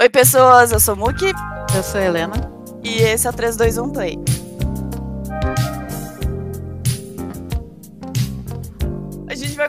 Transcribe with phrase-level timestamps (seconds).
[0.00, 1.32] Oi, pessoas, eu sou Muki.
[1.76, 2.32] Eu sou a Helena.
[2.82, 4.18] E esse é o 321 Play.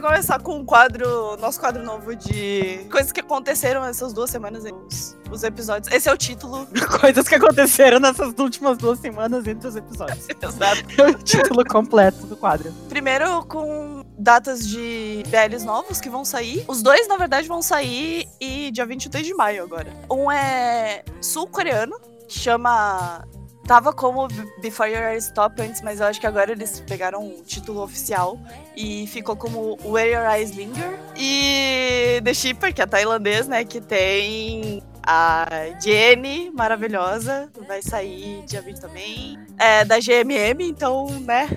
[0.04, 4.86] Começar com um quadro, nosso quadro novo de coisas que aconteceram essas duas semanas entre
[4.86, 5.92] os, os episódios.
[5.94, 6.68] Esse é o título.
[7.00, 10.28] Coisas que aconteceram nessas últimas duas semanas entre os episódios.
[10.42, 11.02] Exato.
[11.02, 12.72] É o título completo do quadro.
[12.90, 16.66] Primeiro com datas de BLs novos que vão sair.
[16.68, 19.92] Os dois, na verdade, vão sair e dia 23 de maio agora.
[20.12, 21.96] Um é sul-coreano,
[22.28, 23.24] chama
[23.66, 24.28] Tava como
[24.62, 28.38] Before Your Eyes Stop antes, mas eu acho que agora eles pegaram o título oficial
[28.76, 31.00] e ficou como Where Your Eyes Linger.
[31.16, 33.64] E The Shipper, que é tailandês, né?
[33.64, 35.48] Que tem a
[35.82, 39.40] Jenny, maravilhosa, vai sair dia 20 também.
[39.58, 41.50] É da GMM, então, né?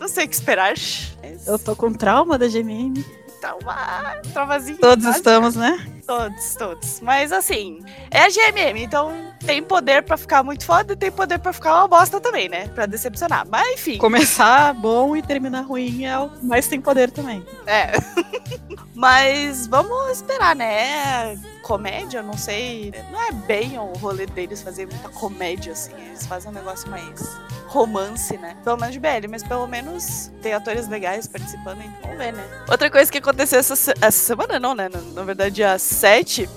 [0.00, 0.74] Não sei o que esperar.
[1.22, 3.04] Mas Eu tô com trauma da GMM.
[3.40, 4.78] tá uma travazinha.
[4.78, 5.78] Todos estamos, né?
[6.06, 7.00] Todos, todos.
[7.00, 7.80] Mas assim,
[8.10, 9.12] é a GMM, então
[9.46, 12.68] tem poder pra ficar muito foda e tem poder pra ficar uma bosta também, né?
[12.68, 13.46] Pra decepcionar.
[13.48, 13.98] Mas enfim.
[13.98, 17.44] Começar bom e terminar ruim é o mais tem poder também.
[17.66, 17.92] É.
[18.94, 21.36] Mas vamos esperar, né?
[21.62, 22.92] Comédia, não sei.
[23.10, 25.92] Não é bem o rolê deles fazer muita comédia, assim.
[26.08, 27.20] Eles fazem um negócio mais
[27.66, 28.56] romance, né?
[28.62, 32.44] Pelo menos de BL, mas pelo menos tem atores legais participando, então vamos ver, né?
[32.68, 34.90] Outra coisa que aconteceu essa, se- essa semana, não, né?
[34.90, 36.48] Na, na verdade, dia 7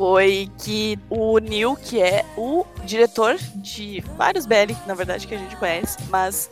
[0.00, 5.38] foi que o Neil, que é o diretor de vários BL, na verdade, que a
[5.38, 6.50] gente conhece, mas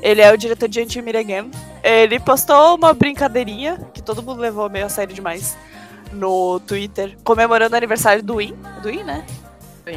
[0.00, 1.50] ele é o diretor de Until Meet Again.
[1.82, 5.56] Ele postou uma brincadeirinha, que todo mundo levou meio a sério demais,
[6.10, 9.26] no Twitter, comemorando o aniversário do Win, do Win, né?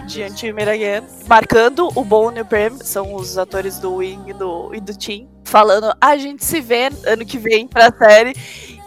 [0.06, 4.34] De Meet Again, marcando o Bon e o Prem, são os atores do Win e
[4.34, 8.34] do, e do Tim, falando, a gente se vê ano que vem pra série,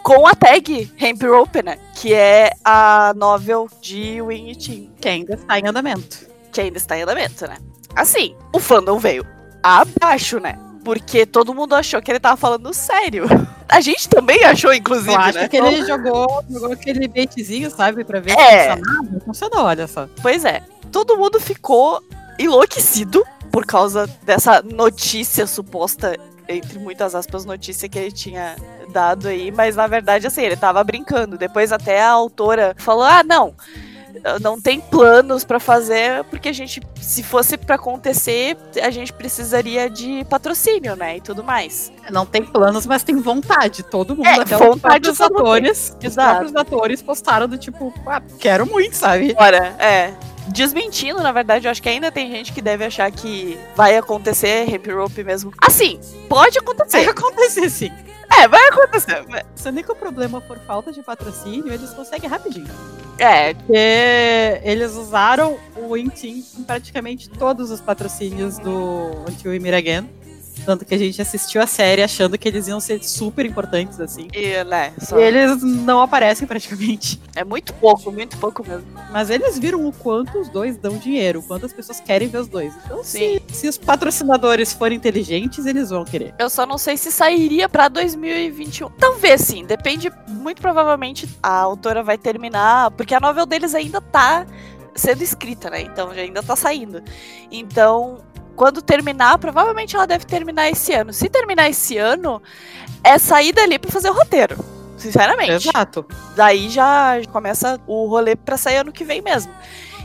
[0.03, 1.77] com a tag Hemp Rope, né?
[1.95, 6.27] Que é a novel de Win e Tim Que ainda está em andamento.
[6.51, 7.57] que ainda está em andamento, né?
[7.95, 9.25] Assim, o fandom veio
[9.63, 10.59] abaixo, né?
[10.83, 13.25] Porque todo mundo achou que ele tava falando sério.
[13.69, 15.47] A gente também achou, inclusive, Eu acho né?
[15.47, 18.03] que ele jogou, jogou aquele baitzinho, sabe?
[18.03, 18.75] Pra ver É.
[18.75, 19.19] se funcionava.
[19.25, 20.07] Funcionou, olha só.
[20.21, 20.61] Pois é.
[20.91, 22.03] Todo mundo ficou
[22.37, 26.17] enlouquecido por causa dessa notícia suposta,
[26.47, 28.55] entre muitas aspas, notícia que ele tinha
[28.91, 31.37] dado aí, mas na verdade, assim, ele tava brincando.
[31.37, 33.53] Depois até a autora falou: ah, não.
[34.41, 39.89] Não tem planos pra fazer, porque a gente, se fosse pra acontecer, a gente precisaria
[39.89, 41.17] de patrocínio, né?
[41.17, 41.91] E tudo mais.
[42.11, 43.81] Não tem planos, mas tem vontade.
[43.81, 45.97] Todo mundo, É, até vontade os atores.
[46.01, 49.35] Os próprios atores postaram do tipo, ah, quero muito, sabe?
[49.37, 50.13] Ora, é.
[50.47, 54.65] Desmentindo, na verdade, eu acho que ainda tem gente que deve achar que vai acontecer
[54.69, 55.51] Ramp Rope mesmo.
[55.61, 57.09] Assim, pode Vai acontecer.
[57.09, 57.91] acontecer sim.
[58.39, 59.23] É, vai acontecer.
[59.55, 62.67] Se nem que o problema for falta de patrocínio, eles conseguem rapidinho.
[63.19, 69.75] É, Porque eles usaram o Intim em praticamente todos os patrocínios do Until We Meet
[69.75, 70.09] Again.
[70.65, 74.27] Tanto que a gente assistiu a série achando que eles iam ser super importantes, assim.
[74.33, 77.19] e, né, só- E eles não aparecem praticamente.
[77.35, 78.85] é muito pouco, muito pouco mesmo.
[79.11, 82.37] Mas eles viram o quanto os dois dão dinheiro, o quanto as pessoas querem ver
[82.39, 82.73] os dois.
[82.85, 83.39] Então, Sim.
[83.49, 86.33] se, se os patrocinadores forem inteligentes, eles vão querer.
[86.39, 88.89] Eu só não sei se sairia pra 2021.
[88.91, 90.11] Talvez sim, depende.
[90.27, 94.45] Muito provavelmente a autora vai terminar, porque a novel deles ainda tá
[94.95, 95.81] sendo escrita, né?
[95.81, 97.01] Então já ainda tá saindo.
[97.51, 98.19] Então,
[98.55, 101.11] quando terminar, provavelmente ela deve terminar esse ano.
[101.11, 102.41] Se terminar esse ano,
[103.03, 104.57] é sair dali pra fazer o roteiro.
[104.97, 105.69] Sinceramente.
[105.69, 106.05] Exato.
[106.35, 109.51] Daí já começa o rolê pra sair ano que vem mesmo.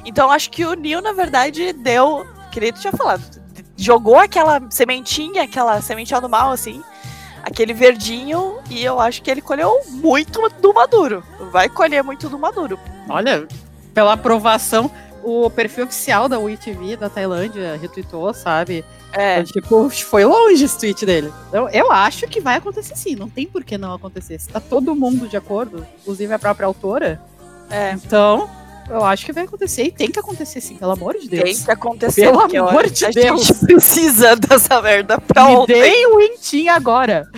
[0.05, 2.27] Então acho que o Neil, na verdade, deu.
[2.51, 3.23] Que nem tu tinha falado.
[3.77, 6.83] Jogou aquela sementinha, aquela sementinha do mal, assim.
[7.43, 8.59] Aquele verdinho.
[8.71, 11.23] E eu acho que ele colheu muito do maduro.
[11.53, 12.79] Vai colher muito do maduro.
[13.09, 13.47] Olha,
[13.95, 14.91] pela aprovação,
[15.25, 18.85] o perfil oficial da WeTV da Tailândia retweetou, sabe?
[19.13, 19.41] É.
[19.41, 19.53] Então,
[19.89, 21.33] tipo, foi longe esse tweet dele.
[21.49, 23.15] Então, eu acho que vai acontecer sim.
[23.17, 24.39] Não tem por que não acontecer.
[24.39, 27.21] Se tá todo mundo de acordo, inclusive a própria autora,
[27.71, 27.93] É.
[27.93, 28.49] então
[28.91, 29.85] eu acho que vai acontecer.
[29.85, 31.63] E tem que acontecer sim, pelo amor de Tem Deus.
[31.65, 32.23] que acontecer.
[32.23, 33.47] Pelo amor de a Deus.
[33.47, 35.81] gente precisa dessa merda pra Me ontem.
[35.81, 37.29] deem o Intim agora.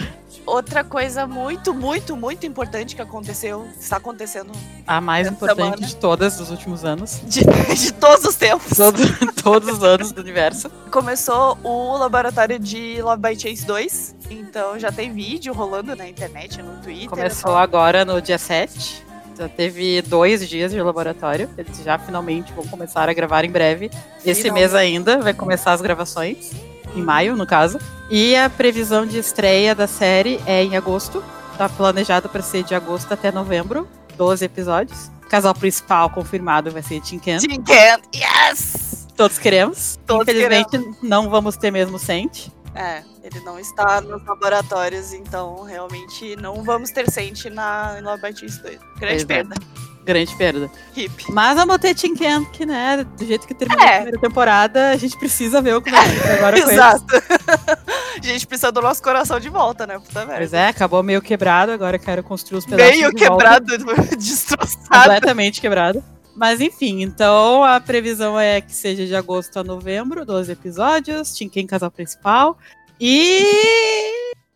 [0.51, 4.51] Outra coisa muito, muito, muito importante que aconteceu, está acontecendo
[4.87, 5.87] A mais importante semana.
[5.87, 7.21] de todas dos últimos anos.
[7.27, 8.77] de, de todos os tempos.
[8.77, 10.69] Todo- todos os anos do universo.
[10.91, 14.17] Começou o laboratório de Love by Chase 2.
[14.31, 17.09] Então já tem vídeo rolando na internet, no Twitter.
[17.09, 19.05] Começou agora no dia 7.
[19.39, 21.49] Já teve dois dias de laboratório.
[21.57, 23.91] Eles já finalmente vão começar a gravar em breve.
[24.25, 24.53] Esse Finalmente.
[24.63, 26.51] mês ainda vai começar as gravações.
[26.95, 27.79] Em maio, no caso.
[28.11, 31.23] E a previsão de estreia da série é em agosto.
[31.57, 33.89] Tá planejado para ser de agosto até novembro.
[34.17, 35.11] 12 episódios.
[35.29, 37.39] Casal principal confirmado vai ser Tim Ken.
[37.39, 39.07] Tim Ken, yes!
[39.17, 39.99] Todos queremos.
[40.07, 42.53] Todos Infelizmente, não vamos ter mesmo Sente.
[42.75, 48.63] É, ele não está nos laboratórios, então realmente não vamos ter Sente na Love Batista
[48.63, 48.79] 2.
[48.99, 49.90] Grande Pois é.
[50.05, 50.71] Grande perda.
[50.97, 51.25] Hip.
[51.31, 53.89] Mas ter Tim Ken, que, né, do jeito que terminou É.
[53.89, 56.73] a primeira temporada, a gente precisa ver o que vai acontecer agora com ele.
[56.75, 57.05] Exato.
[58.21, 59.99] a gente precisa do nosso coração de volta, né?
[59.99, 60.37] Puta merda.
[60.37, 63.61] Pois é, acabou meio quebrado, agora eu quero construir os pedaços Meio de volta.
[63.61, 63.85] quebrado,
[64.17, 64.89] destroçado.
[64.89, 66.03] completamente quebrado.
[66.35, 71.67] Mas enfim, então a previsão é que seja de agosto a novembro, 12 episódios, Tinken
[71.67, 72.57] casal principal.
[72.99, 73.43] E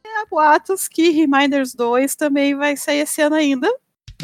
[0.07, 3.69] há boatos que Reminders 2 também vai sair esse ano ainda.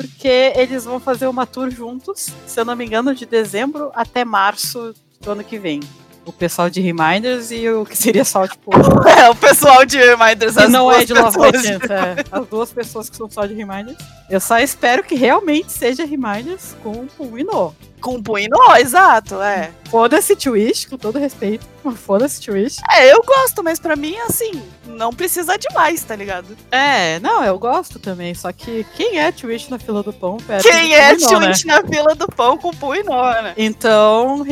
[0.00, 4.24] Porque eles vão fazer uma tour juntos, se eu não me engano, de dezembro até
[4.24, 5.80] março do ano que vem.
[6.24, 8.70] O pessoal de Reminders e o que seria só, tipo,
[9.08, 12.24] É, o pessoal de Reminders as não duas é de Love by Chance, é.
[12.30, 13.98] As duas pessoas que são só de Reminders.
[14.28, 17.74] Eu só espero que realmente seja Reminders com o Ino.
[18.00, 19.70] Com punho, não, exato, é.
[19.90, 21.66] Foda-se Twitch, com todo respeito.
[21.96, 22.78] Foda-se Twitch.
[22.90, 26.56] É, eu gosto, mas pra mim, assim, não precisa demais, tá ligado?
[26.70, 28.34] É, não, eu gosto também.
[28.34, 30.38] Só que quem é Twitch na fila do pão?
[30.38, 31.16] perto Quem é né?
[31.16, 32.70] Twitch na fila do pão com
[33.04, 33.52] não, né?
[33.56, 34.42] Então,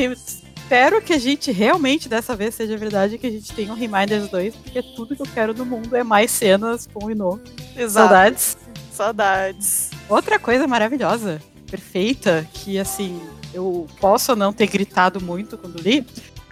[0.69, 4.29] espero que a gente realmente dessa vez seja verdade que a gente tenha um Reminders
[4.29, 7.41] 2, porque tudo que eu quero no mundo é mais cenas com o Ino.
[7.75, 8.07] Exato.
[8.07, 8.57] Saudades.
[8.93, 9.89] Saudades.
[10.07, 13.19] Outra coisa maravilhosa, perfeita, que assim,
[13.51, 16.05] eu posso não ter gritado muito quando li,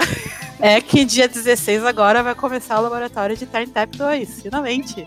[0.59, 5.05] é que dia 16 agora vai começar o laboratório de Turn Tap 2, finalmente.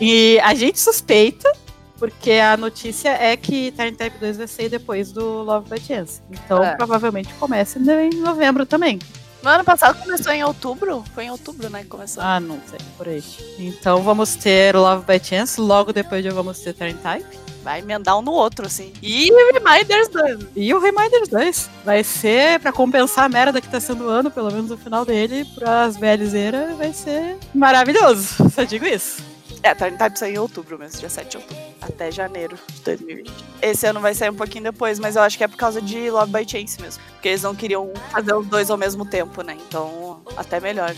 [0.00, 1.52] E a gente suspeita,
[1.98, 6.20] porque a notícia é que Turn Tap 2 vai sair depois do Love by Chance.
[6.30, 6.74] Então É.
[6.76, 8.98] provavelmente começa em novembro também.
[9.42, 11.04] No ano passado começou em outubro?
[11.14, 11.82] Foi em outubro, né?
[11.82, 12.22] que Começou.
[12.22, 13.22] Ah, não sei, por aí.
[13.58, 17.44] Então vamos ter Love by Chance, logo depois já vamos ter Turn Type.
[17.62, 18.92] Vai emendar um no outro, assim.
[19.02, 20.46] E Reminders 2.
[20.56, 24.30] E o Reminders 2 vai ser pra compensar a merda que tá sendo o ano,
[24.30, 28.50] pelo menos o final dele, pras velhezeiras, vai ser maravilhoso.
[28.50, 29.22] Só digo isso.
[29.64, 31.64] É, Turn Type saiu em outubro mesmo, dia 7 de outubro.
[31.80, 33.32] Até janeiro de 2020.
[33.62, 36.10] Esse ano vai sair um pouquinho depois, mas eu acho que é por causa de
[36.10, 37.02] Love by Chance mesmo.
[37.14, 39.56] Porque eles não queriam fazer os dois ao mesmo tempo, né?
[39.66, 40.94] Então, até melhor.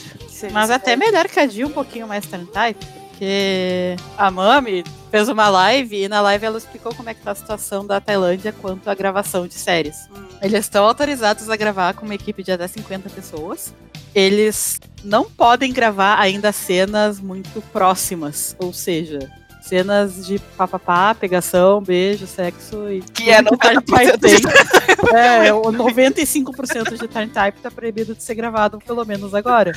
[0.51, 2.85] Mas até melhor que a Jill um pouquinho mais Turn Type,
[3.17, 4.83] porque a Mami
[5.13, 8.01] fez uma live e na live ela explicou como é que tá a situação da
[8.01, 10.09] Tailândia quanto à gravação de séries.
[10.11, 10.27] Hum.
[10.43, 13.73] Eles estão autorizados a gravar com uma equipe de até 50 pessoas.
[14.17, 19.19] Eles não podem gravar ainda cenas muito próximas, ou seja,
[19.61, 25.15] cenas de papapá, pegação, beijo, sexo e Que é Turn 90% Type tem.
[25.15, 29.73] É, o 95% de Turn Type tá proibido de ser gravado, pelo menos agora.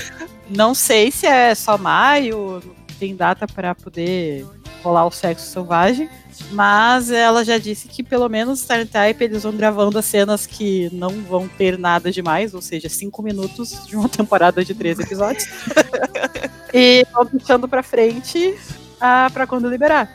[0.50, 2.62] Não sei se é só maio,
[2.98, 4.46] tem data para poder
[4.84, 6.10] rolar o sexo selvagem,
[6.52, 10.90] mas ela já disse que pelo menos Turn Type eles vão gravando as cenas que
[10.94, 15.48] não vão ter nada demais, ou seja, cinco minutos de uma temporada de três episódios.
[16.74, 18.58] e vão deixando pra frente
[19.00, 20.10] ah, pra quando liberar.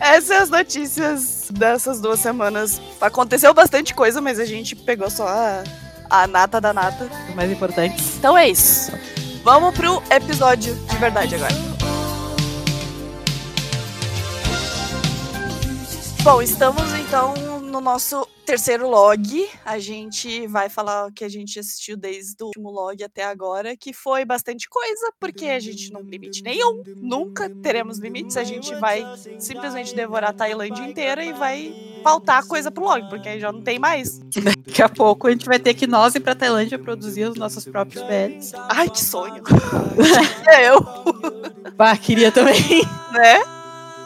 [0.00, 2.80] Essas são as notícias dessas duas semanas.
[3.00, 5.64] Aconteceu bastante coisa, mas a gente pegou só a,
[6.10, 7.08] a nata da nata.
[7.28, 8.16] Os mais importantes.
[8.18, 8.92] Então é isso.
[9.42, 11.93] Vamos pro episódio de verdade agora.
[16.24, 19.46] Bom, estamos então no nosso terceiro log.
[19.62, 23.76] A gente vai falar o que a gente assistiu desde o último log até agora,
[23.76, 26.82] que foi bastante coisa, porque a gente não tem limite nenhum.
[26.96, 28.38] Nunca teremos limites.
[28.38, 29.04] A gente vai
[29.38, 33.60] simplesmente devorar a Tailândia inteira e vai faltar coisa pro log, porque aí já não
[33.60, 34.18] tem mais.
[34.18, 37.66] Daqui a pouco a gente vai ter que nós ir pra Tailândia produzir os nossos
[37.66, 38.54] próprios BLs.
[38.70, 39.42] Ai, que sonho!
[40.48, 40.80] é eu.
[41.76, 42.82] Bah, queria também.
[43.12, 43.53] né?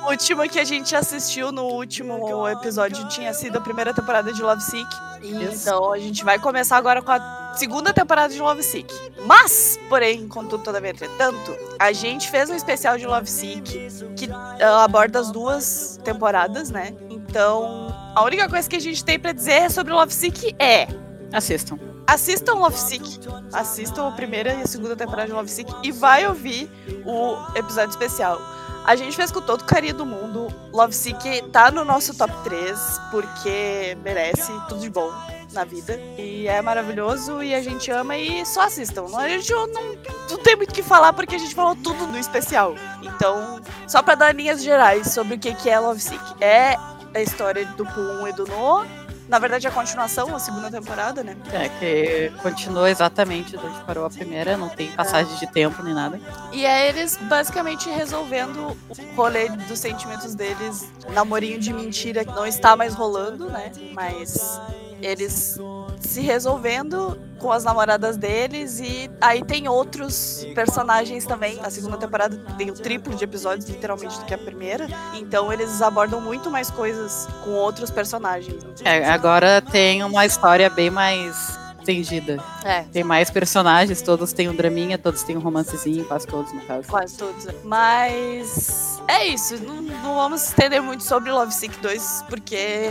[0.09, 4.43] O último que a gente assistiu no último episódio tinha sido a primeira temporada de
[4.43, 4.89] Love Sick.
[5.23, 5.69] Isso.
[5.69, 8.91] Então a gente vai começar agora com a segunda temporada de Love Sick.
[9.27, 13.71] Mas, porém, contudo, todavia, entretanto, a gente fez um especial de Love Sick
[14.17, 16.95] que ah, aborda as duas temporadas, né?
[17.11, 20.89] Então, a única coisa que a gente tem pra dizer sobre Love Sick é
[21.35, 21.79] Assistam.
[22.07, 23.21] assistam Love Sick,
[23.53, 26.71] assistam a primeira e a segunda temporada de Love Sick e vai ouvir
[27.05, 28.41] o episódio especial.
[28.85, 30.49] A gente fez com todo o carinho do mundo.
[30.73, 35.13] Love Sick tá no nosso top 3 porque merece tudo de bom
[35.53, 35.99] na vida.
[36.17, 39.07] E é maravilhoso e a gente ama e só assistam.
[39.17, 42.19] A gente não, não tem muito o que falar porque a gente falou tudo no
[42.19, 42.75] especial.
[43.03, 46.23] Então, só pra dar linhas gerais sobre o que é Love Sick.
[46.41, 46.77] É
[47.15, 48.85] a história do Pum e do No,
[49.29, 51.37] Na verdade, a continuação, a segunda temporada, né?
[51.53, 56.19] É, que continua exatamente onde parou a primeira, não tem passagem de tempo nem nada.
[56.51, 60.91] E é eles basicamente resolvendo o rolê dos sentimentos deles.
[61.11, 63.71] Namorinho de mentira que não está mais rolando, né?
[63.93, 64.59] Mas
[65.01, 65.59] eles
[66.01, 71.59] se resolvendo com as namoradas deles e aí tem outros personagens também.
[71.63, 74.87] A segunda temporada tem o triplo de episódios, literalmente, do que a primeira.
[75.15, 78.63] Então eles abordam muito mais coisas com outros personagens.
[78.85, 81.58] É, agora tem uma história bem mais
[81.89, 82.43] estendida.
[82.65, 82.83] É.
[82.83, 86.89] Tem mais personagens, todos têm um draminha, todos têm um romancezinho, quase todos no caso.
[86.89, 87.47] Quase todos.
[87.65, 89.57] Mas é isso.
[89.63, 92.89] Não, não vamos estender muito sobre Love Sick 2, porque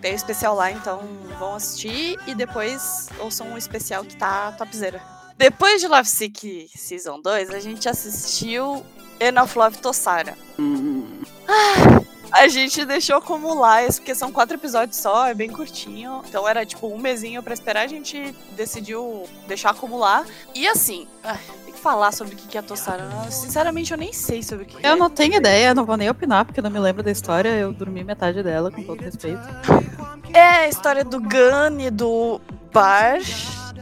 [0.00, 1.00] tem especial lá, então
[1.38, 5.00] vão assistir e depois ouçam um especial que tá topzera.
[5.36, 8.84] Depois de Love Sick Season 2, a gente assistiu
[9.18, 10.36] Enough Love Tossara.
[10.58, 11.22] Hum.
[11.48, 12.02] Ah,
[12.32, 16.22] a gente deixou acumular porque são quatro episódios só, é bem curtinho.
[16.28, 20.24] Então era tipo um mesinho pra esperar, a gente decidiu deixar acumular.
[20.54, 21.06] E assim,
[21.64, 23.08] tem que falar sobre o que é Tossara.
[23.30, 24.96] Sinceramente, eu nem sei sobre o que Eu é.
[24.96, 27.72] não tenho ideia, não vou nem opinar, porque eu não me lembro da história, eu
[27.72, 29.40] dormi metade dela, com todo respeito.
[30.32, 32.40] É a história do Gun e do
[32.72, 33.18] Bar.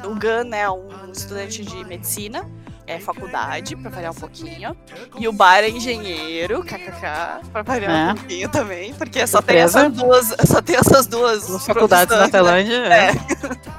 [0.05, 2.49] O Gun é um estudante de medicina,
[2.89, 4.77] é faculdade, pra variar um pouquinho.
[5.19, 8.13] E o Bar é engenheiro, kkk, pra variar É.
[8.13, 12.25] um pouquinho também, porque só tem, essas duas, só tem essas duas As faculdades na
[12.25, 12.29] né?
[12.31, 12.75] Tailândia.
[12.87, 13.11] é.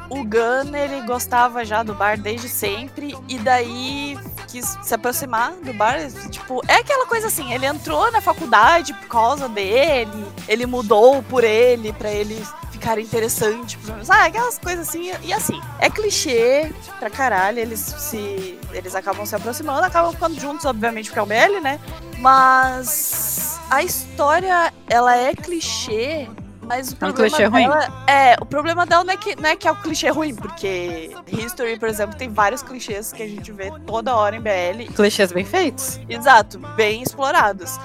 [0.09, 5.73] O Gun, ele gostava já do bar desde sempre, e daí quis se aproximar do
[5.73, 5.99] bar.
[6.29, 11.43] Tipo, é aquela coisa assim, ele entrou na faculdade por causa dele, ele mudou por
[11.43, 12.41] ele, pra ele
[12.79, 13.77] ficar interessante.
[14.07, 18.57] Ah, aquelas coisas assim, e assim, é clichê pra caralho, eles se.
[18.71, 21.79] Eles acabam se aproximando, acabam ficando juntos, obviamente, porque é o Melly, né?
[22.19, 26.27] Mas a história, ela é clichê.
[26.61, 27.63] Mas o É um problema clichê ruim.
[27.63, 30.35] dela é, o problema dela não é, que, não é que é o clichê ruim,
[30.35, 34.93] porque History, por exemplo, tem vários clichês que a gente vê toda hora em BL.
[34.93, 35.99] Clichês bem feitos.
[36.07, 37.79] Exato, bem explorados.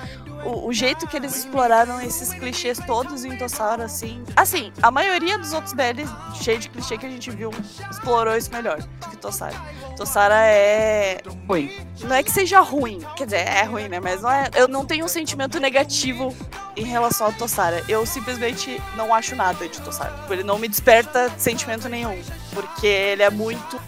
[0.45, 4.23] O, o jeito que eles exploraram esses clichês todos em Tossara, assim.
[4.37, 6.03] Assim, a maioria dos outros BL
[6.35, 7.51] cheio de clichê que a gente viu
[7.91, 9.55] explorou isso melhor do que Tossara.
[9.97, 11.19] Tossara é.
[11.49, 11.71] Ruim.
[12.01, 14.01] Não é que seja ruim, quer dizer, é ruim, né?
[14.01, 14.51] Mas não é.
[14.55, 16.35] Eu não tenho um sentimento negativo
[16.77, 17.85] em relação a Tossara.
[17.89, 20.15] Eu simplesmente não acho nada de Tossara.
[20.31, 22.21] Ele não me desperta sentimento nenhum.
[22.53, 23.81] Porque ele é muito.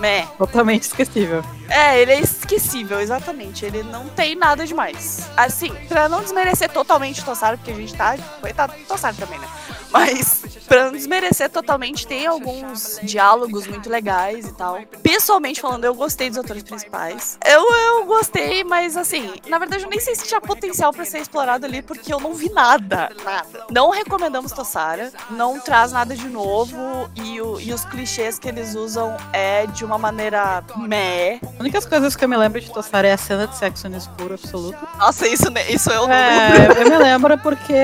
[0.00, 0.26] Meh.
[0.38, 1.44] Totalmente esquecível.
[1.68, 3.64] É, ele é esquecível, exatamente.
[3.64, 5.28] Ele não tem nada demais.
[5.36, 8.16] Assim, pra não desmerecer totalmente Tossara, porque a gente tá.
[8.40, 9.46] Coitado do Tossara também, né?
[9.90, 14.78] Mas, pra não desmerecer totalmente, tem alguns diálogos muito legais e tal.
[15.02, 17.36] Pessoalmente falando, eu gostei dos atores principais.
[17.44, 21.18] Eu, eu gostei, mas assim, na verdade, eu nem sei se tinha potencial pra ser
[21.18, 23.10] explorado ali, porque eu não vi nada.
[23.24, 23.66] Nada.
[23.68, 25.10] Não recomendamos Tossara.
[25.30, 27.10] Não traz nada de novo.
[27.16, 31.40] E, o- e os clichês que eles usam é de uma maneira meh.
[31.58, 33.96] A única coisas que eu me lembro de Tossara é a cena de sexo no
[33.96, 34.78] escuro absoluto.
[34.98, 36.72] Nossa, isso, isso eu não lembro.
[36.78, 37.74] É, eu me lembro porque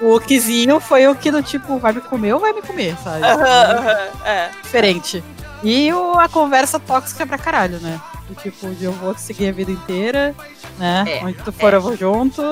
[0.00, 3.24] o Kizinho foi o que do tipo, vai me comer ou vai me comer, sabe?
[3.24, 4.50] Aham, é.
[4.62, 5.22] Diferente.
[5.62, 8.00] E o, a conversa tóxica pra caralho, né?
[8.28, 10.34] Do tipo, de eu vou seguir a vida inteira,
[10.78, 11.04] né?
[11.06, 12.42] É, Onde tu for, eu vou junto.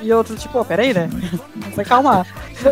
[0.00, 1.08] E outro, tipo, ó, peraí, né?
[1.56, 2.26] Vamos acalmar.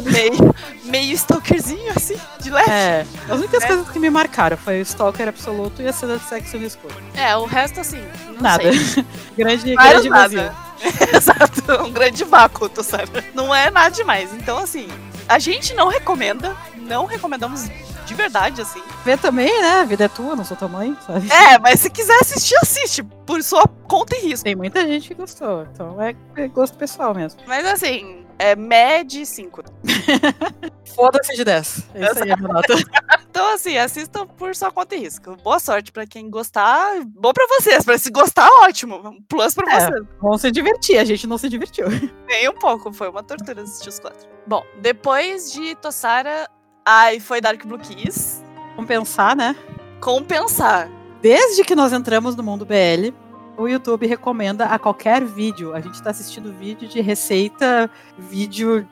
[0.05, 2.71] Meio, meio stalkerzinho, assim, de leve.
[2.71, 3.67] É, as únicas É.
[3.67, 6.95] coisas que me marcaram foi o Stalker absoluto e a cena de sexo no escuro.
[7.15, 8.01] É, o resto, assim,
[8.35, 8.63] não Nada.
[8.63, 9.05] sei.
[9.37, 10.39] grande, Vários grande vazio.
[10.43, 10.55] nada.
[11.17, 13.25] Exato, um grande vácuo, tu sabe?
[13.35, 14.33] Não é nada demais.
[14.35, 14.89] Então, assim,
[15.29, 17.69] a gente não recomenda, não recomendamos
[18.07, 18.83] de verdade, assim.
[19.05, 19.81] Vê também, né?
[19.81, 21.31] A vida é tua, não sou tua mãe, sabe?
[21.31, 24.45] É, mas se quiser assistir, assiste, por sua conta e risco.
[24.45, 27.41] Tem muita gente que gostou, então é é gosto pessoal mesmo.
[27.47, 29.63] Mas, assim, é MED 5.
[30.95, 31.91] Foda-se de 10.
[31.95, 32.75] É isso aí, a minha nota.
[33.37, 35.37] Então, assim, assistam por sua conta e risco.
[35.45, 37.05] Boa sorte pra quem gostar.
[37.05, 37.85] Bom pra vocês.
[37.85, 38.97] Pra se gostar, ótimo.
[39.07, 39.81] Um Plus pra É.
[39.91, 40.07] vocês.
[40.23, 41.85] Vão se divertir, a gente não se divertiu.
[42.27, 44.27] Nem um pouco, foi uma tortura assistir os quatro.
[44.47, 46.49] Bom, depois de Tossara,
[46.83, 48.43] ai, foi Dark Blue Kiss.
[48.75, 49.55] Vamos pensar, né?
[50.01, 50.89] Compensar.
[51.21, 53.13] Desde que nós entramos no mundo BL,
[53.57, 55.75] o YouTube recomenda a qualquer vídeo.
[55.75, 58.87] A gente tá assistindo vídeo de receita, vídeo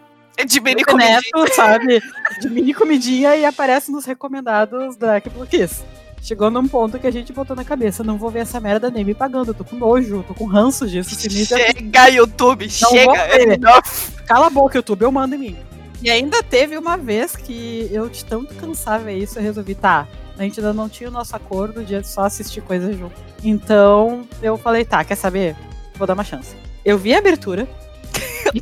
[0.47, 1.21] De mini comidinha.
[1.21, 2.03] Neto, sabe?
[2.41, 5.85] De mini comidinha e aparece nos recomendados da Apple Kiss.
[6.21, 9.05] Chegou num ponto que a gente botou na cabeça, não vou ver essa merda nem
[9.05, 11.15] me pagando, eu tô com nojo, tô com ranço disso.
[11.15, 13.43] Me Chega, YouTube, Não chega.
[13.43, 14.25] Enough.
[14.27, 15.57] Cala a boca, YouTube, eu mando em mim.
[16.03, 20.09] E ainda teve uma vez que eu de tanto cansar ver isso, eu resolvi, tá,
[20.39, 23.15] a gente ainda não tinha o nosso acordo de só assistir coisas junto.
[23.43, 25.57] Então, eu falei, tá, quer saber?
[25.97, 26.57] Vou dar uma chance.
[26.85, 27.69] Eu vi a abertura,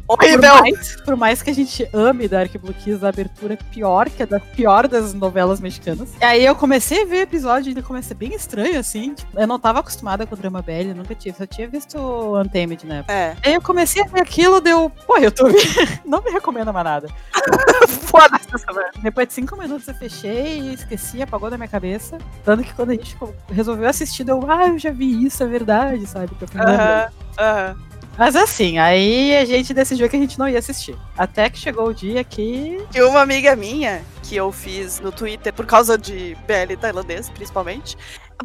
[0.07, 0.41] horrível.
[0.41, 4.09] Por mais, por mais que a gente ame Dark Blue Kiss, a abertura é pior
[4.09, 6.11] que a da pior das novelas mexicanas.
[6.21, 9.15] E aí eu comecei a ver episódio e comecei bem estranho, assim.
[9.15, 11.99] Tipo, eu não tava acostumada com o drama BL, nunca tive, só tinha visto
[12.39, 13.05] Untamed, né?
[13.09, 13.37] É.
[13.45, 14.91] Aí eu comecei a ver aquilo, deu.
[15.07, 15.57] Pô, YouTube,
[16.05, 17.09] não me recomenda mais nada.
[17.89, 18.93] Foda-se essa merda.
[19.03, 22.19] Depois de cinco minutos eu fechei e esqueci, apagou da minha cabeça.
[22.45, 23.17] Tanto que quando a gente
[23.51, 26.35] resolveu assistir, eu, ah, eu já vi isso, é verdade, sabe?
[26.35, 26.49] Que eu
[28.19, 30.97] Mas assim, aí a gente decidiu que a gente não ia assistir.
[31.17, 32.79] Até que chegou o dia que.
[32.95, 37.97] E uma amiga minha, que eu fiz no Twitter, por causa de BL tailandês, principalmente.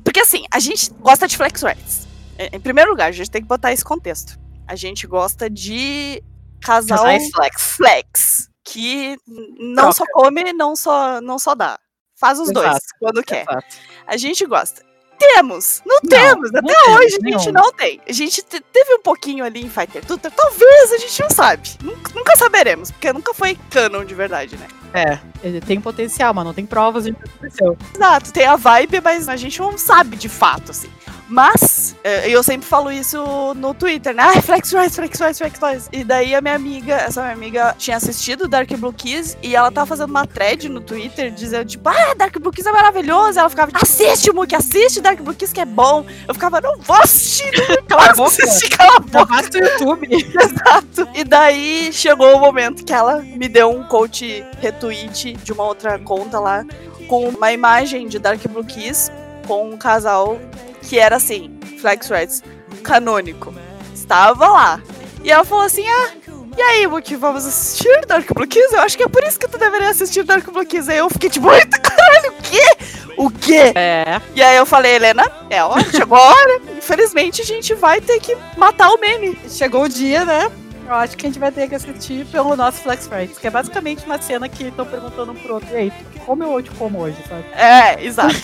[0.03, 2.07] Porque assim, a gente gosta de flex rights.
[2.39, 4.39] Em em primeiro lugar, a gente tem que botar esse contexto.
[4.65, 6.23] A gente gosta de
[6.61, 7.61] casal Casais flex.
[7.75, 8.49] flex.
[8.63, 9.17] Que
[9.57, 9.93] não Troca.
[9.93, 11.79] só come, não só, não só dá.
[12.15, 12.85] Faz os dois, Exato.
[12.99, 13.43] quando quer.
[13.43, 13.75] Exato.
[14.05, 14.81] A gente gosta.
[15.17, 15.81] Temos!
[15.85, 16.51] Não, Não, temos!
[16.51, 17.51] não Até temos hoje a gente nenhum.
[17.51, 18.01] não tem.
[18.07, 20.31] A gente te- teve um pouquinho ali em Fighter Tutor.
[20.31, 21.69] Talvez a gente não sabe.
[21.83, 24.67] Nunca, nunca saberemos, porque nunca foi canon de verdade, né?
[24.93, 27.77] É, ele tem potencial, mas não tem provas de que aconteceu.
[27.95, 30.89] Exato, tem a vibe, mas a gente não sabe de fato, assim.
[31.27, 34.23] Mas, é, eu sempre falo isso no Twitter, né?
[34.23, 35.89] Ah, Flex Rise, Flex Rise, Flex Rise.
[35.91, 39.69] E daí a minha amiga, essa minha amiga tinha assistido Dark Blue Kiss e ela
[39.69, 43.39] tava fazendo uma thread no Twitter dizendo, tipo, ah, Dark Blue Kiss é maravilhoso.
[43.39, 46.05] Ela ficava, assiste, Muki, assiste Dark Blue Kiss que é bom.
[46.27, 48.29] Eu ficava, não vou assistir, não Cala a boca.
[48.29, 49.25] assistir, cala a boca.
[49.25, 50.07] basta o YouTube.
[50.13, 51.09] Exato.
[51.13, 55.99] E daí chegou o momento que ela me deu um coach retweet de uma outra
[55.99, 56.65] conta lá
[57.07, 59.11] com uma imagem de Dark Blue Kiss
[59.47, 60.37] com um casal
[60.81, 62.43] que era assim, Flex Rights,
[62.83, 63.53] canônico.
[63.93, 64.81] Estava lá.
[65.23, 66.11] E ela falou assim: Ah,
[66.57, 68.73] e aí, Wookie, vamos assistir Dark Blue Kiss?
[68.73, 70.89] Eu acho que é por isso que tu deveria assistir Dark Blue Kiss.
[70.89, 72.77] Aí eu fiquei tipo, eita caralho, o quê?
[73.17, 73.73] O quê?
[73.75, 76.61] É, E aí eu falei, Helena, é hora, chegou a hora.
[76.77, 79.37] Infelizmente a gente vai ter que matar o meme.
[79.49, 80.51] chegou o dia, né?
[80.87, 83.49] Eu acho que a gente vai ter que assistir pelo nosso Flex Friends, que é
[83.49, 85.93] basicamente uma cena que estão perguntando um pro outro, e aí,
[86.25, 87.43] ou eu te como hoje, sabe?
[87.53, 88.35] É, exato.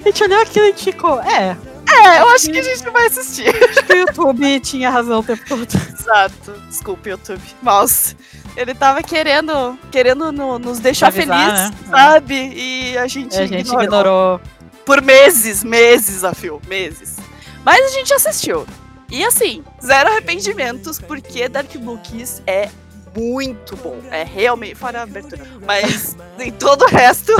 [0.00, 1.56] A gente olhou aquilo e ficou, é,
[1.92, 3.48] É, eu acho que a gente vai assistir.
[3.48, 5.66] acho que o YouTube tinha razão o tempo todo.
[5.66, 6.52] Exato.
[6.68, 7.40] Desculpe, YouTube.
[7.62, 8.16] Mouse.
[8.56, 11.76] Ele tava querendo, querendo no- nos deixar Avisar, felizes, né?
[11.90, 12.34] sabe?
[12.54, 13.82] E a gente, a gente ignorou.
[13.84, 14.40] ignorou.
[14.84, 17.16] Por meses, meses a fio, meses.
[17.64, 18.66] Mas a gente assistiu.
[19.10, 21.68] E assim, zero arrependimentos, porque Dark
[22.04, 22.68] Kiss é
[23.16, 23.98] muito bom.
[24.10, 25.44] É realmente, fora a abertura.
[25.66, 27.32] Mas em todo o resto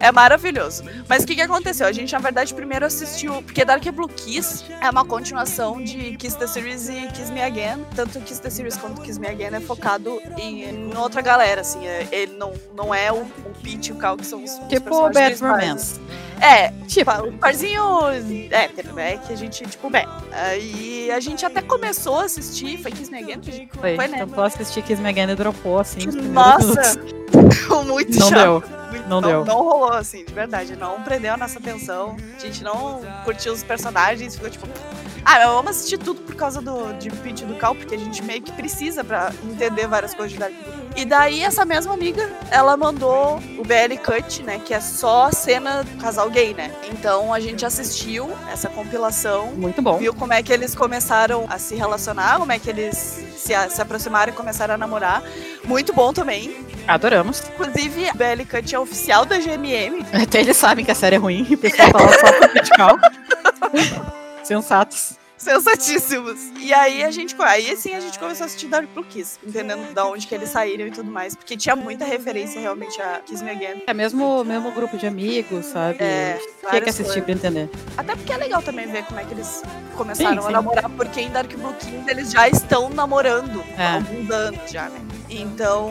[0.00, 0.84] é maravilhoso.
[1.08, 1.86] Mas o que, que aconteceu?
[1.86, 3.42] A gente, na verdade, primeiro assistiu.
[3.42, 7.84] Porque Dark Blue Kiss é uma continuação de Kiss the Series e Kiss Me Again.
[7.94, 11.86] Tanto Kiss the Series quanto Kiss Me Again é focado em, em outra galera, assim.
[11.86, 14.68] é- ele não, não é o, o Pete e o Cal que são os, os
[14.68, 15.36] Tipo Bad.
[15.40, 16.00] Romance.
[16.40, 17.82] É, tipo, um parzinho
[18.50, 19.18] hétero, né?
[19.18, 20.06] Que a gente, tipo, bem.
[20.32, 23.40] Aí a gente até começou a assistir, foi Kiss Me Again?
[23.40, 24.18] que a gente- Foi, Foi, né?
[24.18, 26.00] tentou assistir Kiss Me Again e dropou, assim,
[26.32, 26.98] Nossa,
[27.86, 28.38] muito Não chato.
[28.40, 28.62] deu.
[28.90, 29.44] Muito- não deu.
[29.44, 30.76] Não rolou, assim, de verdade.
[30.76, 32.16] Não prendeu a nossa atenção.
[32.36, 34.34] A gente não curtiu os personagens.
[34.34, 34.66] Ficou tipo.
[35.24, 38.22] Ah, mas vamos assistir tudo por causa do, de Pete do Cal, porque a gente
[38.22, 40.52] meio que precisa pra entender várias coisas de Dark.
[40.96, 44.60] E daí, essa mesma amiga, ela mandou o BL Cut, né?
[44.64, 46.70] Que é só cena do casal gay, né?
[46.92, 49.96] Então a gente assistiu essa compilação Muito bom.
[49.96, 53.70] viu como é que eles começaram a se relacionar, como é que eles se, a-
[53.70, 55.22] se aproximaram e começaram a namorar.
[55.64, 56.54] Muito bom também.
[56.86, 57.42] Adoramos.
[57.54, 60.04] Inclusive, a BL Cut é oficial da GMM.
[60.22, 62.98] Até eles sabem que a série é ruim o pessoal fala só pro critical.
[64.42, 65.14] Sensatos.
[65.36, 66.38] Sensatíssimos.
[66.60, 67.34] E aí a gente.
[67.40, 70.48] Aí sim a gente começou a assistir Dark Blue Kiss, entendendo da onde que eles
[70.50, 71.34] saíram e tudo mais.
[71.34, 73.82] Porque tinha muita referência realmente a Kiss Me Again.
[73.88, 75.96] É mesmo, mesmo grupo de amigos, sabe?
[75.98, 76.38] É,
[76.70, 77.68] Tinha que assistir pra entender.
[77.96, 79.64] Até porque é legal também ver como é que eles
[79.96, 80.52] começaram Sim, a sim.
[80.52, 83.84] namorar, porque em Dark Blue Kiss eles já estão namorando É.
[83.84, 85.00] há alguns anos já, né?
[85.40, 85.90] Então,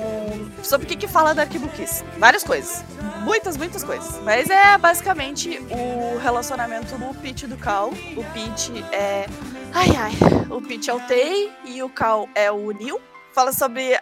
[0.63, 2.04] sobre o que que fala Dark Blue Kiss?
[2.17, 2.84] Várias coisas.
[3.23, 4.19] Muitas, muitas coisas.
[4.23, 7.89] Mas é basicamente o relacionamento do Pete e do Cal.
[7.89, 9.25] O Pete é.
[9.73, 10.12] Ai, ai.
[10.49, 12.99] O Pete é o Tei e o Cal é o Neil.
[13.34, 13.97] Fala sobre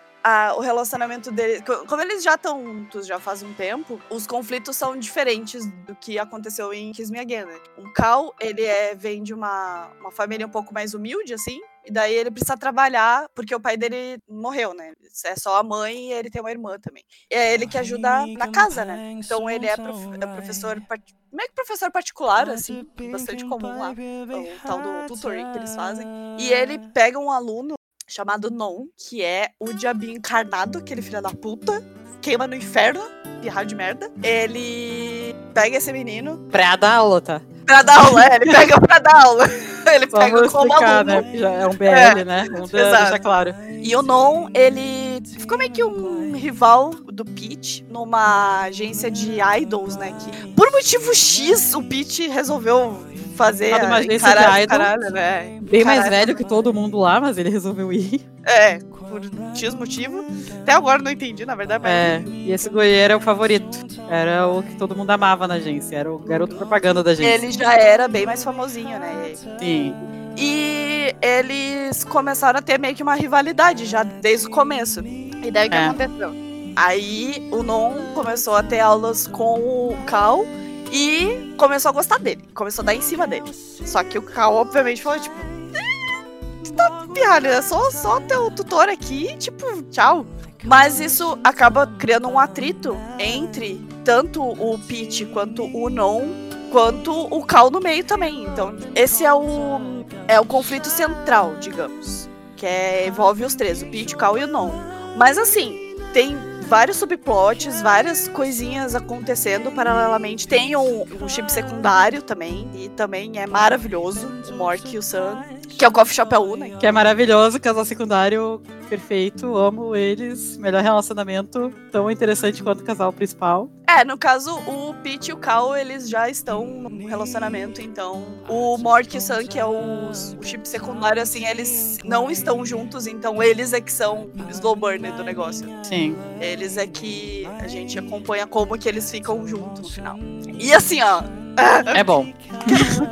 [0.58, 1.62] o relacionamento dele.
[1.64, 5.96] co- Como eles já estão juntos já faz um tempo, os conflitos são diferentes do
[5.96, 7.58] que aconteceu em Kiss Me Again, né?
[7.78, 11.60] O Cal, ele é, vem de uma, uma família um pouco mais humilde, assim.
[11.86, 14.94] E daí ele precisa trabalhar, porque o pai dele morreu, né?
[15.26, 17.04] É só a mãe e ele tem uma irmã também.
[17.32, 19.12] E é ele que ajuda na casa, né?
[19.14, 23.92] Então ele é, prof- é professor, part- meio que professor particular, assim, bastante comum lá,
[24.38, 26.06] o tal do tutoring que eles fazem.
[26.38, 27.74] E ele pega um aluno
[28.08, 31.82] chamado Non, que é o diabinho encarnado, aquele filho da puta,
[32.22, 33.02] queima no inferno,
[33.42, 34.12] pirra de merda.
[34.22, 35.09] Ele
[35.54, 37.42] pega esse menino Pra dar aula, tá?
[37.66, 39.46] pra dar aula, é, ele pega pra dar aula.
[39.94, 41.22] ele Só pega como explicar, aluno.
[41.22, 41.38] né?
[41.38, 42.48] Já é um BL, É, né?
[42.52, 42.98] Vamos exato.
[43.04, 43.54] deixar claro.
[43.82, 49.96] E o Non, ele ficou meio que um rival do Pete numa agência de idols,
[49.98, 50.14] né?
[50.20, 53.06] Que por motivo X, o Pete resolveu
[53.40, 53.74] fazer.
[53.84, 54.78] Uma de caralho, idol?
[54.78, 55.60] caralho, né?
[55.62, 56.26] Bem mais Caralho.
[56.26, 58.22] velho que todo mundo lá, mas ele resolveu ir.
[58.46, 59.22] É, por
[59.56, 60.26] X motivo.
[60.62, 61.92] Até agora não entendi, na verdade, mas.
[61.92, 63.80] É, e esse guri era o favorito.
[64.10, 65.96] Era o que todo mundo amava na agência.
[65.98, 67.34] Era o garoto propaganda da agência.
[67.34, 69.34] Ele já era bem mais famosinho, né?
[69.60, 69.94] Sim.
[70.38, 75.02] E eles começaram a ter meio que uma rivalidade já desde o começo.
[75.06, 75.86] E daí o que É.
[75.88, 76.32] aconteceu?
[76.76, 80.46] Aí o Non começou a ter aulas com o Cal
[80.92, 82.44] e começou a gostar dele.
[82.54, 83.52] Começou a dar em cima dele.
[83.54, 85.36] Só que o Cal, obviamente, falou, tipo.
[85.74, 90.26] "Eh, tá pirralho, é só, só teu tutor aqui, tipo, tchau.
[90.64, 96.28] Mas isso acaba criando um atrito entre tanto o Pete quanto o Non,
[96.72, 98.44] quanto o Cal no meio também.
[98.44, 99.80] Então, esse é o
[100.28, 102.30] é o conflito central, digamos.
[102.56, 104.72] Que é, envolve os três, o Pete, o Cal e o Non.
[105.18, 106.38] Mas assim, tem
[106.70, 110.48] vários subplots, várias coisinhas acontecendo paralelamente.
[110.48, 115.44] Tem um, um chip secundário também, e também é maravilhoso, o Mork e o Sam,
[115.80, 116.72] que é o Coffee Shop AU, né?
[116.78, 120.58] Que é maravilhoso, casal secundário perfeito, amo eles.
[120.58, 123.72] Melhor relacionamento, tão interessante quanto o casal principal.
[123.88, 128.78] É, no caso, o Pete e o Cal, eles já estão no relacionamento, então o
[128.78, 133.08] Mork e o Sam, que é o, o chip secundário, assim, eles não estão juntos,
[133.08, 135.66] então eles é que são o slow burner do negócio.
[135.84, 136.16] Sim.
[136.42, 140.18] Eles é que a gente acompanha como que eles ficam juntos no final.
[140.60, 141.24] E assim, ó,
[141.96, 142.32] É bom.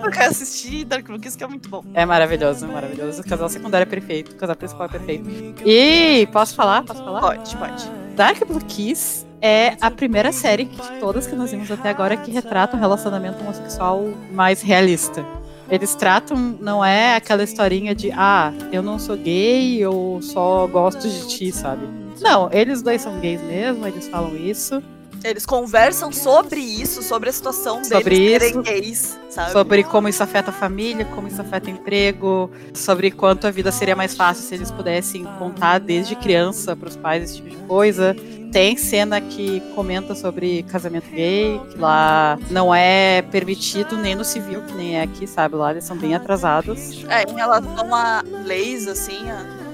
[0.03, 1.83] eu quero assistir Dark Blue Kiss, que é muito bom.
[1.93, 3.21] É maravilhoso, maravilhoso.
[3.21, 5.29] O casal secundário é perfeito, o casal principal é perfeito.
[5.65, 6.83] E posso falar?
[6.83, 7.21] Posso falar?
[7.21, 7.89] Pode, pode.
[8.15, 12.31] Dark Blue Kiss é a primeira série de todas que nós vimos até agora que
[12.31, 15.23] retrata um relacionamento homossexual mais realista.
[15.69, 21.07] Eles tratam, não é aquela historinha de, ah, eu não sou gay, eu só gosto
[21.07, 21.85] de ti, sabe?
[22.21, 24.81] Não, eles dois são gays mesmo, eles falam isso.
[25.27, 28.63] Eles conversam sobre isso, sobre a situação Sobre deles isso.
[28.63, 29.51] serem gays, sabe?
[29.51, 33.71] Sobre como isso afeta a família, como isso afeta o emprego, sobre quanto a vida
[33.71, 37.57] seria mais fácil se eles pudessem contar desde criança para os pais esse tipo de
[37.67, 38.15] coisa.
[38.51, 44.61] Tem cena que comenta sobre casamento gay, que lá não é permitido nem no civil,
[44.61, 45.55] que nem é aqui, sabe?
[45.55, 47.03] Lá eles são bem atrasados.
[47.09, 49.19] É, em relação a leis, assim,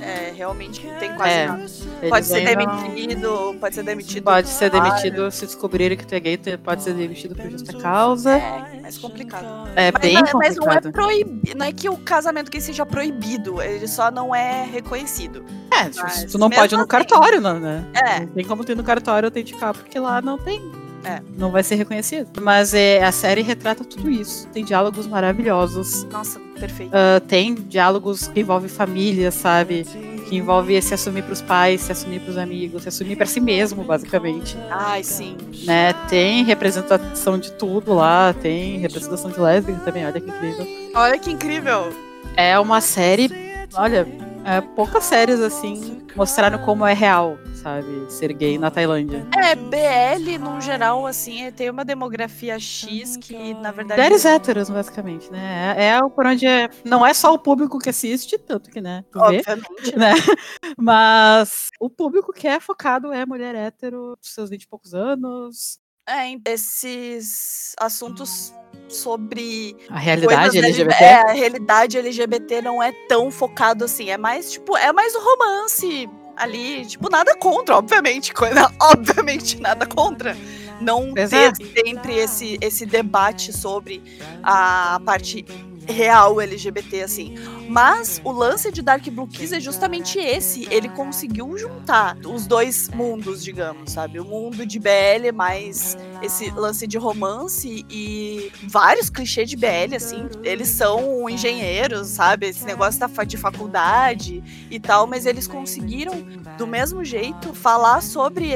[0.03, 1.65] é, realmente tem quase É, nada.
[2.09, 4.23] Pode ser demitido, pode ser demitido.
[4.23, 7.73] Pode ser demitido se descobrirem que tu é gay, tu pode ser demitido por justa
[7.77, 8.31] causa.
[8.37, 9.69] É, mais complicado.
[9.75, 10.91] É Mas, bem não, é- mas não é complicado.
[10.91, 11.57] proibido.
[11.57, 15.43] Não é que o casamento gay seja proibido, ele só não é reconhecido.
[15.71, 17.83] É, Mas tu não pode ir no assim- cartório, não, né?
[17.93, 18.19] É.
[18.21, 20.61] Não tem como tu ir no cartório autenticar, porque lá não tem.
[21.03, 21.21] É.
[21.37, 22.41] Não vai ser reconhecido.
[22.41, 24.47] Mas é, a série retrata tudo isso.
[24.49, 26.03] Tem diálogos maravilhosos.
[26.05, 26.91] Nossa, perfeito.
[26.93, 29.85] ah, tem diálogos que envolvem família, sabe?
[30.29, 33.83] Que envolve se assumir pros pais, se assumir pros amigos, se assumir pra si mesmo,
[33.83, 34.57] basicamente.
[34.69, 35.35] Ai, sim.
[35.65, 35.93] Né?
[36.09, 38.33] Tem representação de tudo lá.
[38.41, 40.67] Tem representação de lésbica também, olha que incrível.
[40.95, 41.93] Olha que incrível.
[42.35, 43.29] É uma série,
[43.75, 44.07] olha,
[44.45, 48.11] é, poucas séries assim mostraram como é real, sabe?
[48.11, 49.27] Ser gay na Tailândia.
[49.35, 53.99] É, BL, no geral, assim, é- tem uma demografia X que, na verdade.
[53.99, 55.75] Mulheres héteros, basicamente, né?
[55.77, 58.79] É, é o por onde é, não é só o público que assiste, tanto que,
[58.81, 59.03] né?
[59.11, 59.97] Tu vê, Obviamente.
[59.97, 60.11] né?
[60.77, 65.79] Mas o público que é focado é mulher hétero, dos seus 20 e poucos anos.
[66.07, 68.53] É, esses assuntos
[68.89, 71.03] sobre A realidade LGBT.
[71.03, 74.09] É, a realidade LGBT não é tão focado assim.
[74.09, 76.85] É mais, tipo, é mais o romance ali.
[76.85, 78.33] Tipo, nada contra, obviamente.
[78.35, 80.35] Coisa, obviamente, nada contra.
[80.81, 81.65] Não ter Exato.
[81.85, 84.03] sempre esse, esse debate sobre
[84.43, 85.45] a parte
[85.87, 87.35] real LGBT, assim.
[87.67, 90.67] Mas o lance de Dark Blue Kiss é justamente esse.
[90.69, 94.19] Ele conseguiu juntar os dois mundos, digamos, sabe?
[94.19, 100.27] O mundo de BL mais esse lance de romance e vários clichês de BL, assim.
[100.43, 102.47] Eles são engenheiros, sabe?
[102.47, 106.25] Esse negócio da de faculdade e tal, mas eles conseguiram,
[106.57, 108.51] do mesmo jeito, falar sobre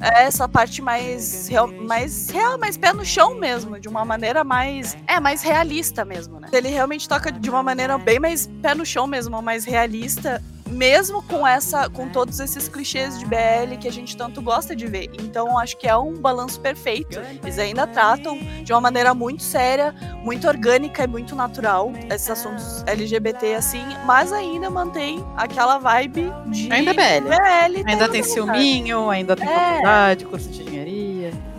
[0.00, 4.96] essa parte mais real, mais real, mais pé no chão mesmo, de uma maneira mais.
[5.06, 6.48] É, mais realista mesmo, né?
[6.52, 11.22] Ele realmente toca de uma maneira bem mais pé no chão mesmo, mais realista mesmo
[11.24, 15.10] com essa com todos esses clichês de BL que a gente tanto gosta de ver.
[15.20, 17.20] Então acho que é um balanço perfeito.
[17.42, 22.82] Eles ainda tratam de uma maneira muito séria, muito orgânica e muito natural esses assuntos
[22.86, 27.28] LGBT assim, mas ainda mantém aquela vibe de Ainda BL.
[27.28, 29.54] BL Ainda tem ciúminho, ainda tem É.
[29.54, 31.11] faculdade, curso de engenharia.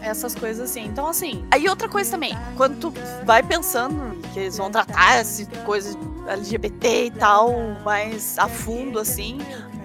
[0.04, 0.86] Essas coisas assim.
[0.86, 1.46] Então, assim.
[1.50, 2.94] Aí outra coisa também, quando tu
[3.26, 7.52] vai pensando que eles vão tratar essas coisas LGBT e tal,
[7.84, 9.38] mais a fundo, assim,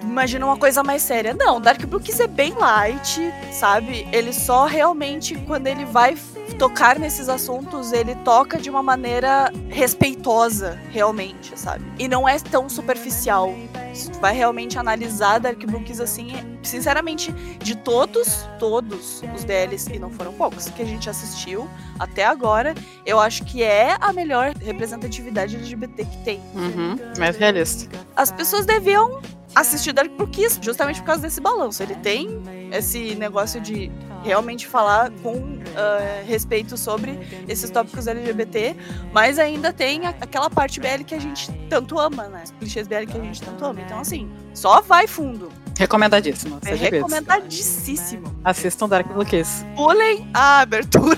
[0.03, 1.35] imagina uma coisa mais séria.
[1.35, 4.09] Não, Dark Kiss é bem light, sabe?
[4.13, 6.17] Ele só realmente, quando ele vai
[6.59, 11.85] tocar nesses assuntos, ele toca de uma maneira respeitosa, realmente, sabe?
[11.99, 13.53] E não é tão superficial.
[13.95, 16.33] Se tu vai realmente analisar Dark Kiss assim,
[16.69, 22.25] sinceramente, de todos, todos os DLs, e não foram poucos, que a gente assistiu até
[22.25, 26.41] agora, eu acho que é a melhor representatividade LGBT que tem.
[26.55, 27.89] Uhum, mais realista.
[28.15, 29.21] As pessoas deviam
[29.55, 31.83] assistir Dark Kiss, justamente por causa desse balanço.
[31.83, 32.41] Ele tem
[32.73, 33.91] esse negócio de
[34.23, 38.77] realmente falar com uh, respeito sobre esses tópicos LGBT,
[39.13, 42.43] mas ainda tem aquela parte BL que a gente tanto ama, né?
[42.45, 43.81] Os clichês BL que a gente tanto ama.
[43.81, 45.51] Então, assim, só vai fundo.
[45.79, 46.59] Recomendadíssimo.
[46.67, 48.35] É recomendadíssimo.
[48.45, 49.65] Assistam Dark Blue Kiss.
[49.77, 51.17] Pulem a abertura.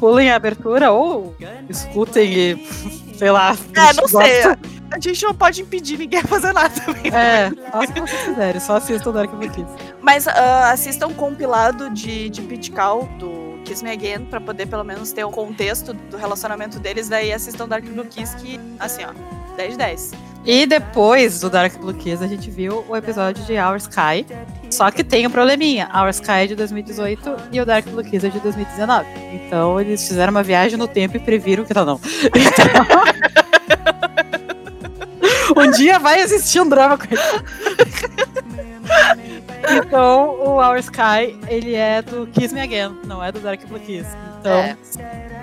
[0.00, 1.36] Pulem a abertura ou
[1.68, 2.68] escutem e,
[3.16, 3.56] sei lá.
[3.76, 4.42] É, não sei.
[4.92, 7.12] A gente não pode impedir ninguém a fazer nada também.
[7.14, 9.66] É, faça o que vocês quiserem, só assistam Dark Blue Kiss.
[10.00, 10.30] Mas uh,
[10.72, 15.22] assistam um compilado de, de Pitcal do Kiss Me Again pra poder pelo menos ter
[15.22, 17.08] o contexto do relacionamento deles.
[17.08, 19.12] Daí assistam Dark Blue Kiss, que, assim, ó,
[19.60, 20.12] 10 de 10.
[20.46, 24.26] E depois do Dark Blue Kiss, a gente viu o episódio de Our Sky.
[24.70, 25.90] Só que tem um probleminha.
[25.94, 29.06] Our Sky é de 2018 e o Dark Blue Kiss é de 2019.
[29.34, 32.00] Então eles fizeram uma viagem no tempo e previram que não, não.
[32.24, 32.70] Então...
[35.62, 37.20] um dia vai existir um drama com ele.
[39.84, 43.78] Então, o Our Sky, ele é do Kiss Me Again, não é do Dark Blue
[43.78, 44.08] Kiss.
[44.40, 44.76] Então, é.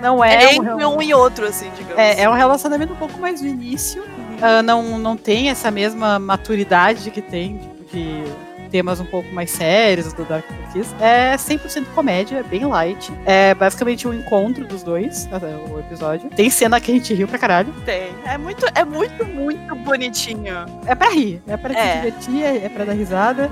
[0.00, 0.44] Não é.
[0.44, 1.98] É entre um, um e outro, assim, digamos.
[1.98, 4.02] É, é um relacionamento um pouco mais no início.
[4.02, 8.24] Uh, não, não tem essa mesma maturidade que tem, tipo, de
[8.68, 10.94] temas um pouco mais sérios do Dark Kiss.
[11.00, 13.12] É 100% comédia, é bem light.
[13.24, 15.28] É basicamente um encontro dos dois,
[15.70, 16.30] o episódio.
[16.30, 17.72] Tem cena que a gente riu pra caralho.
[17.84, 18.10] Tem.
[18.24, 20.54] É muito, é muito, muito bonitinho.
[20.86, 21.76] É pra rir, é pra é.
[21.76, 23.50] se divertir, é, é pra dar risada.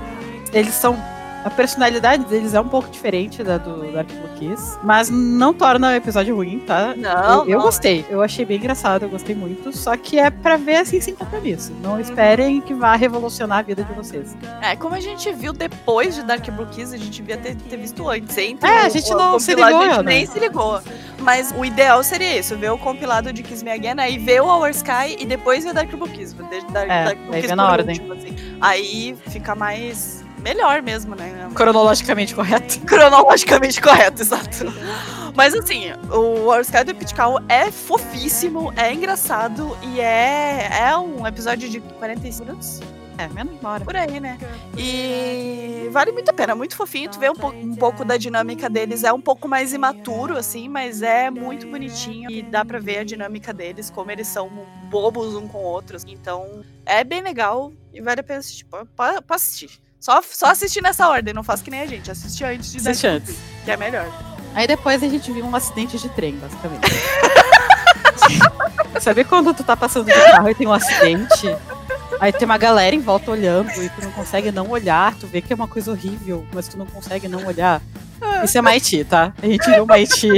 [0.53, 0.97] Eles são
[1.43, 5.89] a personalidade deles é um pouco diferente da do Dark Blue Kiss, mas não torna
[5.89, 6.93] o episódio ruim, tá?
[6.95, 7.43] Não.
[7.43, 9.75] Eu, eu gostei, eu achei bem engraçado, eu gostei muito.
[9.75, 11.73] Só que é pra ver assim sem compromisso.
[11.81, 14.35] Não esperem que vá revolucionar a vida de vocês.
[14.61, 17.77] É, como a gente viu depois de Dark Blue Kiss, a gente devia ter, ter
[17.77, 18.37] visto antes.
[18.37, 20.81] Entre é, a gente não o se ligou, a gente nem se ligou.
[21.19, 24.45] Mas o ideal seria isso: ver o compilado de Kiss Me Again, aí ver o
[24.45, 26.35] Our Sky e depois ver Dark Blue Kiss.
[26.71, 27.95] Dark, é, Dark Blue Kiss na ordem.
[27.95, 28.35] Último, assim.
[28.59, 31.49] Aí fica mais melhor mesmo, né?
[31.53, 32.79] Cronologicamente correto.
[32.85, 34.65] Cronologicamente correto, exato.
[35.35, 41.69] Mas assim, o Sky do Pitcal é fofíssimo, é engraçado e é, é um episódio
[41.69, 42.79] de 45 minutos.
[43.17, 43.83] É, menos uma hora.
[43.83, 44.37] Por aí, né?
[44.77, 47.09] E vale muito a pena, muito fofinho.
[47.09, 49.03] Tu vê um, po um pouco da dinâmica deles.
[49.03, 52.29] É um pouco mais imaturo, assim, mas é muito bonitinho.
[52.29, 54.49] E dá pra ver a dinâmica deles, como eles são
[54.89, 56.03] bobos um com outros.
[56.07, 58.65] Então, é bem legal e vale a pena assistir.
[58.65, 59.86] Pode assistir.
[59.99, 62.11] Só, só assistir nessa ordem, não faz que nem a gente.
[62.11, 63.35] Assiste antes de Assiste antes.
[63.65, 64.07] Que é melhor.
[64.53, 66.87] Aí depois a gente viu um acidente de trem, basicamente.
[68.99, 71.55] Sabe quando tu tá passando de carro e tem um acidente?
[72.19, 75.41] Aí tem uma galera em volta olhando e tu não consegue não olhar, tu vê
[75.41, 77.81] que é uma coisa horrível, mas tu não consegue não olhar.
[78.43, 79.33] Isso é Maiti, tá?
[79.41, 80.29] A gente viu Maiti.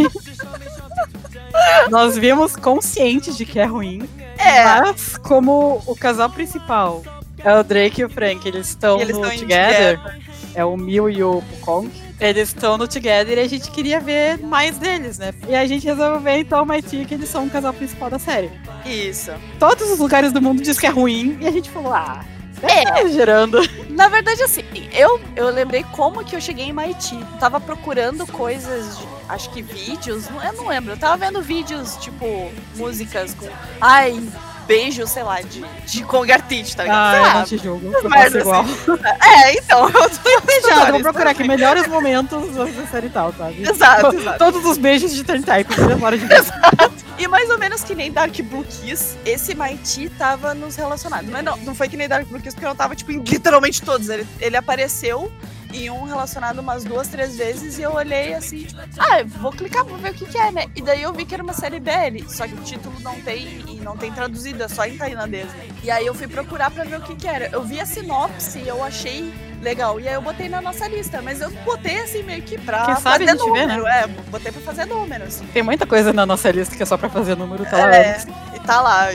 [1.90, 4.08] Nós vimos conscientes de que é ruim.
[4.38, 4.82] É.
[4.82, 7.04] Mas como o casal principal
[7.44, 9.40] é o Drake e o Frank, eles estão no Together.
[9.40, 10.20] together.
[10.56, 11.90] É o Mil e o Pukong.
[12.20, 15.34] Eles estão no Together e a gente queria ver mais deles, né?
[15.48, 18.20] E a gente resolveu ver então o Mighty, que eles são o casal principal da
[18.20, 18.52] série.
[18.86, 19.32] Isso.
[19.58, 22.26] Todos os lugares do mundo diz que é ruim e a gente falou, ah,
[22.62, 23.60] é, gerando.
[23.90, 27.18] Na verdade, assim, eu, eu lembrei como que eu cheguei em Maiti.
[27.40, 30.94] Tava procurando coisas, de, acho que vídeos, eu não lembro.
[30.94, 33.48] Eu tava vendo vídeos, tipo, músicas com.
[33.80, 34.22] Ai,
[34.70, 37.16] beijo, sei lá, de, de Kong Artist, tá ligado?
[37.16, 37.92] Ah, eu não te julgo.
[38.08, 38.62] Faço igual.
[38.62, 39.00] Assim.
[39.20, 39.88] É, então.
[39.90, 43.68] Eu tô beijado, vou procurar aqui melhores momentos da série tal, sabe?
[43.68, 44.38] Exato, exato.
[44.38, 46.32] Todos os beijos de Turn Type, demora de.
[46.32, 46.94] Exato.
[47.18, 51.30] E mais ou menos que nem Dark Blue Kiss, esse Mighty tava nos relacionados.
[51.30, 53.82] Mas não, não foi que nem Dark Blue Kiss, porque eu tava, tipo, em literalmente
[53.82, 54.08] todos.
[54.10, 55.32] Ele, ele apareceu
[55.74, 59.84] em um relacionado umas duas, três vezes e eu olhei assim, tipo, ah, vou clicar,
[59.86, 60.66] vou ver o que, que é, né?
[60.76, 63.64] E daí eu vi que era uma série BL, só que o título não tem
[63.68, 65.68] e não tem traduzido, é só em tailandês, né?
[65.84, 67.50] E aí eu fui procurar pra ver o que, que era.
[67.52, 70.00] Eu vi a sinopse e eu achei legal.
[70.00, 72.96] E aí eu botei na nossa lista, mas eu botei assim meio que pra Quem
[72.96, 73.84] fazer sabe número.
[73.84, 74.02] Vê, né?
[74.02, 75.28] É, botei pra fazer números.
[75.28, 75.46] Assim.
[75.48, 77.96] Tem muita coisa na nossa lista que é só pra fazer número, tá lá.
[77.96, 78.18] É,
[78.56, 79.08] e tá lá.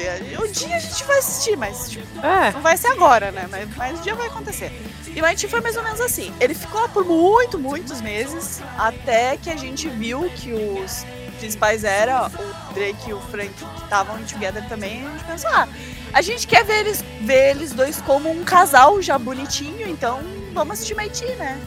[0.43, 2.53] Um dia a gente vai assistir, mas tipo, é.
[2.53, 3.47] não vai ser agora, né?
[3.51, 4.73] Mas, mas um dia vai acontecer.
[5.15, 6.33] E Mighty foi mais ou menos assim.
[6.41, 11.05] Ele ficou lá por muito, muitos meses, até que a gente viu que os
[11.39, 15.07] principais eram o Drake e o Frank, que estavam together também.
[15.07, 15.69] A gente pensou, ah,
[16.13, 20.21] a gente quer ver eles, ver eles dois como um casal já bonitinho, então
[20.53, 21.61] vamos assistir Mighty, né?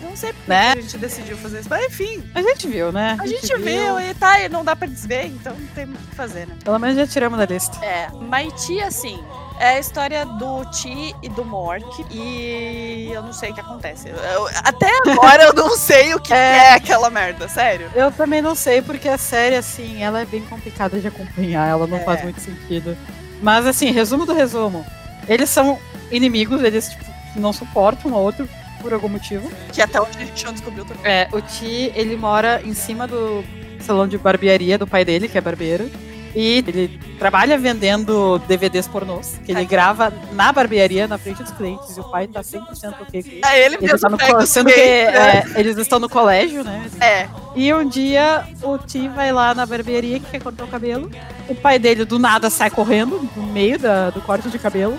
[0.00, 0.72] Não sei por Né?
[0.72, 3.16] a gente decidiu fazer isso, mas enfim, A gente viu, né?
[3.20, 6.08] a gente viu e tá, e não dá pra desver, então não tem muito o
[6.08, 6.56] que fazer, né?
[6.64, 7.84] Pelo menos já tiramos da lista.
[7.84, 9.22] É, Mighty, assim,
[9.60, 14.08] é a história do Ti e do Mork e eu não sei o que acontece.
[14.08, 16.74] Eu- até agora eu não sei o que é.
[16.74, 17.90] aquela merda, sério.
[17.94, 21.86] Eu também não sei, porque a série, assim, ela é bem complicada de acompanhar, ela
[21.86, 22.00] não É.
[22.04, 22.96] faz muito sentido.
[23.42, 24.84] Mas, assim, resumo do resumo.
[25.28, 25.78] Eles são
[26.10, 27.04] inimigos, eles, tipo,
[27.36, 28.48] não suportam um ao outro
[28.80, 29.50] por algum motivo.
[29.72, 31.02] Que até onde a gente não descobriu também.
[31.04, 33.44] É, o Ti, ele mora em cima do
[33.80, 35.90] salão de barbearia do pai dele, que é barbeiro.
[36.36, 41.96] E ele trabalha vendendo DVDs pornôs, que ele grava na barbearia, na frente dos clientes,
[41.96, 43.40] e o pai tá 100% ok.
[43.44, 45.38] É ele Ele mesmo tá no co- sendo que né?
[45.38, 46.90] é, eles estão no colégio, né?
[47.00, 51.10] É, E um dia o Ti vai lá na barbearia que quer cortar o cabelo.
[51.48, 54.98] O pai dele do nada sai correndo no meio da- do corte de cabelo.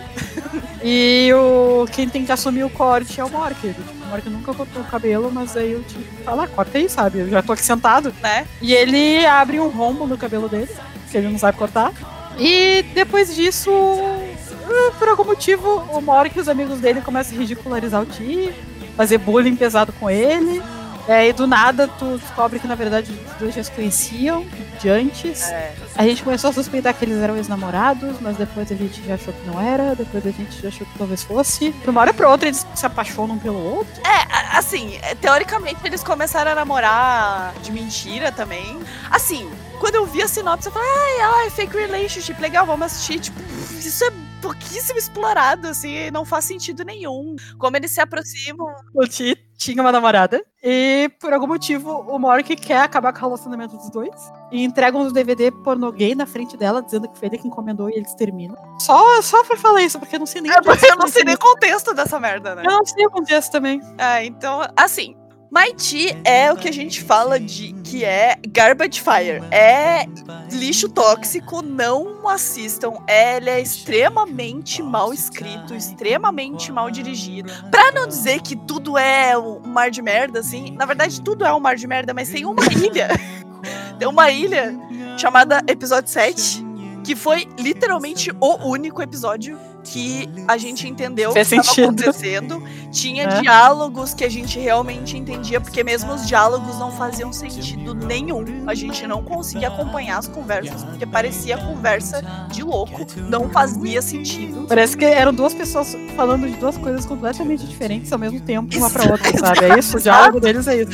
[0.83, 3.59] e o quem tem que assumir o corte é o Mork.
[3.59, 6.87] Tipo, O Mork nunca cortou o cabelo, mas aí o Ti fala, ah, corta aí,
[6.89, 7.19] sabe?
[7.19, 8.13] Eu já tô aqui sentado.
[8.21, 8.45] né?
[8.61, 10.69] E ele abre um rombo no cabelo dele,
[11.11, 11.91] que ele não sabe cortar.
[12.39, 17.39] E depois disso, eh, por algum motivo, o Mork e os amigos dele começam a
[17.41, 18.53] ridicularizar o Ti,
[18.95, 20.61] fazer bullying pesado com ele.
[21.07, 24.45] É, e do nada tu descobre que na verdade os dois já se conheciam
[24.81, 25.43] de antes.
[25.49, 25.73] É.
[25.95, 29.33] A gente começou a suspeitar que eles eram ex-namorados, mas depois a gente já achou
[29.33, 31.71] que não era, depois a gente já achou que talvez fosse.
[31.71, 33.93] De uma hora pra outra eles se apaixonam pelo outro.
[34.03, 38.79] A- Assim, é, teoricamente eles começaram a namorar de mentira também.
[39.11, 39.47] Assim,
[39.79, 43.19] quando eu vi a sinopse, eu falei, ai, ai, fake relationship, legal, vamos assistir.
[43.19, 43.39] Tipo,
[43.77, 47.35] isso é pouquíssimo explorado, assim, não faz sentido nenhum.
[47.57, 48.67] Como eles se aproximam.
[48.93, 53.21] O Ti tinha uma namorada e por algum motivo o Mork quer acabar com o
[53.23, 54.15] relacionamento dos dois
[54.51, 57.89] e entrega uns DVD pornô gay na frente dela, dizendo que foi ele que encomendou
[57.89, 58.55] e eles terminam.
[58.79, 60.51] Só, só pra falar isso, porque eu não sei nem.
[60.51, 62.63] É, porque eu não sei nem o contexto dessa merda, né?
[62.65, 63.81] Eu não sei o contexto também.
[63.97, 65.15] É, então, assim,
[65.49, 69.41] Mighty é o que a gente fala de que é garbage fire.
[69.49, 70.05] É
[70.51, 72.93] lixo tóxico, não assistam.
[73.07, 77.51] Ele é extremamente mal escrito, extremamente mal dirigido.
[77.71, 81.53] Pra não dizer que tudo é um mar de merda, assim, na verdade tudo é
[81.53, 83.07] um mar de merda, mas tem uma ilha.
[83.97, 84.77] tem uma ilha
[85.17, 86.65] chamada Episódio 7,
[87.03, 89.57] que foi literalmente o único episódio
[89.91, 92.61] que a gente entendeu o que Fez estava acontecendo.
[92.91, 93.41] Tinha É.
[93.41, 98.43] diálogos que a gente realmente entendia, porque mesmo os diálogos não faziam sentido nenhum.
[98.67, 102.21] A gente não conseguia acompanhar as conversas, porque parecia conversa
[102.51, 103.05] de louco.
[103.29, 104.65] Não fazia sentido.
[104.67, 108.89] Parece que eram duas pessoas falando de duas coisas completamente diferentes ao mesmo tempo, uma
[108.89, 109.65] pra outra, sabe?
[109.65, 110.91] É isso, o diálogo deles é isso.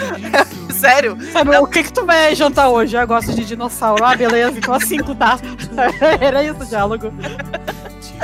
[0.73, 1.17] Sério.
[1.32, 2.95] Sabe, o que que tu vai jantar hoje?
[2.95, 4.03] Eu gosto de dinossauro.
[4.03, 5.39] Ah, beleza, então cinco, tá?
[6.19, 7.12] Era isso o diálogo.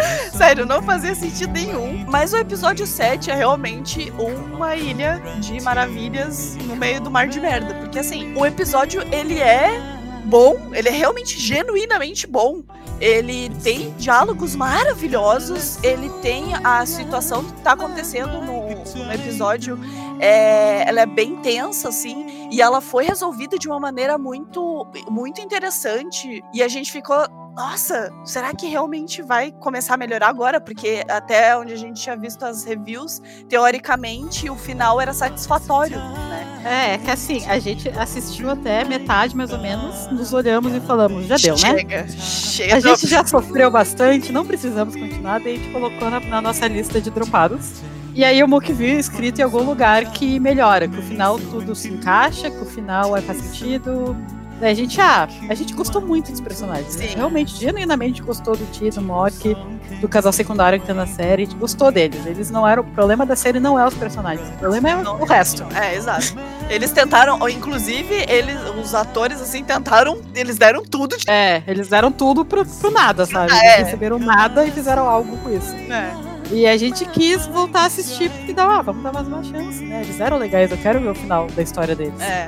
[0.35, 2.05] Sério, não fazia sentido nenhum.
[2.07, 7.39] Mas o episódio 7 é realmente uma ilha de maravilhas no meio do mar de
[7.39, 7.73] merda.
[7.75, 9.79] Porque assim, o episódio ele é
[10.25, 12.61] bom, ele é realmente genuinamente bom.
[12.99, 19.79] Ele tem diálogos maravilhosos, ele tem a situação que tá acontecendo no, no episódio,
[20.19, 25.39] é, ela é bem tensa, assim, e ela foi resolvida de uma maneira muito, muito
[25.41, 26.43] interessante.
[26.53, 30.59] E a gente ficou, nossa, será que realmente vai começar a melhorar agora?
[30.59, 36.61] Porque até onde a gente tinha visto as reviews, teoricamente o final era satisfatório, né?
[36.63, 40.81] É, é que assim, a gente assistiu até metade, mais ou menos, nos olhamos e
[40.81, 41.59] falamos, já deu, né?
[41.59, 42.75] chega, chega.
[42.75, 46.67] A gente já sofreu bastante, não precisamos continuar, daí a gente colocou na, na nossa
[46.67, 47.81] lista de dropados.
[48.19, 51.73] E aí o Mook viu escrito em algum lugar que melhora, que o final tudo
[51.73, 54.13] se encaixa, que o final é, faz sentido.
[54.59, 56.97] Daí a gente, ah, a gente gostou muito dos personagens.
[56.97, 57.07] né?
[57.07, 57.15] Sim.
[57.15, 59.55] Realmente, genuinamente gostou do Ti, do Mork,
[60.01, 61.43] do casal secundário que tem na série.
[61.43, 62.25] A gente gostou deles.
[62.25, 62.83] Eles não eram.
[62.83, 65.65] O problema da série não é os personagens, o problema é o resto.
[65.73, 66.35] É, exato.
[66.69, 71.23] Eles tentaram, inclusive, eles, os atores, assim, tentaram, eles deram tudo de.
[71.29, 73.49] É, eles deram tudo pro, pro nada, sabe?
[73.49, 73.77] Eles É.
[73.77, 75.73] receberam nada e fizeram algo com isso.
[75.73, 76.11] É.
[76.51, 79.83] E a gente quis voltar a assistir porque dá, ah, vamos dar mais uma chance,
[79.83, 80.01] né?
[80.01, 82.19] Eles eram legais, eu quero ver o final da história deles.
[82.19, 82.47] É.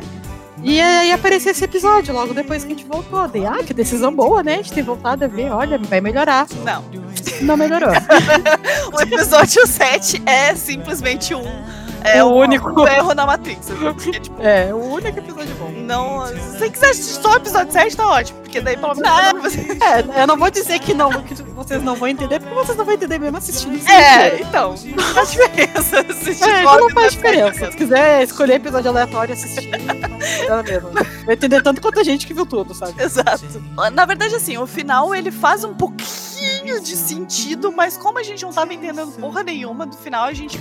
[0.63, 3.27] E aí apareceu esse episódio, logo depois que a gente voltou.
[3.27, 4.53] Daí, ah, que decisão boa, né?
[4.53, 6.47] A gente tem voltado a ver, olha, vai melhorar.
[6.63, 6.83] Não.
[7.41, 7.89] Não melhorou.
[8.93, 11.43] O episódio 7 é simplesmente um
[12.03, 12.87] É O o único.
[12.87, 13.69] erro na Matrix.
[13.69, 15.71] assim, Porque, tipo, É, o único episódio bom.
[15.71, 16.25] não.
[16.27, 18.39] Se você quiser assistir só o episódio 7, tá ótimo.
[18.41, 19.09] Porque daí pelo menos.
[19.09, 19.59] Não, você...
[19.81, 22.83] É, eu não vou dizer que, não, que vocês não vão entender, porque vocês não
[22.85, 23.89] vão entender mesmo assistindo isso.
[23.89, 24.75] É, então.
[24.95, 27.71] Não faz diferença assistir É, só o não faz episódio diferença.
[27.71, 29.71] Se quiser escolher episódio aleatório e assistir,
[30.49, 30.89] não é mesmo.
[31.25, 33.01] Vai entender tanto quanto a gente que viu tudo, sabe?
[33.01, 33.45] Exato.
[33.93, 38.43] Na verdade, assim, o final ele faz um pouquinho de sentido, mas como a gente
[38.43, 40.59] não tava entendendo porra nenhuma do final, a gente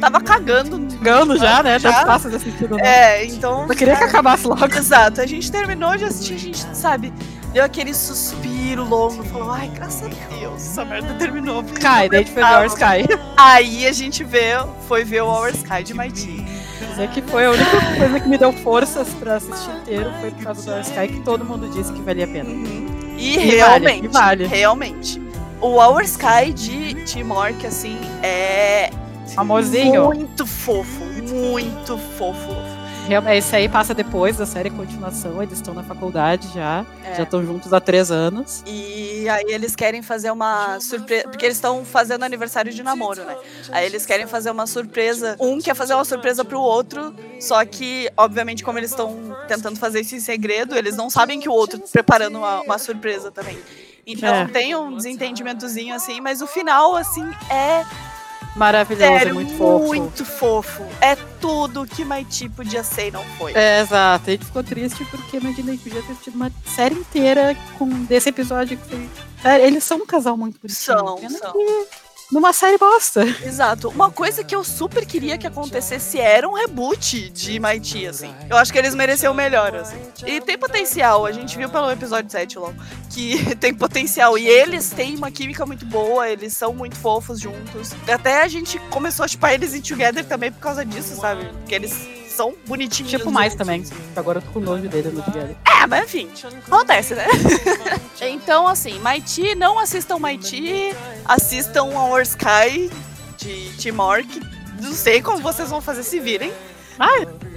[0.00, 0.73] tava cagando.
[0.78, 1.78] Gano já, né?
[1.78, 2.04] Já.
[2.04, 2.70] Fácil de assistir.
[2.70, 2.80] Né?
[2.82, 3.66] É, então.
[3.68, 4.64] Eu queria que acabasse logo.
[4.66, 7.12] Exato, a gente terminou de assistir, a gente, sabe,
[7.52, 11.62] deu aquele suspiro longo, falou, ai, graças a Deus, essa merda terminou.
[11.62, 13.18] Sky, daí a gente foi ver Our Sky.
[13.36, 14.50] Aí a gente vê,
[14.88, 16.44] foi ver o Our Sky de Mighty.
[16.90, 20.44] Dizer que foi a única coisa que me deu forças pra assistir inteiro foi por
[20.44, 22.50] causa do Our Sky, que todo mundo disse que valia a pena.
[22.50, 23.14] Uhum.
[23.16, 24.46] E, E vale, realmente, e vale.
[24.46, 25.22] realmente.
[25.60, 28.90] O Our Sky de Timor, assim, é
[29.36, 30.04] Amorzinho.
[30.06, 32.54] muito fofo, muito fofo.
[33.34, 37.16] Esse aí passa depois da série continuação, eles estão na faculdade já, É.
[37.16, 38.62] já estão juntos há três anos.
[38.66, 43.36] E aí eles querem fazer uma surpresa, porque eles estão fazendo aniversário de namoro, né?
[43.72, 45.36] Aí eles querem fazer uma surpresa.
[45.38, 50.00] Um quer fazer uma surpresa pro outro, só que, obviamente, como eles estão tentando fazer
[50.00, 53.58] isso em segredo, eles não sabem que o outro tá preparando uma, uma surpresa também.
[54.06, 54.46] Então É.
[54.46, 57.84] tem um desentendimentozinho assim, mas o final, assim, é
[58.56, 59.86] Maravilhoso, é sério, muito fofo.
[59.86, 60.84] muito fofo.
[61.00, 63.52] É tudo que Maiti podia ser e não foi.
[63.54, 64.30] É, exato.
[64.30, 68.28] A gente ficou triste porque imaginei que podia ter tido uma série inteira com desse
[68.28, 69.10] episódio que foi.
[69.42, 70.98] Sério, eles são um casal muito bonitinho.
[70.98, 71.52] São, Pena são.
[71.52, 71.86] que
[72.34, 73.22] Numa série bosta.
[73.46, 73.90] Exato.
[73.90, 78.34] Uma coisa que eu super queria que acontecesse era um reboot de Mighty, assim.
[78.50, 79.96] Eu acho que eles mereciam melhor, assim.
[80.26, 82.74] E tem potencial, a gente viu pelo episódio 7, LOL,
[83.08, 84.36] que tem potencial.
[84.36, 87.92] E eles têm uma química muito boa, eles são muito fofos juntos.
[88.12, 91.44] Até a gente começou a chupar eles em Together também por causa disso, sabe?
[91.60, 93.10] Porque eles são bonitinhos.
[93.10, 93.84] Tipo mais também.
[94.16, 95.56] Agora eu tô com nojo dele no Together.
[95.66, 96.28] É, mas enfim,
[96.66, 97.26] acontece, né?
[98.20, 102.90] então, assim, Mighty, não assistam Mighty, assistam Our Sky
[103.36, 104.40] de Timor, que
[104.80, 106.52] não sei como vocês vão fazer se virem.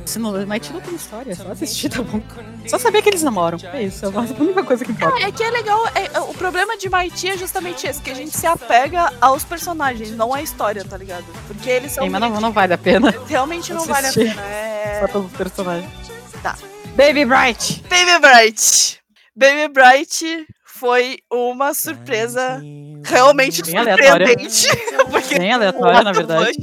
[0.07, 2.21] Se não, mas não tem história, é só assistir, tá bom.
[2.65, 3.57] Só saber que eles namoram.
[3.73, 5.21] É isso, é a única coisa que importa.
[5.21, 8.35] É que é legal, é- o problema de Mighty é justamente esse, que a gente
[8.35, 11.25] se apega aos personagens, não à história, tá ligado?
[11.47, 13.13] Porque eles são Sim, mas não, não vale a pena.
[13.27, 14.33] realmente não vale a assistir.
[14.33, 14.41] pena.
[14.47, 14.99] É...
[15.01, 15.91] Só pelos personagens.
[16.41, 16.57] Tá.
[16.95, 17.83] Baby Bright!
[17.89, 18.99] Baby Bright.
[19.35, 22.61] Baby Bright foi uma surpresa
[23.03, 24.27] realmente Bem aleatória.
[24.27, 24.67] surpreendente.
[25.11, 26.57] Porque Bem aleatória, na verdade.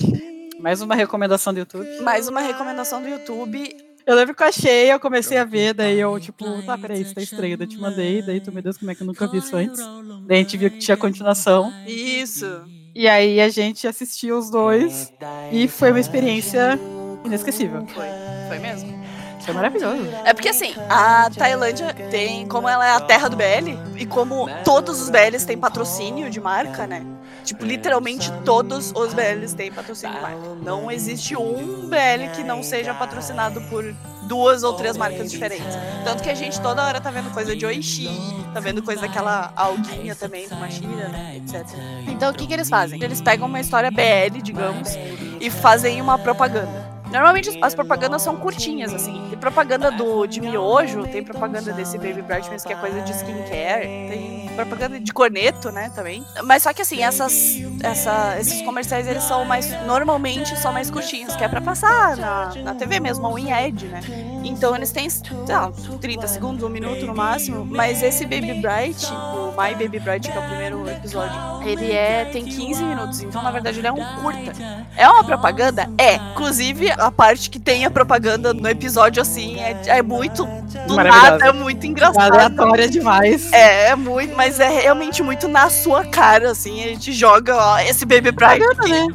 [0.65, 2.01] Mais uma recomendação do YouTube.
[2.01, 3.77] Mais uma recomendação do YouTube.
[4.07, 7.15] Eu lembro que eu achei, eu comecei a ver, daí eu, tipo, tá, peraí, isso
[7.15, 7.59] tá estranho.
[7.59, 9.55] Daí eu te mandei, daí tu, meu Deus, como é que eu nunca vi isso
[9.55, 9.79] antes?
[10.27, 11.71] Daí a gente viu que tinha continuação.
[11.87, 12.63] Isso.
[12.95, 15.13] E aí a gente assistiu os dois
[15.53, 16.81] e foi uma experiência
[17.27, 17.87] inesquecível.
[17.89, 18.07] Foi.
[18.49, 19.04] Foi mesmo.
[19.45, 20.09] Foi maravilhoso.
[20.25, 24.49] É porque assim, a Tailândia tem, como ela é a terra do BL, e como
[24.65, 27.05] todos os BLs têm patrocínio de marca, né?
[27.45, 30.39] Tipo, literalmente todos os BLs têm patrocínio de marca.
[30.63, 33.85] Não existe um BL que não seja patrocinado por
[34.23, 35.77] duas ou três marcas diferentes.
[36.05, 38.09] Tanto que a gente toda hora tá vendo coisa de Oishi,
[38.55, 41.37] tá vendo coisa daquela alguinha também, do Machina, né?
[41.37, 41.67] Etc.
[42.09, 43.03] Então o que, que eles fazem?
[43.03, 44.97] Eles pegam uma história BL, digamos,
[45.39, 46.94] e fazem uma propaganda.
[47.15, 49.25] Normalmente as propagandas são curtinhas, assim.
[49.31, 53.13] Tem propaganda do, de miojo, tem propaganda desse Baby Bright mesmo, que é coisa de
[53.13, 53.87] skincare.
[53.87, 56.25] Tem propaganda de corneto, né, também.
[56.43, 61.37] Mas só que assim, essas, essa, esses comerciais, eles são mais, normalmente, são mais curtinhos,
[61.37, 64.01] que é pra passar na, na TV mesmo, ou em ad, né.
[64.45, 67.65] Então eles têm, sei lá, 30 segundos, um minuto no máximo.
[67.65, 71.35] Mas esse Baby Bright, o My Baby Bright, que é o primeiro episódio,
[71.65, 73.21] ele é, tem 15 minutos.
[73.21, 74.53] Então, na verdade, ele é um curta.
[74.97, 75.89] É uma propaganda?
[75.97, 76.17] É.
[76.17, 80.47] Inclusive, a parte que tem a propaganda no episódio, assim, é, é muito
[80.87, 82.33] do nada, é muito engraçado.
[82.35, 83.53] Aleatória demais.
[83.53, 87.79] É, é muito, mas é realmente muito na sua cara, assim, a gente joga, ó,
[87.79, 88.91] esse Baby aqui.
[88.91, 89.07] né?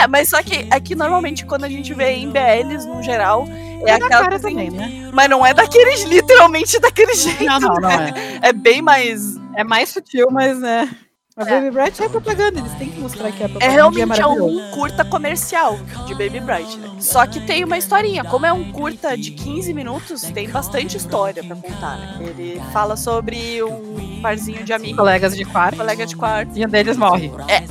[0.00, 3.46] É, mas só que é que normalmente quando a gente vê em BLs, no geral,
[3.86, 5.10] é, É aquela cara coisa também, né?
[5.12, 7.44] Mas não é daqueles, literalmente daquele jeito.
[7.44, 8.38] Não, não, não é.
[8.42, 9.36] É bem mais.
[9.54, 10.88] É mais sutil, mas né.
[11.36, 11.60] A É.
[11.60, 13.72] Baby Bright é propaganda, eles têm que mostrar que é É propaganda.
[13.72, 15.76] e realmente é um curta comercial
[16.06, 16.88] de Baby Bright, né?
[17.00, 18.22] Só que tem uma historinha.
[18.22, 22.18] Como é um curta de 15 minutos, tem bastante história pra contar, né?
[22.20, 25.76] Ele fala sobre um parzinho de amigos, Colegas de quarto.
[25.76, 27.32] colega de quarto, E um deles morre.
[27.48, 27.64] É.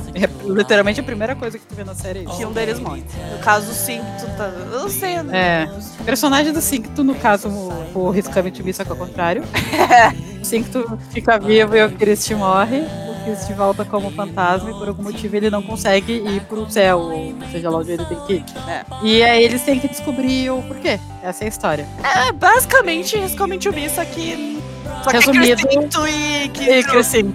[0.46, 2.36] literalmente a primeira coisa que tu vê na série é isso.
[2.36, 3.02] que um deles morre.
[3.32, 4.44] No caso, o Cinto tá.
[4.72, 5.64] Eu não sei, né?
[5.64, 6.00] É.
[6.02, 9.42] O personagem do Cincto, no caso, o, o Riscame só que ao contrário.
[10.44, 12.80] O Cincto fica vivo e o Christy morre.
[13.08, 16.70] O Chris de volta como fantasma e por algum motivo ele não consegue ir pro
[16.70, 18.44] céu, ou seja lá onde ele tem que ir.
[18.68, 18.84] É.
[19.02, 21.00] E aí eles têm que descobrir o porquê.
[21.22, 21.88] Essa é a história.
[22.02, 24.62] É, basicamente, basicamente o Miss aqui.
[25.02, 26.62] Só Resumido, que é e que.
[26.64, 26.70] E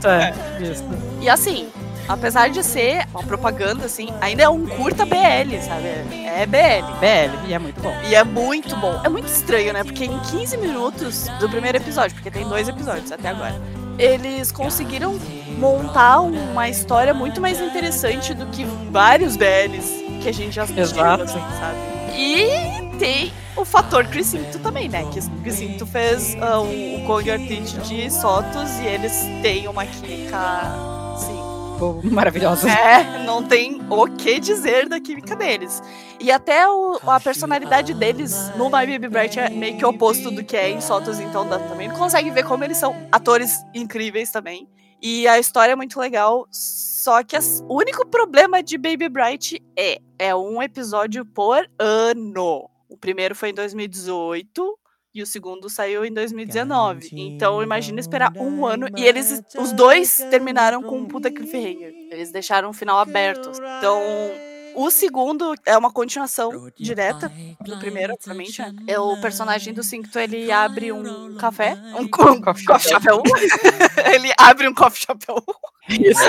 [0.08, 0.34] é.
[0.64, 0.84] Isso.
[1.22, 1.68] E assim,
[2.08, 5.88] apesar de ser uma propaganda, assim, ainda é um curta BL, sabe?
[6.26, 6.86] É BL.
[7.00, 7.96] BL, e é muito bom.
[8.10, 9.00] E é muito bom.
[9.04, 9.84] É muito estranho, né?
[9.84, 13.62] Porque em 15 minutos do primeiro episódio, porque tem dois episódios até agora,
[14.00, 15.20] eles conseguiram
[15.58, 20.84] montar uma história muito mais interessante do que vários BLs que a gente já assistiu,
[20.84, 21.24] Exato.
[21.24, 21.78] assim, sabe?
[22.18, 25.06] E tem o fator Crisinto também, né?
[25.12, 30.99] Que Crisinto fez uh, o Kong Artist de Sotos e eles têm uma química
[32.04, 32.70] maravilhosa.
[32.70, 35.82] É, não tem o que dizer da química deles.
[36.20, 40.32] E até o, a personalidade deles no My Baby Bright é meio que o oposto
[40.32, 44.32] do que é em Sotos, então dá, também consegue ver como eles são atores incríveis
[44.32, 44.68] também.
[45.02, 49.64] E a história é muito legal, só que as, o único problema de Baby Bright
[49.78, 52.70] é, é um episódio por ano.
[52.90, 54.80] O primeiro foi em 2018,
[55.20, 57.10] e o segundo saiu em 2019.
[57.14, 61.94] Então imagina esperar um ano e eles, os dois terminaram com um puta cliffhanger.
[62.10, 63.52] Eles deixaram o final aberto.
[63.78, 64.02] Então
[64.76, 68.62] o segundo é uma continuação direta do primeiro, obviamente.
[68.62, 68.74] Né?
[68.88, 72.08] É o personagem do Cincto, ele abre um café, um, um
[72.42, 73.22] coffee, coffee chapéu.
[74.14, 75.44] ele abre um coffee chapéu.
[75.90, 76.22] Isso.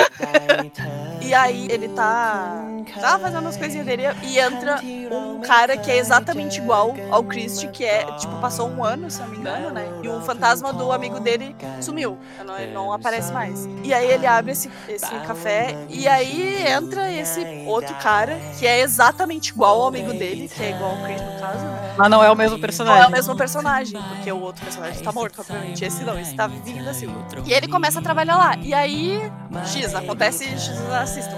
[1.21, 2.63] e aí ele tá,
[2.99, 4.81] tá fazendo as coisinhas dele e entra
[5.11, 9.21] um cara que é exatamente igual ao Christie, que é, tipo, passou um ano, se
[9.21, 9.85] não me engano, né?
[10.01, 12.17] E o fantasma do amigo dele sumiu.
[12.45, 13.67] Não, ele não aparece mais.
[13.83, 18.79] E aí ele abre esse, esse café e aí entra esse outro cara que é
[18.81, 21.93] exatamente igual ao amigo dele, que é igual ao Chris no caso, né?
[21.97, 22.99] Mas não é o mesmo personagem.
[22.99, 25.83] Não é o mesmo personagem, porque o outro personagem está morto, obviamente.
[25.83, 27.07] Esse não, esse tá vindo assim.
[27.45, 28.55] E ele começa a trabalhar lá.
[28.57, 29.31] E aí,
[29.65, 31.37] X, acontece X, assistam.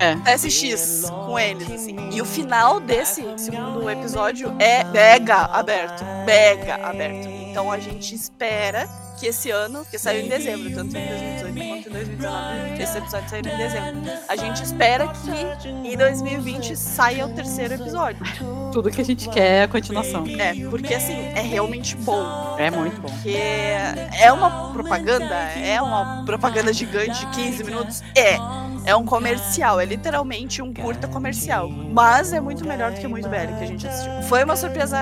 [0.00, 0.12] É.
[0.12, 0.50] Acontece é.
[0.50, 1.96] X com eles, assim.
[2.12, 6.04] E o final desse segundo episódio é mega aberto.
[6.24, 7.41] Mega aberto.
[7.52, 8.88] Então a gente espera
[9.20, 13.28] que esse ano, que saiu em dezembro, tanto em 2018 quanto em 2019, esse episódio
[13.28, 14.10] saiu em dezembro.
[14.26, 18.24] A gente espera que em 2020 saia o terceiro episódio.
[18.72, 20.24] Tudo que a gente quer é a continuação.
[20.38, 22.56] É, porque assim, é realmente bom.
[22.58, 23.08] É muito bom.
[23.10, 28.02] Porque é uma propaganda, é uma propaganda gigante de 15 minutos?
[28.16, 28.38] É.
[28.84, 31.68] É um comercial, é literalmente um curta comercial.
[31.68, 34.22] Mas é muito melhor do que muito BL que a gente assistiu.
[34.22, 34.98] Foi uma surpresa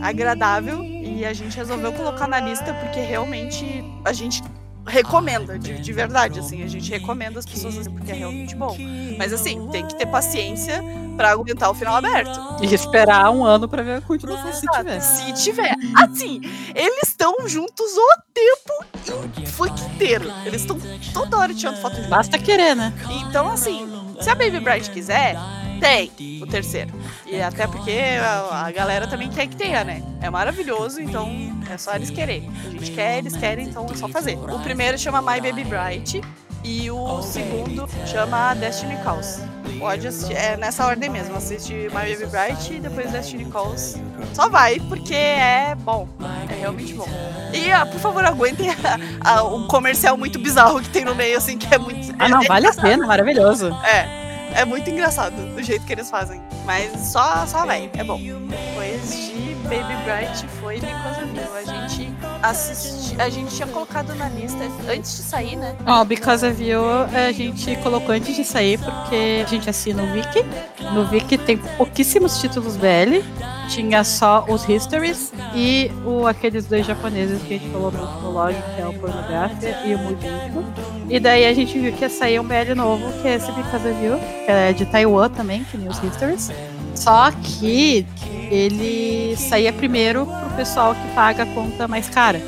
[0.00, 0.82] agradável
[1.18, 4.42] e a gente resolveu colocar na lista porque realmente a gente
[4.86, 8.76] recomenda, de, de verdade, assim, a gente recomenda as pessoas assim, porque é realmente bom.
[9.16, 10.82] Mas assim, tem que ter paciência
[11.16, 12.38] para aguentar o final aberto.
[12.60, 15.00] E esperar um ano para ver a continuação, se tiver.
[15.00, 15.74] Se tiver.
[15.96, 16.40] Assim,
[16.74, 20.24] eles estão juntos o tempo inteiro.
[20.44, 20.78] Eles estão
[21.12, 22.10] toda hora tirando foto juntos.
[22.10, 22.92] Basta querer, né?
[23.28, 23.88] Então, assim,
[24.22, 25.36] se a Baby Bright quiser,
[25.80, 26.92] tem o terceiro.
[27.26, 30.00] E até porque a, a, galera também quer que tenha, né?
[30.20, 31.28] É maravilhoso, então
[31.68, 32.48] é só eles quererem.
[32.66, 34.38] A gente quer, eles querem, então é só fazer.
[34.38, 36.20] O primeiro chama My Baby Bright
[36.64, 39.40] e o segundo chama Destiny Calls.
[39.78, 41.36] Pode assistir, é nessa ordem mesmo.
[41.36, 43.96] Assiste My Baby Bright e depois Destiny Calls.
[44.32, 46.08] Só vai, porque é bom.
[46.48, 47.06] É realmente bom.
[47.52, 48.70] E, ah, por favor, aguentem
[49.24, 52.14] a, a, o comercial muito bizarro que tem no meio, assim, que é muito.
[52.18, 53.70] Ah, não, é, vale a pena, maravilhoso.
[53.84, 54.22] É.
[54.54, 56.40] É muito engraçado do jeito que eles fazem.
[56.66, 58.18] Mas só, só vai, é bom.
[58.18, 61.54] Depois de Baby Bright foi of You.
[61.54, 64.58] A gente assisti, a gente tinha colocado na lista
[64.88, 65.74] antes de sair, né?
[65.86, 70.02] Ó, oh, Because of You a gente colocou antes de sair porque a gente assina
[70.02, 70.44] o Wiki.
[70.92, 73.22] No Wiki tem pouquíssimos títulos BL.
[73.68, 78.54] Tinha só os Histories e o, aqueles dois japoneses que a gente falou no, log,
[78.54, 80.74] que é o Pornografia e o Mudinho.
[81.08, 83.88] E daí a gente viu que ia sair um BL novo, que é esse Because
[83.88, 86.50] of You, que é de Taiwan também, que nem os Histories.
[86.94, 88.06] Só que
[88.50, 92.40] ele saía primeiro pro pessoal que paga a conta mais cara.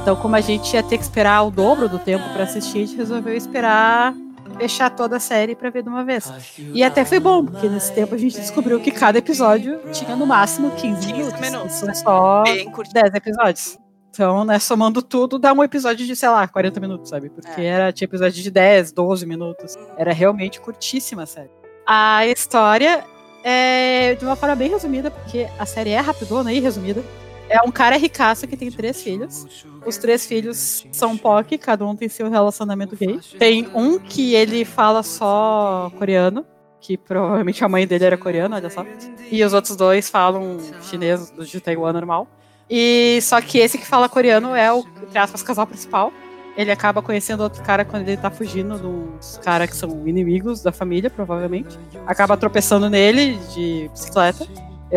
[0.00, 2.86] Então, como a gente ia ter que esperar o dobro do tempo para assistir, a
[2.86, 4.14] gente resolveu esperar
[4.60, 6.30] fechar toda a série para ver de uma vez.
[6.74, 10.26] E até foi bom, porque nesse tempo a gente descobriu que cada episódio tinha no
[10.26, 11.40] máximo 15, 15 minutos.
[11.40, 11.72] minutos.
[11.72, 13.78] São só 10 episódios.
[14.10, 17.30] Então, né, somando tudo, dá um episódio de, sei lá, 40 minutos, sabe?
[17.30, 17.64] Porque é.
[17.64, 19.76] era, tinha episódio de 10, 12 minutos.
[19.96, 21.50] Era realmente curtíssima a série.
[21.86, 23.04] A história
[23.44, 27.02] é de uma forma bem resumida, porque a série é rapidona e resumida.
[27.48, 29.64] É um cara ricaço que tem três filhos.
[29.84, 33.18] Os três filhos são POC, cada um tem seu relacionamento gay.
[33.38, 36.46] Tem um que ele fala só coreano,
[36.80, 38.86] que provavelmente a mãe dele era coreana, olha só.
[39.30, 42.28] E os outros dois falam chinês de Taiwan normal.
[42.70, 46.12] E só que esse que fala coreano é o, entre aspas, casal principal.
[46.60, 50.70] Ele acaba conhecendo outro cara quando ele tá fugindo dos caras que são inimigos da
[50.70, 51.78] família, provavelmente.
[52.06, 54.46] Acaba tropeçando nele de bicicleta.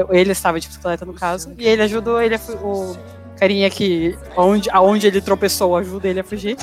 [0.10, 1.54] Ele estava de bicicleta, no caso.
[1.58, 2.98] E ele ajudou ele a, o
[3.38, 6.58] carinha que, onde, aonde ele tropeçou, ajuda ele a fugir.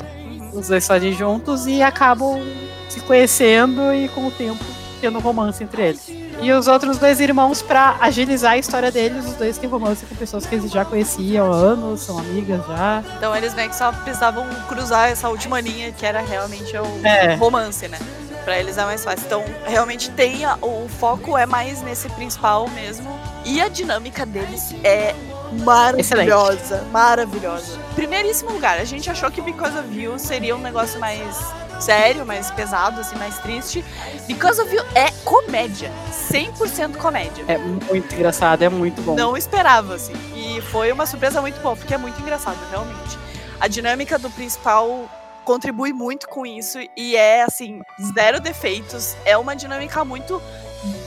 [0.53, 2.39] Os dois fazem juntos e acabam
[2.87, 4.63] se conhecendo e com o tempo
[4.99, 6.20] tendo romance entre eles.
[6.41, 10.15] E os outros dois irmãos, para agilizar a história deles, os dois têm romance com
[10.15, 13.03] pessoas que eles já conheciam há anos, são amigas já.
[13.17, 17.35] Então eles meio que só precisavam cruzar essa última linha, que era realmente o é.
[17.35, 17.99] romance, né?
[18.43, 19.25] Pra eles é mais fácil.
[19.27, 20.43] Então, realmente tem.
[20.43, 23.07] A, o foco é mais nesse principal mesmo.
[23.45, 25.13] E a dinâmica deles é
[25.63, 26.53] maravilhosa.
[26.55, 26.91] Excelente.
[26.91, 27.79] Maravilhosa.
[27.93, 31.21] Primeiríssimo lugar, a gente achou que Because of You seria um negócio mais
[31.81, 33.83] sério, mais pesado, assim, mais triste.
[34.27, 35.91] Because of You é comédia.
[36.31, 37.43] 100% comédia.
[37.47, 39.15] É muito engraçado, é muito bom.
[39.15, 40.13] Não esperava, assim.
[40.35, 43.17] E foi uma surpresa muito boa, porque é muito engraçado, realmente.
[43.59, 45.09] A dinâmica do principal
[45.43, 47.81] contribui muito com isso e é, assim,
[48.13, 49.15] zero defeitos.
[49.25, 50.41] É uma dinâmica muito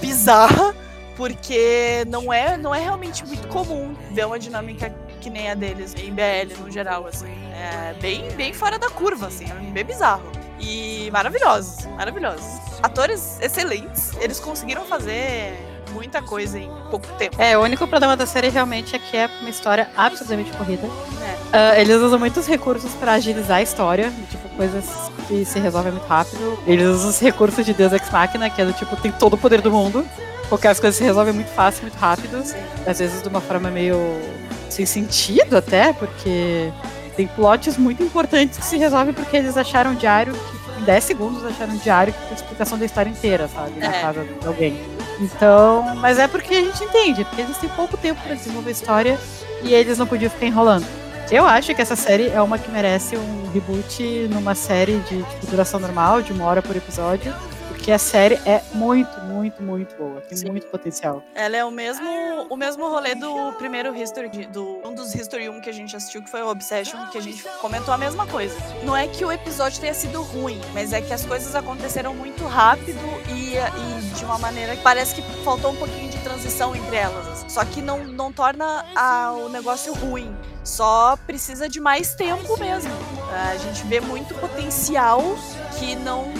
[0.00, 0.74] bizarra,
[1.16, 5.94] porque não é, não é realmente muito comum ver uma dinâmica que nem a deles
[5.94, 7.32] em BL no geral, assim.
[7.54, 10.43] É bem, bem fora da curva, assim, é bem bizarro.
[10.64, 12.44] E maravilhosos, maravilhosos.
[12.82, 15.54] Atores excelentes, eles conseguiram fazer
[15.92, 17.40] muita coisa em pouco tempo.
[17.40, 20.86] É, o único problema da série realmente é que é uma história absolutamente corrida.
[21.52, 21.76] É.
[21.76, 24.84] Uh, eles usam muitos recursos para agilizar a história, tipo, coisas
[25.28, 26.58] que se resolvem muito rápido.
[26.66, 29.38] Eles usam os recursos de Deus Ex Machina, que é do tipo, tem todo o
[29.38, 30.04] poder do mundo,
[30.48, 32.42] porque as coisas se resolvem muito fácil, muito rápido.
[32.44, 32.58] Sim.
[32.86, 33.96] Às vezes de uma forma meio
[34.68, 36.72] sem sentido até, porque
[37.16, 41.04] tem plots muito importantes que se resolvem porque eles acharam um diário que em 10
[41.04, 43.78] segundos acharam um diário que tem explicação da história inteira, sabe?
[43.78, 44.00] Na é.
[44.00, 44.80] casa de alguém.
[45.20, 48.72] Então, mas é porque a gente entende, porque eles têm pouco tempo para desenvolver a
[48.72, 49.20] história
[49.62, 50.86] e eles não podiam ficar enrolando.
[51.30, 55.46] Eu acho que essa série é uma que merece um reboot numa série de tipo,
[55.46, 57.34] duração normal, de uma hora por episódio,
[57.84, 60.18] porque a série é muito, muito, muito boa.
[60.22, 60.50] Tem Sim.
[60.50, 61.22] muito potencial.
[61.34, 62.08] Ela é o mesmo,
[62.48, 66.22] o mesmo rolê do primeiro History, do, um dos History 1 que a gente assistiu,
[66.22, 68.56] que foi o Obsession, que a gente comentou a mesma coisa.
[68.84, 72.46] Não é que o episódio tenha sido ruim, mas é que as coisas aconteceram muito
[72.46, 76.96] rápido e, e de uma maneira que parece que faltou um pouquinho de transição entre
[76.96, 77.44] elas.
[77.52, 80.34] Só que não, não torna a, o negócio ruim.
[80.64, 82.90] Só precisa de mais tempo mesmo.
[83.30, 85.20] A gente vê muito potencial
[85.78, 86.32] que não não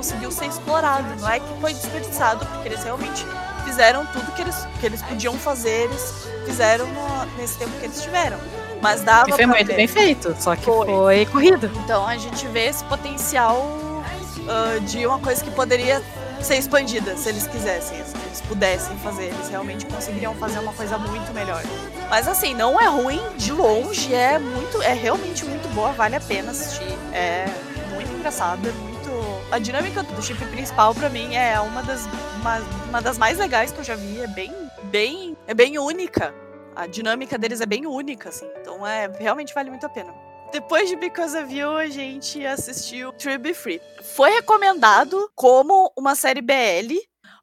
[0.00, 1.14] conseguiu ser explorado.
[1.20, 3.26] Não é que foi desperdiçado, porque eles realmente
[3.64, 8.00] fizeram tudo que eles, que eles podiam fazer, eles fizeram no, nesse tempo que eles
[8.00, 8.38] tiveram.
[8.80, 9.76] Mas dava e foi muito ver.
[9.76, 10.86] bem feito, só que foi.
[10.86, 11.26] foi.
[11.26, 11.70] corrido.
[11.84, 16.02] Então a gente vê esse potencial uh, de uma coisa que poderia
[16.40, 20.96] ser expandida, se eles quisessem, se eles pudessem fazer, eles realmente conseguiriam fazer uma coisa
[20.96, 21.62] muito melhor.
[22.08, 26.20] Mas assim, não é ruim de longe, é muito, é realmente muito boa, vale a
[26.20, 26.96] pena assistir.
[27.12, 27.44] É
[27.92, 28.72] muito engraçada,
[29.50, 32.06] a dinâmica do chip principal para mim é uma das,
[32.40, 34.20] uma, uma, das mais legais que eu já vi.
[34.20, 34.52] É bem,
[34.84, 36.32] bem, é bem única.
[36.74, 38.48] A dinâmica deles é bem única, assim.
[38.60, 40.14] Então é realmente vale muito a pena.
[40.52, 43.80] Depois de Because of You, a gente assistiu Be Free.
[44.14, 46.94] Foi recomendado como uma série BL,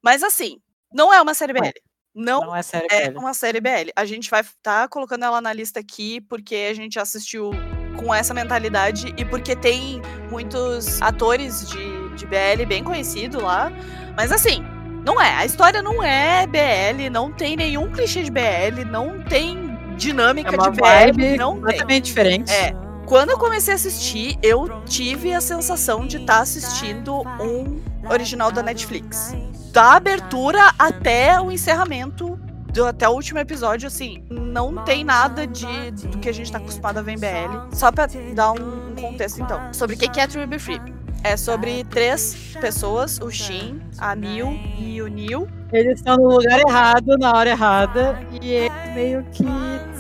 [0.01, 0.61] mas assim,
[0.93, 1.67] não é uma série BL.
[2.15, 3.19] Não, não é, série é BL.
[3.19, 3.91] uma série BL.
[3.95, 7.51] A gente vai estar tá colocando ela na lista aqui porque a gente assistiu
[7.97, 13.71] com essa mentalidade e porque tem muitos atores de, de BL bem conhecidos lá.
[14.15, 14.63] Mas assim,
[15.05, 15.35] não é.
[15.35, 20.57] A história não é BL, não tem nenhum clichê de BL, não tem dinâmica é
[20.57, 21.37] de BL.
[21.37, 22.01] Não completamente tem.
[22.01, 22.51] diferente.
[22.53, 22.73] É.
[23.05, 28.51] Quando eu comecei a assistir, eu tive a sensação de estar tá assistindo um original
[28.51, 29.33] da Netflix.
[29.71, 32.37] Da abertura até o encerramento
[32.73, 36.57] do, até o último episódio, assim, não tem nada de, do que a gente tá
[36.57, 37.75] acostumado a ver em BL.
[37.75, 39.73] Só pra dar um, contexto, então.
[39.73, 40.81] Sobre o que é True Be Free.
[41.23, 45.47] É sobre três pessoas, o Shin, a Neil e o Neil.
[45.73, 49.45] Eles estão no lugar errado, na hora errada, e eles meio que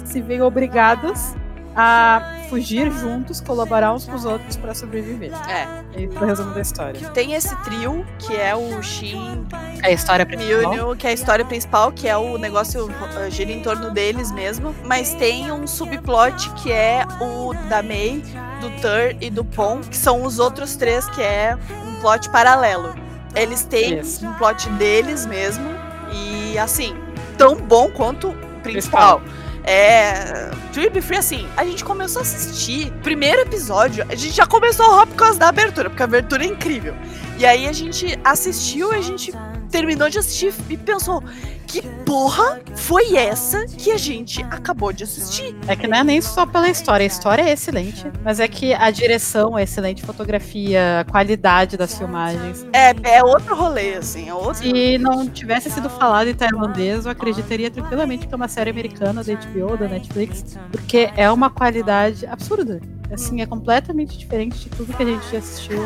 [0.05, 1.35] se veem obrigados
[1.77, 5.31] a fugir juntos, colaborar uns com os outros para sobreviver.
[5.47, 5.85] É.
[5.93, 7.09] É o resumo da história.
[7.09, 9.45] Tem esse trio, que é o Shin,
[9.83, 10.95] é a história principal.
[10.95, 14.75] Que é a história principal, que é o negócio uh, gira em torno deles mesmo.
[14.85, 18.23] Mas tem um subplot que é o da Mei,
[18.59, 21.55] do Tur e do Pon, que são os outros três, que é
[21.85, 22.95] um plot paralelo.
[23.35, 24.23] Eles têm yes.
[24.23, 25.65] um plot deles mesmo.
[26.11, 26.95] E assim,
[27.37, 29.19] tão bom quanto o principal.
[29.19, 29.46] principal.
[29.67, 30.49] É.
[30.71, 32.89] Trip Free, assim, a gente começou a assistir.
[33.03, 36.45] Primeiro episódio, a gente já começou a roubar por causa da abertura, porque a abertura
[36.45, 36.95] é incrível.
[37.37, 39.33] E aí a gente assistiu e a gente
[39.67, 41.23] terminou de assistir e pensou:
[41.67, 45.55] que porra foi essa que a gente acabou de assistir?
[45.67, 48.73] É que não é nem só pela história, a história é excelente, mas é que
[48.73, 52.65] a direção é excelente, fotografia, a qualidade das filmagens.
[52.71, 54.55] É, é outro rolê, assim, é outro.
[54.55, 59.23] Se não tivesse sido falado em tailandês, eu acreditaria tranquilamente que é uma série americana
[59.23, 62.79] da HBO, da Netflix, porque é uma qualidade absurda.
[63.11, 65.79] Assim, é completamente diferente de tudo que a gente já assistiu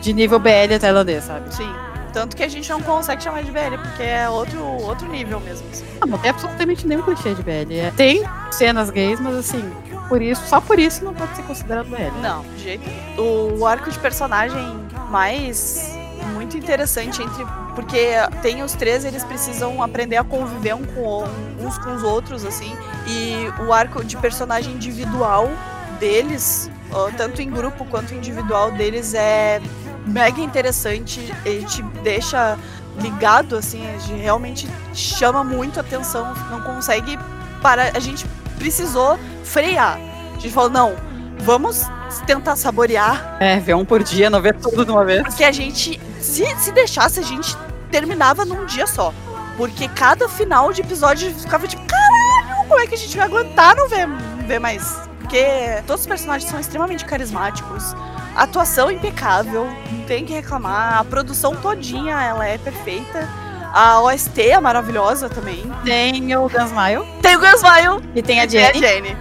[0.00, 1.54] de nível BL tailandês, sabe?
[1.54, 1.93] Sim.
[2.14, 5.66] Tanto que a gente não consegue chamar de BL, porque é outro, outro nível mesmo.
[5.72, 5.84] Assim.
[6.00, 7.72] Não, não tem absolutamente nenhum clichê de BL.
[7.72, 9.68] É, tem cenas gays, mas assim,
[10.08, 12.16] por isso, só por isso não pode ser considerado BL.
[12.22, 13.58] Não, de jeito nenhum.
[13.58, 14.62] O arco de personagem
[15.10, 15.92] mais
[16.32, 17.44] muito interessante entre
[17.74, 21.24] porque tem os três eles precisam aprender a conviver um com,
[21.60, 22.72] uns com os outros assim
[23.06, 25.50] e o arco de personagem individual
[25.98, 26.70] deles
[27.16, 29.60] tanto em grupo quanto individual deles é
[30.04, 32.58] mega interessante, ele te deixa
[33.00, 37.18] ligado, assim, a gente realmente chama muito atenção, não consegue
[37.60, 37.96] parar.
[37.96, 38.26] A gente
[38.58, 39.98] precisou frear.
[40.36, 40.94] A gente falou, não,
[41.40, 41.82] vamos
[42.26, 43.36] tentar saborear.
[43.40, 45.22] É, ver um por dia, não ver tudo de uma vez.
[45.22, 47.56] Porque a gente, se, se deixasse, a gente
[47.90, 49.12] terminava num dia só.
[49.56, 53.76] Porque cada final de episódio ficava tipo, caralho, como é que a gente vai aguentar
[53.76, 54.98] não ver, não ver mais?
[55.20, 57.94] Porque todos os personagens são extremamente carismáticos
[58.34, 60.98] Atuação impecável, não tem que reclamar.
[60.98, 63.28] A produção todinha, ela é perfeita.
[63.72, 65.64] A OST é maravilhosa também.
[65.84, 67.04] Tem o Gunsmile.
[67.20, 68.10] Tem o Gunsmile.
[68.14, 68.80] E tem a Jenny.
[68.80, 69.16] Tem a Jenny.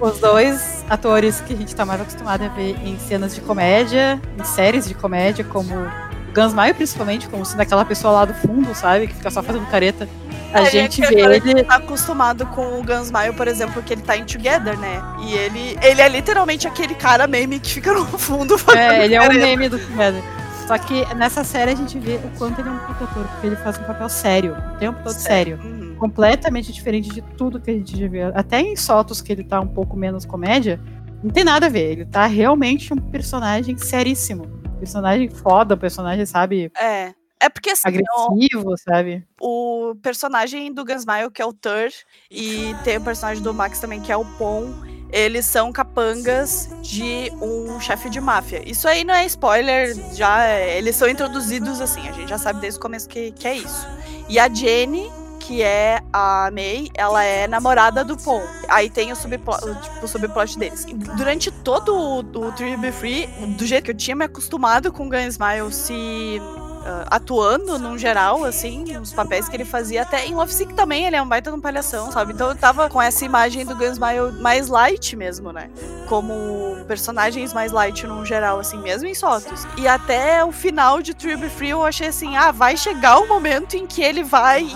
[0.00, 4.20] Os dois atores que a gente tá mais acostumado a ver em cenas de comédia,
[4.38, 5.90] em séries de comédia, como
[6.34, 9.06] Gunsmile principalmente, como sendo aquela pessoa lá do fundo, sabe?
[9.06, 10.08] Que fica só fazendo careta.
[10.52, 11.64] A gente vê ele.
[11.64, 15.02] tá acostumado com o Gunsmile, por exemplo, que ele tá em Together, né?
[15.20, 19.20] E ele, ele é literalmente aquele cara meme que fica no fundo É, ele é
[19.20, 20.22] um meme do Together.
[20.66, 23.46] Só que nessa série a gente vê o quanto ele é um puta ator, porque
[23.46, 25.58] ele faz um papel sério, o tempo todo sério.
[25.58, 25.72] sério.
[25.72, 25.94] Uhum.
[25.96, 28.22] Completamente diferente de tudo que a gente já vê.
[28.22, 30.80] Até em Sotos, que ele tá um pouco menos comédia,
[31.22, 31.92] não tem nada a ver.
[31.92, 34.46] Ele tá realmente um personagem seríssimo.
[34.78, 36.70] Personagem foda, personagem, sabe?
[36.76, 37.14] É.
[37.38, 39.24] É porque assim, agressivo, o, sabe?
[39.40, 41.90] O personagem do Gunsmile, que é o Tur,
[42.30, 44.72] e tem o personagem do Max também, que é o Pon,
[45.12, 48.62] eles são capangas de um chefe de máfia.
[48.68, 52.60] Isso aí não é spoiler, já é, eles são introduzidos assim, a gente já sabe
[52.60, 53.86] desde o começo que, que é isso.
[54.28, 58.42] E a Jenny, que é a May, ela é namorada do Pon.
[58.68, 60.84] Aí tem o subplot, tipo, o subplot deles.
[60.88, 63.26] E durante todo o, o Tree Free,
[63.56, 66.40] do jeito que eu tinha me acostumado com o Gunsmile se
[66.86, 70.02] uh, atuando num geral, assim, nos papéis que ele fazia.
[70.02, 72.32] Até em Love Sick também ele é um baita de um palhação, sabe?
[72.32, 75.68] Então eu tava com essa imagem do Gunsmile mais light mesmo, né?
[76.08, 79.66] Como personagens mais light num geral, assim, mesmo em Sotos.
[79.76, 83.74] E até o final de True Free eu achei assim, ah, vai chegar o momento
[83.74, 84.66] em que ele vai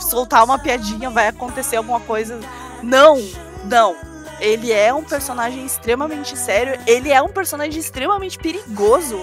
[0.00, 2.38] soltar uma piadinha, vai acontecer alguma coisa.
[2.82, 3.16] Não,
[3.64, 3.96] não
[4.40, 9.18] ele é um personagem extremamente sério, ele é um personagem extremamente perigoso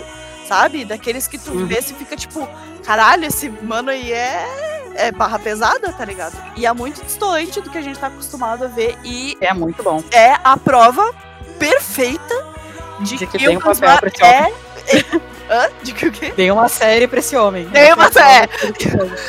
[0.54, 0.86] sabe?
[0.86, 1.66] Daqueles que tu uhum.
[1.66, 2.48] vê e fica tipo,
[2.86, 6.38] caralho, esse mano aí é, é barra pesada, tá ligado?
[6.56, 9.36] E é muito distante do que a gente tá acostumado a ver e.
[9.42, 10.04] É muito bom.
[10.12, 11.14] É a prova
[11.58, 12.54] perfeita
[13.00, 15.24] de, de que, que tem um papel pra esse é...
[15.50, 15.70] Hã?
[15.84, 16.34] De que o quê?
[16.36, 17.66] Dei uma série pra esse homem.
[17.66, 18.50] Dei uma série.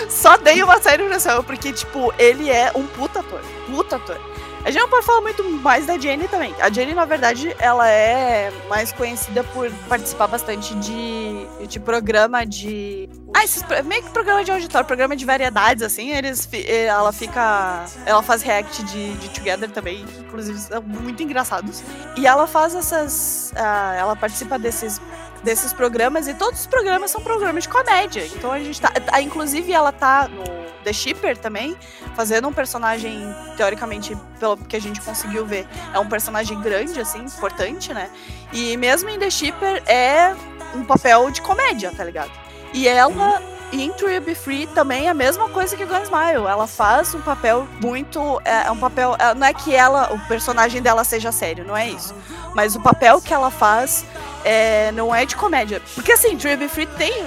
[0.09, 3.41] Só dei uma série pra esse homem, porque, tipo, ele é um puta ator.
[3.66, 4.20] Puta ator.
[4.64, 6.54] A gente não pode falar muito mais da Jenny também.
[6.58, 13.10] A Jenny, na verdade, ela é mais conhecida por participar bastante de, de programa de.
[13.34, 16.10] Ah, esses, meio que programa de auditório, programa de variedades, assim.
[16.12, 17.84] Eles, ela fica.
[18.06, 21.82] Ela faz react de, de Together também, inclusive são muito engraçados.
[22.16, 23.52] E ela faz essas.
[23.54, 24.98] Uh, ela participa desses
[25.42, 28.26] desses programas e todos os programas são programas de comédia.
[28.34, 28.90] Então a gente tá.
[29.20, 31.76] Inclusive, ela tá no The Shipper também,
[32.14, 37.24] fazendo um personagem, teoricamente, pelo que a gente conseguiu ver, é um personagem grande, assim,
[37.24, 38.11] importante, né?
[38.53, 40.35] E mesmo em The Shipper é
[40.74, 42.30] um papel de comédia, tá ligado?
[42.72, 43.41] E ela
[43.72, 46.47] em True Be Free também é a mesma coisa que Gunsmile.
[46.49, 48.41] Ela faz um papel muito.
[48.45, 49.16] É, é um papel.
[49.18, 52.14] É, não é que ela, o personagem dela seja sério, não é isso.
[52.55, 54.05] Mas o papel que ela faz
[54.45, 55.82] é, não é de comédia.
[55.95, 57.24] Porque assim, True Be Free tem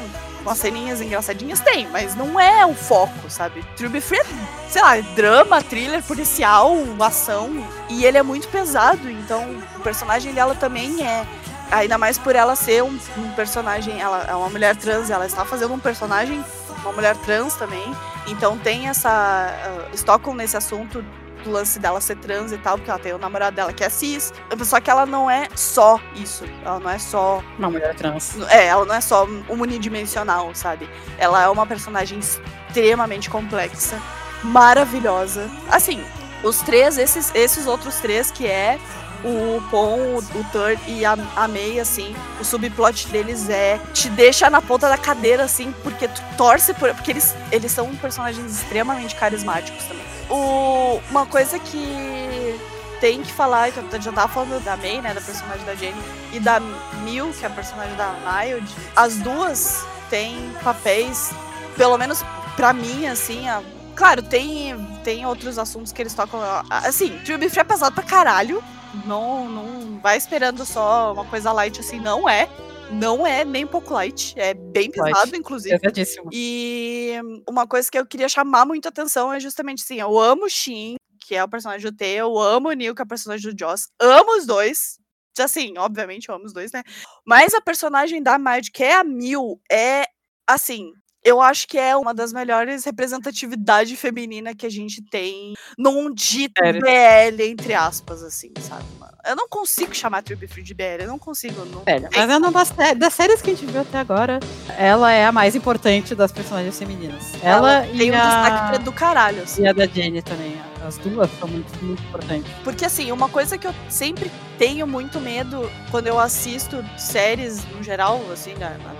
[0.47, 1.59] umas ceninhas engraçadinhas?
[1.59, 3.63] Tem, mas não é o foco, sabe?
[3.75, 4.25] True Be Free é,
[4.69, 7.51] sei lá, drama, thriller, policial, ação.
[7.89, 9.43] E ele é muito pesado, então
[9.75, 11.25] o personagem dela também é.
[11.69, 15.43] Ainda mais por ela ser um, um personagem, ela é uma mulher trans, ela está
[15.43, 16.41] fazendo um personagem,
[16.81, 17.93] uma mulher trans também.
[18.25, 19.53] Então tem essa.
[19.91, 21.03] Uh, estocam nesse assunto
[21.47, 23.89] do lance dela ser trans e tal, porque ela tem o namorado dela que é
[23.89, 24.33] cis.
[24.63, 26.43] Só que ela não é só isso.
[26.63, 27.41] Ela não é só.
[27.57, 28.37] Uma mulher trans.
[28.49, 30.89] É, ela não é só unidimensional, sabe?
[31.17, 33.99] Ela é uma personagem extremamente complexa,
[34.43, 35.49] maravilhosa.
[35.71, 36.03] Assim,
[36.43, 38.79] os três, esses, esses outros três que é
[39.23, 44.49] o Pon, o Third e a, a May, assim, o subplot deles é te deixa
[44.49, 46.93] na ponta da cadeira, assim, porque tu torce por.
[46.93, 50.06] Porque eles, eles são personagens extremamente carismáticos também.
[50.29, 52.59] O, uma coisa que
[52.99, 56.01] tem que falar, que eu já tava falando da May, né, da personagem da Jenny,
[56.33, 56.59] e da
[57.03, 61.31] Mil, que é a personagem da Mild, as duas têm papéis,
[61.75, 62.23] pelo menos
[62.55, 63.61] pra mim, assim, a,
[63.95, 68.63] claro, tem, tem outros assuntos que eles tocam, assim, True Free é pesado pra caralho,
[69.05, 72.49] não, não vai esperando só uma coisa light assim, não é.
[72.91, 75.77] Não é nem um pouco light, é bem pesado, inclusive.
[75.79, 76.29] Pesadíssimo.
[76.31, 77.13] E
[77.47, 80.95] uma coisa que eu queria chamar muita atenção é justamente assim: eu amo o Shin,
[81.19, 83.57] que é o personagem do T, eu amo o Neil, que é o personagem do
[83.59, 84.97] Joss, amo os dois.
[85.37, 86.81] Assim, obviamente eu amo os dois, né?
[87.25, 90.05] Mas a personagem da Mad, que é a Mil, é
[90.47, 90.91] assim,
[91.23, 96.59] eu acho que é uma das melhores representatividade feminina que a gente tem num dito?
[96.61, 99.06] BL, entre aspas, assim, sabe, mano?
[99.27, 101.65] Eu não consigo chamar Tribe Free de BL, eu não consigo.
[101.65, 104.39] Não Sério, mas é uma das, das, séries que a gente viu até agora,
[104.77, 107.33] ela é a mais importante das personagens femininas.
[107.43, 108.49] Ela, ela tem um a...
[108.49, 109.63] destaque do caralho, assim.
[109.63, 110.55] E a da Jenny também,
[110.85, 112.51] as duas são muito, muito importantes.
[112.63, 117.83] Porque, assim, uma coisa que eu sempre tenho muito medo quando eu assisto séries no
[117.83, 118.53] geral, assim,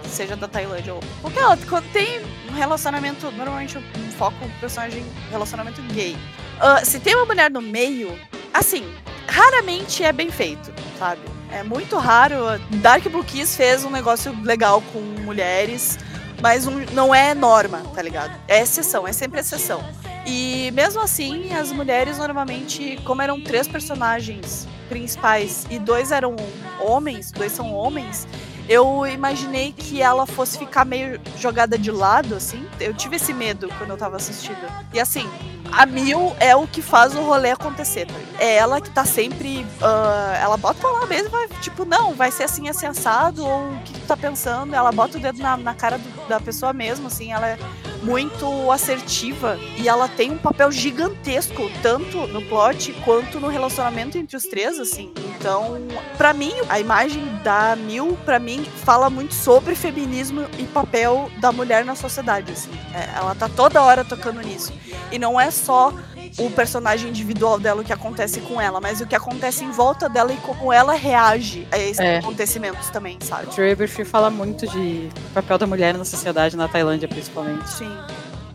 [0.04, 2.20] seja da Tailândia ou qualquer outra, quando tem
[2.50, 6.18] um relacionamento, normalmente um foco no personagem relacionamento gay.
[6.58, 8.18] Uh, se tem uma mulher no meio,
[8.54, 8.84] assim,
[9.28, 11.22] raramente é bem feito, sabe?
[11.52, 12.36] É muito raro.
[12.82, 15.98] Dark Blue Kiss fez um negócio legal com mulheres,
[16.42, 18.36] mas um, não é norma, tá ligado?
[18.48, 19.84] É exceção, é sempre exceção.
[20.26, 26.36] E mesmo assim, as mulheres normalmente, como eram três personagens principais e dois eram
[26.80, 28.28] homens, dois são homens,
[28.68, 32.66] eu imaginei que ela fosse ficar meio jogada de lado, assim.
[32.80, 34.58] Eu tive esse medo quando eu tava assistindo.
[34.94, 35.30] E assim,
[35.72, 38.08] a Mil é o que faz o rolê acontecer.
[38.08, 38.14] Tá?
[38.40, 39.66] É ela que tá sempre.
[39.82, 43.80] Uh, ela bota lá mesmo, vai, tipo, não, vai ser assim, assim, assado, ou o
[43.84, 44.74] que tu tá pensando.
[44.74, 47.58] Ela bota o dedo na, na cara do, da pessoa mesmo, assim, ela é
[48.04, 54.38] muito assertiva e ela tem um papel gigantesco, tanto no plot quanto no relacionamento entre
[54.38, 55.14] os três, assim.
[55.40, 55.78] Então,
[56.18, 61.52] para mim, a imagem da Mil, para mim, fala muito sobre feminismo e papel da
[61.52, 62.72] mulher na sociedade, assim.
[62.94, 64.74] É, ela tá toda hora tocando nisso.
[65.12, 65.94] E não é só
[66.40, 70.10] o personagem individual dela, o que acontece com ela, mas o que acontece em volta
[70.10, 72.18] dela e como ela reage a esses é.
[72.18, 73.48] acontecimentos também, sabe?
[73.48, 73.76] Trey
[74.06, 77.70] fala muito de papel da mulher na sociedade, na Tailândia principalmente.
[77.70, 77.96] Sim.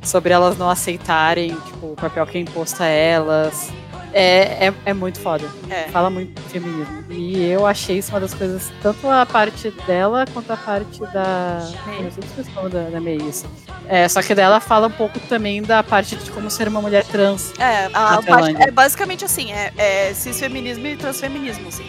[0.02, 3.70] Sobre elas não aceitarem, tipo, o papel que é imposto a elas,
[4.12, 5.48] é, é, é muito foda.
[5.70, 5.88] É.
[5.88, 7.04] Fala muito de feminismo.
[7.10, 11.68] E eu achei isso uma das coisas, tanto a parte dela quanto a parte da.
[12.00, 13.46] Não sei se da, da May, isso.
[13.88, 17.04] É, só que dela fala um pouco também da parte de como ser uma mulher
[17.04, 17.52] trans.
[17.58, 21.84] É, a, a parte, é basicamente assim, é, é cisfeminismo e transfeminismo, assim.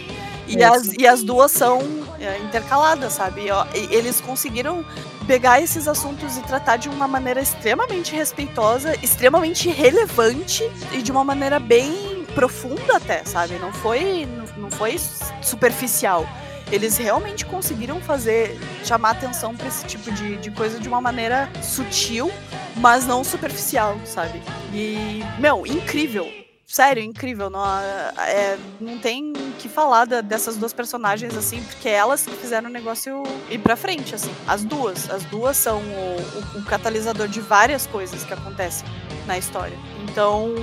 [0.46, 1.80] E, as, e as duas são
[2.20, 3.46] é, intercaladas, sabe?
[3.74, 4.84] E, eles conseguiram
[5.26, 11.24] pegar esses assuntos e tratar de uma maneira extremamente respeitosa, extremamente relevante e de uma
[11.24, 13.54] maneira bem profunda até, sabe?
[13.58, 14.26] Não foi,
[14.56, 14.96] não foi
[15.42, 16.26] superficial.
[16.72, 21.48] Eles realmente conseguiram fazer, chamar atenção para esse tipo de, de coisa de uma maneira
[21.62, 22.30] sutil,
[22.76, 24.42] mas não superficial, sabe?
[24.72, 26.26] E, meu, incrível.
[26.66, 27.50] Sério, incrível.
[27.50, 27.64] Não,
[28.18, 32.72] é, não tem que falar da, dessas duas personagens, assim, porque elas que fizeram o
[32.72, 34.34] negócio ir pra frente, assim.
[34.46, 35.08] As duas.
[35.10, 38.88] As duas são o, o, o catalisador de várias coisas que acontecem
[39.26, 39.78] na história.
[40.02, 40.54] Então,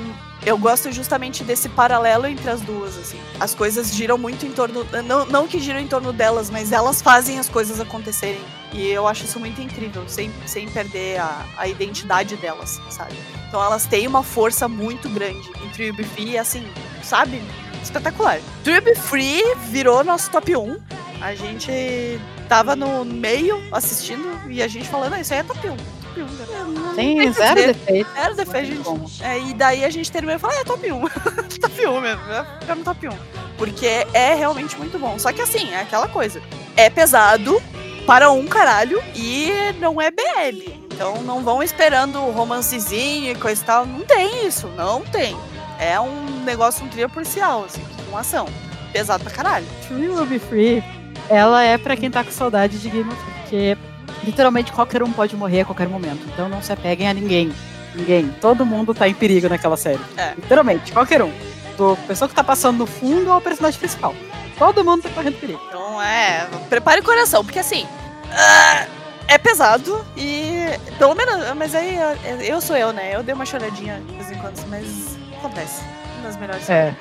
[0.46, 3.20] eu gosto justamente desse paralelo entre as duas, assim.
[3.39, 4.86] As coisas giram muito em torno.
[5.06, 8.42] Não, não que giram em torno delas, mas elas fazem as coisas acontecerem.
[8.74, 13.14] E eu acho isso muito incrível, sem, sem perder a, a identidade delas, sabe?
[13.48, 15.48] Então elas têm uma força muito grande.
[15.64, 16.66] em Trib Free, assim,
[17.04, 17.42] sabe?
[17.84, 18.39] Espetacular.
[18.64, 20.78] Trib Free virou nosso top 1.
[21.22, 22.20] A gente
[22.50, 26.22] tava no meio assistindo e a gente falando, ah, isso aí é top 1 top
[26.22, 26.26] 1.
[26.26, 26.93] Né?
[26.95, 28.09] Tem zero defeito.
[28.14, 29.24] Zero defeito, gente.
[29.24, 30.99] É, e daí a gente terminou e falou, ah, é top 1.
[31.59, 32.22] top 1 mesmo.
[32.59, 33.12] Fica no top 1.
[33.57, 35.18] Porque é realmente muito bom.
[35.18, 36.41] Só que assim, é aquela coisa.
[36.76, 37.62] É pesado
[38.05, 40.82] para um caralho e não é BL.
[40.91, 43.86] Então não vão esperando romancezinho e coisa e tal.
[43.86, 45.38] Não tem isso, não tem.
[45.80, 48.47] É um negócio, um trio policial, assim, com ação.
[48.93, 49.66] Pesado pra caralho.
[49.88, 50.84] True Will Be Free,
[51.30, 53.41] ela é pra quem tá com saudade de Game of Thrones.
[53.41, 53.78] Porque
[54.24, 56.26] literalmente qualquer um pode morrer a qualquer momento.
[56.34, 57.51] Então não se apeguem a ninguém.
[57.95, 58.30] Ninguém.
[58.39, 59.99] Todo mundo tá em perigo naquela série.
[60.18, 60.34] É.
[60.36, 61.32] Literalmente, qualquer um.
[61.78, 64.16] Do pessoa que tá passando no fundo ao personagem principal.
[64.57, 65.62] Todo mundo tá correndo perigo.
[65.68, 66.47] Então é.
[66.70, 67.88] Prepare o coração, porque assim.
[68.32, 68.86] ah,
[69.28, 70.66] é pesado e.
[70.97, 71.36] Pelo menos.
[71.57, 73.16] Mas aí eu, eu sou eu, né?
[73.16, 75.82] Eu dei uma choradinha de vez em quando, mas acontece.
[76.20, 76.95] Uma das melhores É.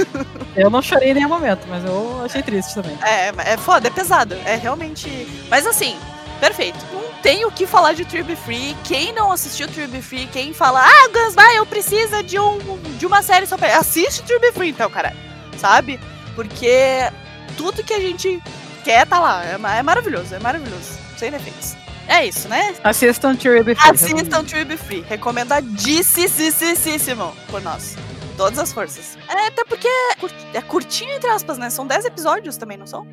[0.54, 2.96] Eu não chorei em nenhum momento, mas eu achei triste também.
[3.02, 4.36] É, é foda, é pesado.
[4.44, 5.26] É realmente.
[5.50, 5.96] Mas assim,
[6.42, 6.78] perfeito.
[6.92, 8.76] Não tem o que falar de Trib Free.
[8.82, 12.58] Quem não assistiu Trib Free, quem fala, ah, Gunsby, eu preciso de, um,
[12.98, 13.78] de uma série só pra.
[13.78, 15.14] Assiste Trib Free, então, cara.
[15.56, 16.00] Sabe?
[16.34, 17.08] Porque
[17.56, 18.42] tudo que a gente
[18.82, 19.44] quer tá lá.
[19.44, 20.98] É, é maravilhoso, é maravilhoso.
[21.16, 21.76] Sem defeitos.
[22.08, 22.74] É isso, né?
[22.82, 23.90] Assistam Trib Free.
[23.90, 25.04] Assistam Trib Free.
[25.08, 27.96] Recomendadíssimo por nós.
[28.36, 29.16] Todas as forças.
[29.28, 31.70] É, até porque é é curtinho, entre aspas, né?
[31.70, 33.06] São 10 episódios também, não são?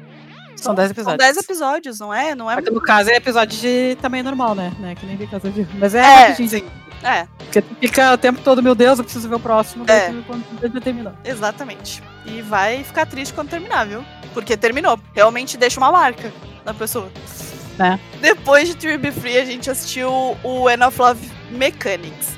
[0.64, 1.18] São 10 São episódios.
[1.18, 2.36] 10 episódios, não é?
[2.36, 4.72] Não é que no caso é episódio de tamanho normal, né?
[4.80, 4.96] né?
[4.96, 5.68] Que nem vi casa de.
[5.78, 6.50] Mas é, É, rapidinho.
[6.50, 6.64] sim.
[7.02, 9.86] É, Porque fica o tempo todo, meu Deus, eu preciso ver o próximo.
[9.90, 10.12] É.
[10.28, 11.14] Quando terminou.
[11.24, 12.04] exatamente.
[12.26, 14.04] E vai ficar triste quando terminar, viu?
[14.34, 15.00] Porque terminou.
[15.16, 16.32] Realmente deixa uma marca
[16.66, 17.10] na pessoa.
[17.78, 17.98] Né?
[18.20, 20.12] Depois de Trib Free, a gente assistiu
[20.44, 22.38] o End of Love Mechanics.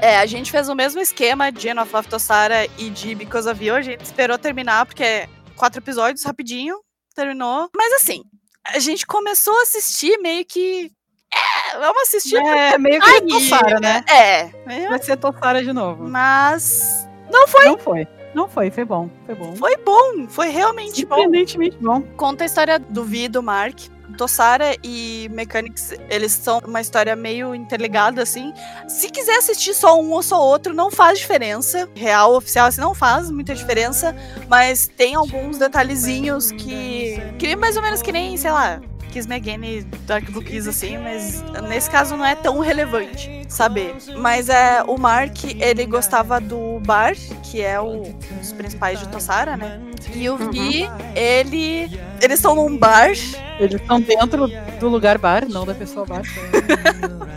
[0.00, 3.46] É, a gente fez o mesmo esquema de End of Love Tossara e de Because
[3.46, 3.74] of You.
[3.74, 6.76] A gente esperou terminar, porque é quatro episódios, rapidinho,
[7.18, 7.68] terminou.
[7.74, 8.22] Mas assim,
[8.64, 10.90] a gente começou a assistir meio que.
[11.32, 12.36] É, vamos assistir.
[12.36, 14.04] É, meio que Ai, Tossara, né?
[14.08, 16.08] É, é, Vai ser Tossara de novo.
[16.08, 17.06] mas.
[17.30, 17.64] Não foi.
[17.64, 18.08] Não foi.
[18.34, 19.10] Não foi, foi bom.
[19.26, 19.56] Foi bom.
[19.56, 21.16] Foi bom, foi realmente bom.
[21.16, 22.02] Surpreendentemente bom.
[22.16, 23.78] Conta a história do Vi do Mark.
[24.18, 28.52] Tossara e Mechanics, eles são uma história meio interligada, assim.
[28.88, 31.88] Se quiser assistir só um ou só outro, não faz diferença.
[31.94, 34.14] Real, oficial, assim, não faz muita diferença.
[34.48, 37.22] Mas tem alguns detalhezinhos que.
[37.38, 40.68] Que mais ou menos que nem, sei lá, Kiss Me Again e Dark Blue Kiss,
[40.68, 40.98] assim.
[40.98, 43.96] Mas nesse caso não é tão relevante saber.
[44.16, 49.08] Mas é o Mark, ele gostava do bar, que é o, um dos principais de
[49.08, 49.80] Tossara, né?
[50.14, 51.90] E o Vi, ele.
[52.20, 53.10] Eles estão num bar.
[53.58, 54.48] Eles estão dentro
[54.80, 56.22] do lugar bar, não da pessoa bar.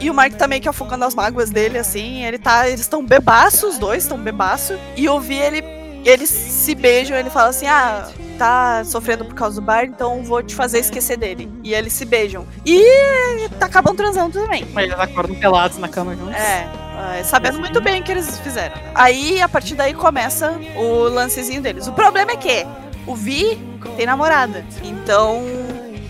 [0.00, 2.26] E o Mark tá meio que afogando as mágoas dele, assim.
[2.26, 2.68] Ele tá.
[2.68, 4.78] Eles estão bebaços, os dois estão bebaço.
[4.96, 5.64] E eu vi ele.
[6.04, 10.42] Eles se beijam, ele fala assim: ah, tá sofrendo por causa do bar, então vou
[10.42, 11.50] te fazer esquecer dele.
[11.62, 12.46] E eles se beijam.
[12.66, 12.84] E
[13.58, 14.66] acabam transando também.
[14.74, 16.34] Mas eles acordam pelados na cama juntos.
[16.34, 16.68] É,
[17.18, 18.76] é, sabendo muito bem o que eles fizeram.
[18.94, 21.86] Aí, a partir daí, começa o lancezinho deles.
[21.86, 22.66] O problema é que
[23.06, 23.58] o Vi
[23.96, 24.64] tem namorada.
[24.82, 25.42] Então,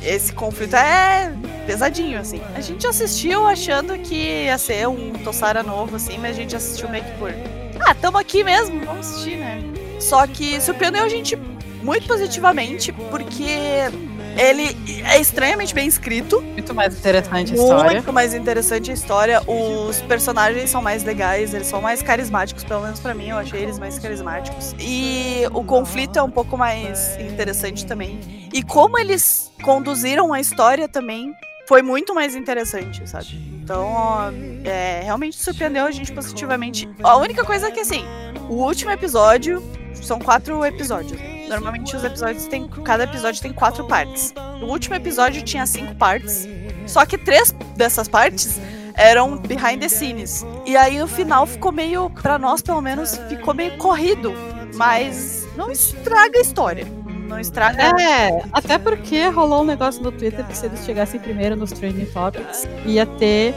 [0.02, 1.32] esse conflito é
[1.66, 2.40] pesadinho, assim.
[2.54, 6.88] A gente assistiu achando que ia ser um Tossara novo, assim, mas a gente assistiu
[6.88, 7.32] meio que por.
[7.80, 9.62] Ah, tamo aqui mesmo, vamos assistir, né?
[10.00, 11.36] Só que surpreendeu a gente
[11.82, 13.90] muito positivamente, porque
[14.36, 16.40] ele é estranhamente bem escrito.
[16.40, 17.92] Muito mais interessante a história.
[17.92, 19.42] Muito mais interessante a história.
[19.46, 23.62] Os personagens são mais legais, eles são mais carismáticos, pelo menos pra mim, eu achei
[23.62, 24.74] eles mais carismáticos.
[24.78, 28.48] E o conflito é um pouco mais interessante também.
[28.52, 31.34] E como eles conduziram a história também
[31.66, 33.54] foi muito mais interessante, sabe?
[33.62, 34.30] Então, ó,
[34.64, 36.88] é, realmente surpreendeu a gente positivamente.
[37.02, 38.04] A única coisa é que, assim,
[38.48, 39.62] o último episódio
[39.94, 41.18] são quatro episódios.
[41.48, 42.68] Normalmente os episódios têm.
[42.68, 44.34] Cada episódio tem quatro partes.
[44.62, 46.48] O último episódio tinha cinco partes.
[46.86, 48.60] Só que três dessas partes
[48.94, 50.44] eram behind the scenes.
[50.66, 52.10] E aí no final ficou meio.
[52.10, 54.32] Pra nós, pelo menos, ficou meio corrido.
[54.74, 56.86] Mas não estraga a história.
[57.28, 57.82] Não estraga.
[58.00, 62.06] É, até porque rolou um negócio no Twitter que se eles chegassem primeiro nos Trending
[62.06, 63.54] Topics, ia ter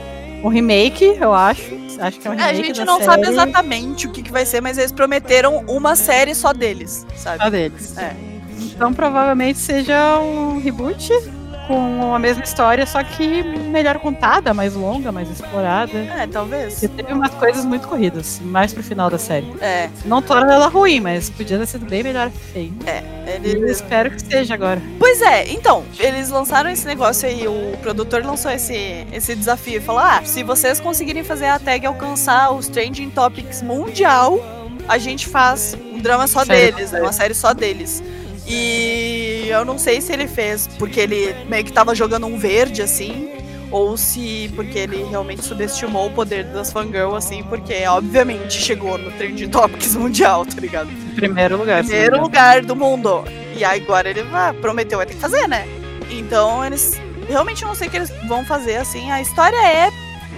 [0.47, 1.61] um remake, eu acho.
[1.99, 4.21] Acho que é um É, a remake gente da não série sabe exatamente o que,
[4.21, 7.43] que vai ser, mas eles prometeram uma série só deles, sabe?
[7.43, 7.97] só deles.
[7.97, 8.15] É.
[8.75, 11.11] Então provavelmente seja um reboot
[11.68, 15.97] com a mesma história, só que melhor contada, mais longa, mais explorada.
[15.97, 16.80] É, talvez.
[16.80, 19.47] Porque teve umas coisas muito corridas, mais pro final da série.
[19.61, 22.86] É, Não torna ela ruim, mas podia ter sido bem melhor feito.
[22.88, 23.78] E eu eles...
[23.78, 24.82] espero que seja agora.
[24.97, 29.82] Pois é, então, eles lançaram esse negócio aí, o produtor lançou esse, esse desafio e
[29.82, 34.39] falou: ah, se vocês conseguirem fazer a tag alcançar os Trending Topics mundial,
[34.88, 38.01] a gente faz um drama só Série deles, né, uma série só deles.
[38.47, 42.81] E eu não sei se ele fez porque ele meio que tava jogando um verde,
[42.81, 43.29] assim,
[43.69, 49.11] ou se porque ele realmente subestimou o poder das fangirl, assim, porque obviamente chegou no
[49.11, 50.89] Trending Topics mundial, tá ligado?
[51.15, 51.83] Primeiro lugar.
[51.83, 53.25] primeiro me lugar do mundo.
[53.55, 54.23] E agora ele
[54.61, 55.67] prometeu, vai ter que fazer, né?
[56.09, 59.11] Então eles realmente não sei o que eles vão fazer, assim.
[59.11, 59.89] A história é.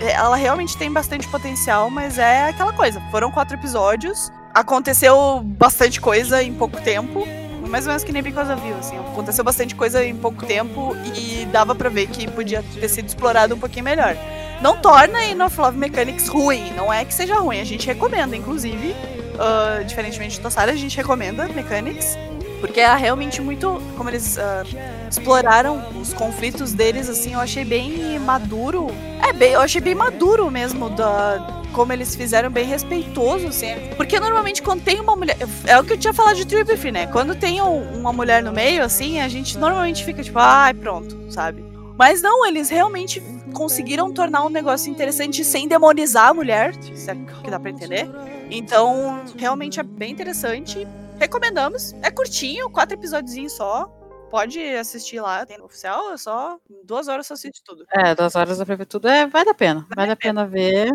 [0.02, 3.02] Ela realmente tem bastante potencial, mas é aquela coisa.
[3.12, 7.28] Foram quatro episódios, aconteceu bastante coisa em pouco tempo.
[7.70, 8.98] Mais ou menos que nem Because of You, assim.
[8.98, 13.56] Aconteceu bastante coisa em pouco tempo e dava pra ver que podia ter sido explorado
[13.56, 14.18] um pouquinho melhor.
[14.62, 18.90] Não torna Enough Love Mechanics ruim, não é que seja ruim, a gente recomenda, inclusive,
[18.90, 22.18] uh, diferentemente de Tossara, a gente recomenda Mechanics,
[22.60, 24.78] porque é realmente muito, como eles uh,
[25.10, 28.88] exploraram os conflitos deles, assim, eu achei bem maduro,
[29.28, 33.68] é bem, eu achei bem maduro mesmo da como eles fizeram bem respeitoso, assim.
[33.96, 35.38] Porque normalmente quando tem uma mulher.
[35.66, 37.08] É o que eu tinha falado de Free, né?
[37.08, 41.64] Quando tem uma mulher no meio, assim, a gente normalmente fica tipo, ai, pronto, sabe?
[41.98, 43.22] Mas não, eles realmente
[43.54, 48.10] conseguiram tornar um negócio interessante sem demonizar a mulher, se é que dá pra entender.
[48.50, 50.88] Então, realmente é bem interessante.
[51.20, 51.94] Recomendamos.
[52.02, 53.86] É curtinho, quatro episódios só.
[54.32, 57.86] Pode assistir lá, tem no oficial, é só duas horas você assiste tudo.
[57.92, 59.82] É, duas horas pra ver tudo, é, vale a pena.
[59.82, 60.46] Vale, vale a pena.
[60.46, 60.92] pena ver.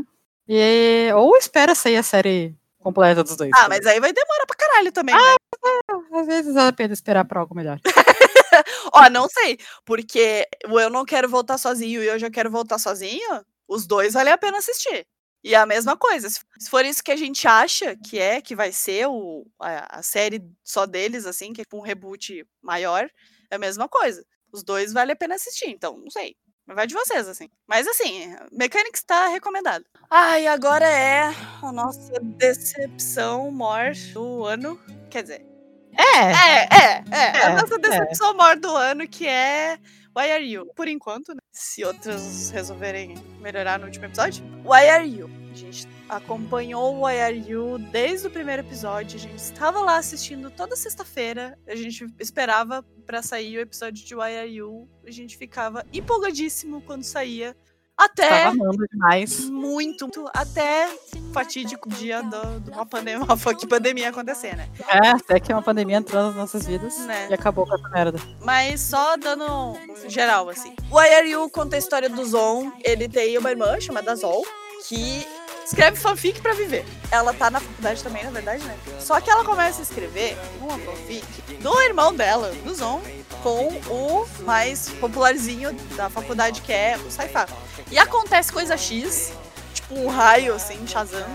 [0.49, 3.51] E, ou espera sair a série completa dos dois.
[3.57, 5.15] Ah, mas aí vai demorar pra caralho também.
[5.15, 6.21] Ah, né?
[6.21, 7.79] às vezes vale a pena esperar pra algo melhor.
[8.95, 13.45] Ó, não sei, porque eu não quero voltar sozinho e eu já quero voltar sozinho,
[13.69, 15.07] os dois vale a pena assistir.
[15.45, 18.73] E a mesma coisa, se for isso que a gente acha que é, que vai
[18.73, 23.11] ser o, a, a série só deles, assim, que é tipo um reboot maior,
[23.51, 24.25] é a mesma coisa.
[24.51, 26.35] Os dois vale a pena assistir, então, não sei.
[26.67, 27.51] Vai de vocês, assim.
[27.67, 29.85] Mas assim, Mechanics está recomendado.
[30.09, 31.25] Ah, e agora é
[31.61, 34.81] a nossa decepção maior do ano.
[35.11, 35.47] Quer dizer.
[35.93, 36.21] É!
[36.23, 37.37] É, é, é.
[37.37, 38.35] é a nossa decepção é.
[38.35, 39.79] maior do ano, que é
[40.17, 40.73] Why Are You?
[40.75, 41.41] Por enquanto, né?
[41.57, 44.45] Se outras resolverem melhorar no último episódio.
[44.65, 45.31] Why Are You?
[45.53, 49.17] A gente acompanhou o Why Are You desde o primeiro episódio.
[49.17, 51.57] A gente estava lá assistindo toda sexta-feira.
[51.65, 54.89] A gente esperava para sair o episódio de Why Are You.
[55.07, 57.57] A gente ficava empolgadíssimo quando saía.
[57.97, 58.51] Até.
[58.91, 59.49] Demais.
[59.49, 60.31] Muito, muito.
[60.35, 60.89] Até
[61.33, 64.69] fatídico dia do, de uma pandemia, uma fuck pandemia acontecer, né?
[64.89, 67.29] É, até que uma pandemia entrou nas nossas vidas né?
[67.31, 68.19] e acabou com essa merda.
[68.41, 70.75] Mas só dando um geral, assim.
[70.91, 72.73] O You conta a história do Zon.
[72.85, 74.45] Ele tem uma irmã chamada Zol,
[74.89, 75.27] que
[75.65, 76.85] escreve fanfic para viver.
[77.11, 78.77] Ela tá na faculdade também, na verdade, né?
[79.01, 81.27] Só que ela começa a escrever uma fanfic
[81.61, 83.03] do irmão dela, do Zon,
[83.43, 87.47] com o mais popularzinho da faculdade, que é o Saifa.
[87.91, 89.33] E acontece coisa X,
[89.73, 91.27] tipo um raio, assim, Shazam,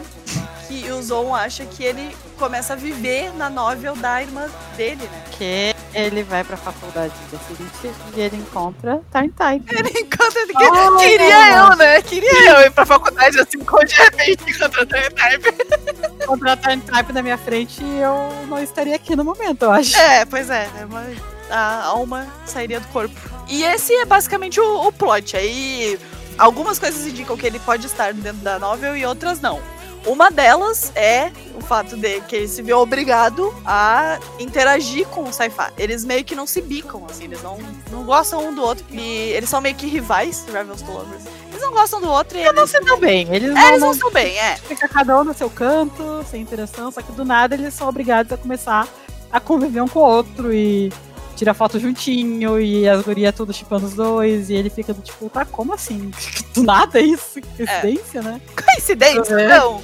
[0.67, 5.23] que o Zon acha que ele começa a viver na novel da irmã dele, né?
[5.31, 9.65] Que ele vai pra faculdade da seguinte e ele encontra Time Type.
[9.75, 10.41] Ele encontra.
[10.41, 12.01] Ele oh, queria eu, né?
[12.01, 16.19] Queria eu ir pra faculdade assim, como de repente encontrar Time Type.
[16.23, 19.97] Encontrar Time Type na minha frente e eu não estaria aqui no momento, eu acho.
[19.97, 20.67] É, pois é.
[20.67, 21.17] Né?
[21.49, 23.15] A alma sairia do corpo.
[23.47, 25.35] E esse é basicamente o, o plot.
[25.35, 25.99] Aí
[26.37, 29.59] algumas coisas indicam que ele pode estar dentro da novel e outras não.
[30.05, 35.33] Uma delas é o fato de que ele se vê obrigado a interagir com o
[35.33, 35.71] Sci-Fi.
[35.77, 37.57] Eles meio que não se bicam, assim, eles não,
[37.91, 38.85] não gostam um do outro.
[38.91, 41.23] E eles são meio que rivais, Rebels to Lovers.
[41.49, 43.27] Eles não gostam do outro e eles, não se dão bem.
[43.29, 44.55] Eles, é, não, eles não se dão bem, é.
[44.55, 48.31] Fica cada um no seu canto, sem interação, só que do nada eles são obrigados
[48.31, 48.87] a começar
[49.31, 50.91] a conviver um com o outro e
[51.39, 55.29] tira foto juntinho e as gurias tudo chipando os dois, e ele fica do tipo,
[55.29, 56.11] tá, como assim?
[56.53, 57.39] Do nada isso?
[57.41, 58.21] Coincidência, é.
[58.21, 58.41] né?
[58.55, 59.47] Coincidência, é.
[59.47, 59.81] não.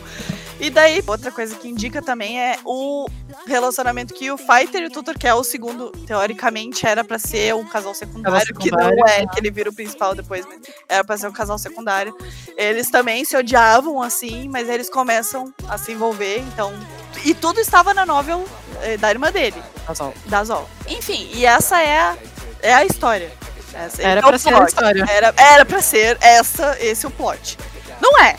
[0.59, 3.07] E daí, outra coisa que indica também é o
[3.45, 7.53] relacionamento que o Fighter e o Tutor, que é o segundo, teoricamente era para ser
[7.55, 11.17] um casal secundário, que não é, que ele vira o principal depois, mas era pra
[11.17, 12.15] ser um casal secundário.
[12.57, 16.73] Eles também se odiavam assim, mas eles começam a se envolver, então.
[17.25, 18.45] E tudo estava na novel
[18.99, 19.61] da irmã dele.
[19.87, 20.13] Da Zol.
[20.25, 20.69] Da Zol.
[20.87, 22.17] Enfim, e essa é a,
[22.61, 23.31] é a história.
[23.73, 25.05] Essa, era é pra ser a história.
[25.09, 27.57] Era, era pra ser essa, esse o plot.
[28.01, 28.35] Não é.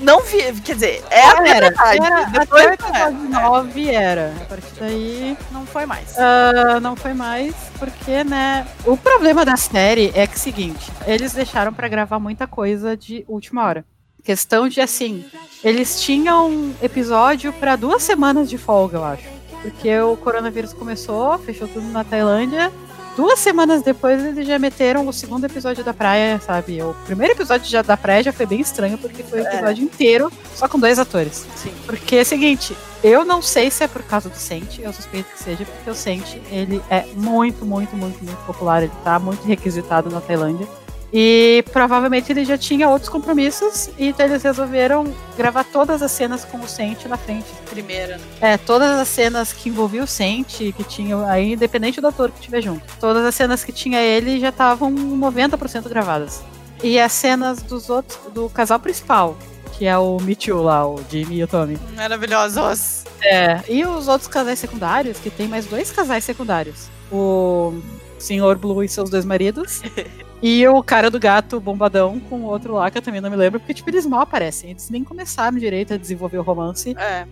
[0.00, 2.04] Não vi, quer dizer, é a era, verdade.
[2.04, 4.34] Era, Depois até o episódio 9 era.
[4.40, 5.36] A partir daí.
[5.50, 6.12] Não foi mais.
[6.12, 8.66] Uh, não foi mais, porque, né?
[8.84, 12.96] O problema da série é que é o seguinte: eles deixaram para gravar muita coisa
[12.96, 13.84] de última hora.
[14.22, 15.24] Questão de assim,
[15.64, 19.37] eles tinham episódio para duas semanas de folga, eu acho.
[19.62, 22.72] Porque o coronavírus começou, fechou tudo na Tailândia
[23.18, 26.80] duas semanas depois eles já meteram o segundo episódio da praia, sabe?
[26.80, 29.54] O primeiro episódio já da praia já foi bem estranho, porque foi o é.
[29.54, 29.84] episódio é.
[29.84, 31.44] inteiro só com dois atores.
[31.56, 31.72] Sim.
[31.84, 35.32] Porque é o seguinte, eu não sei se é por causa do Sente, eu suspeito
[35.32, 39.44] que seja, porque o Sente, ele é muito, muito, muito, muito popular, ele tá muito
[39.44, 40.68] requisitado na Tailândia.
[41.12, 45.04] E provavelmente ele já tinha outros compromissos, e então eles resolveram
[45.36, 47.46] gravar todas as cenas com o Sente na frente.
[47.70, 48.20] Primeira.
[48.40, 52.38] É, todas as cenas que envolviam o Sente, que tinham aí, independente do ator que
[52.38, 52.84] estiver junto.
[53.00, 56.42] Todas as cenas que tinha ele já estavam 90% gravadas.
[56.82, 59.36] E as cenas dos outros, do casal principal,
[59.72, 61.78] que é o Michu lá, o Jimmy e o Tommy.
[61.96, 63.04] Maravilhosos.
[63.22, 66.88] É, e os outros casais secundários, que tem mais dois casais secundários.
[67.10, 67.80] O
[68.18, 69.80] Senhor Blue e seus dois maridos.
[70.40, 73.36] E o cara do gato bombadão com o outro lá, que eu também não me
[73.36, 74.70] lembro, porque, tipo, eles mal aparecem.
[74.70, 76.96] Eles nem começaram direito a desenvolver o romance.
[76.96, 77.26] É.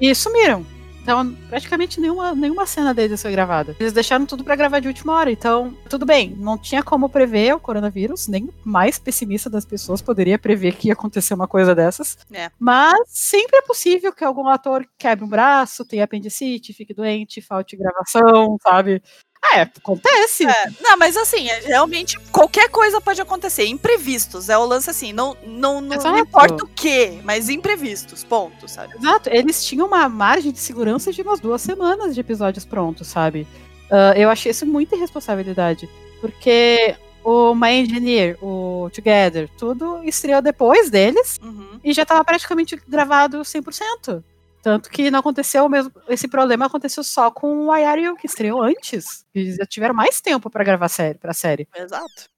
[0.00, 0.64] E sumiram.
[1.02, 3.74] Então, praticamente nenhuma, nenhuma cena deles foi gravada.
[3.80, 5.32] Eles deixaram tudo para gravar de última hora.
[5.32, 10.00] Então, tudo bem, não tinha como prever o coronavírus, nem o mais pessimista das pessoas
[10.00, 12.16] poderia prever que ia acontecer uma coisa dessas.
[12.32, 12.50] É.
[12.56, 17.76] Mas sempre é possível que algum ator quebre um braço, tenha apendicite, fique doente, falte
[17.76, 19.02] gravação, sabe?
[19.52, 20.46] É, acontece.
[20.46, 23.66] É, não, mas assim, é, realmente qualquer coisa pode acontecer.
[23.66, 24.48] Imprevistos.
[24.48, 28.94] É o lance assim, não, não, não, não importa o que, mas imprevistos, ponto, sabe?
[28.96, 29.28] Exato.
[29.30, 33.46] Eles tinham uma margem de segurança de umas duas semanas de episódios prontos, sabe?
[33.90, 35.88] Uh, eu achei isso muita irresponsabilidade.
[36.20, 41.80] Porque o My Engineer, o Together, tudo estreou depois deles uhum.
[41.84, 44.22] e já estava praticamente gravado 100%.
[44.62, 45.92] Tanto que não aconteceu mesmo.
[46.08, 49.24] Esse problema aconteceu só com o Ayario, que estreou antes.
[49.34, 51.68] Eles já tiveram mais tempo para gravar série, pra série.
[51.74, 52.30] Exato.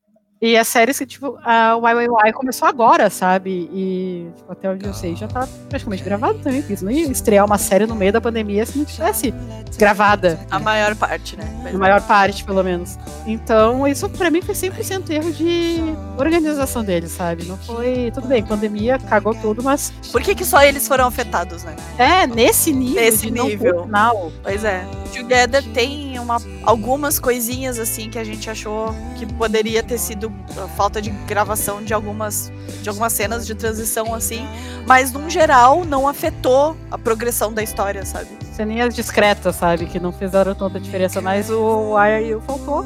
[0.44, 3.66] E a série, tipo, a YYY começou agora, sabe?
[3.72, 6.60] E tipo, até onde eu sei, já tá praticamente gravado também.
[6.60, 9.32] Porque não ia estrear uma série no meio da pandemia se não tivesse
[9.78, 10.38] gravada.
[10.50, 11.44] A maior parte, né?
[11.72, 12.98] A maior parte, pelo menos.
[13.26, 15.80] Então, isso pra mim foi 100% erro de
[16.18, 17.46] organização deles, sabe?
[17.46, 18.10] Não foi.
[18.12, 19.94] Tudo bem, pandemia cagou tudo, mas.
[20.12, 21.74] Por que, que só eles foram afetados, né?
[21.96, 23.02] É, nesse nível.
[23.02, 23.86] Nesse nível.
[23.86, 24.84] Não pois é.
[25.14, 30.33] Together tem uma, algumas coisinhas assim que a gente achou que poderia ter sido
[30.76, 32.52] falta de gravação de algumas
[32.82, 34.46] de algumas cenas de transição assim,
[34.86, 38.28] mas num geral não afetou a progressão da história, sabe?
[38.52, 42.84] Ceninhas discretas, sabe, que não fizeram tanta diferença, mas o Wire faltou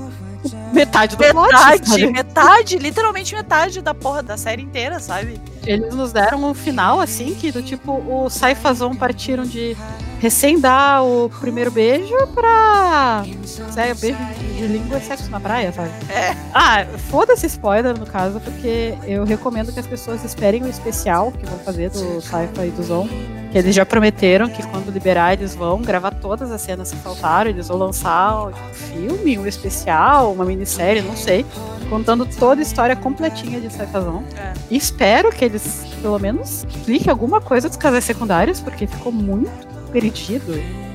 [0.73, 2.07] metade do metade, plot, sabe?
[2.13, 5.41] metade, literalmente metade da porra da série inteira, sabe?
[5.67, 9.77] Eles nos deram um final assim que do tipo o Saifazon partiram de
[10.19, 13.25] recém dar o primeiro beijo pra.
[13.73, 14.19] Sério, beijo
[14.57, 15.91] de língua e sexo na praia, sabe?
[16.11, 16.37] É.
[16.53, 21.47] Ah, foda-se spoiler no caso, porque eu recomendo que as pessoas esperem o especial que
[21.47, 23.09] vão fazer do Saifa e do Zon.
[23.51, 27.49] Que eles já prometeram que quando liberar eles vão gravar todas as cenas que faltaram,
[27.49, 31.47] eles vão lançar um filme, um especial, uma minissérie, não sei,
[31.89, 34.23] contando toda a história completinha de Saifazon.
[34.37, 34.53] É.
[34.71, 40.53] Espero que eles, pelo menos, expliquem alguma coisa dos casais secundários, porque ficou muito perdido.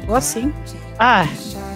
[0.07, 0.53] Ou assim.
[0.99, 1.25] Ah,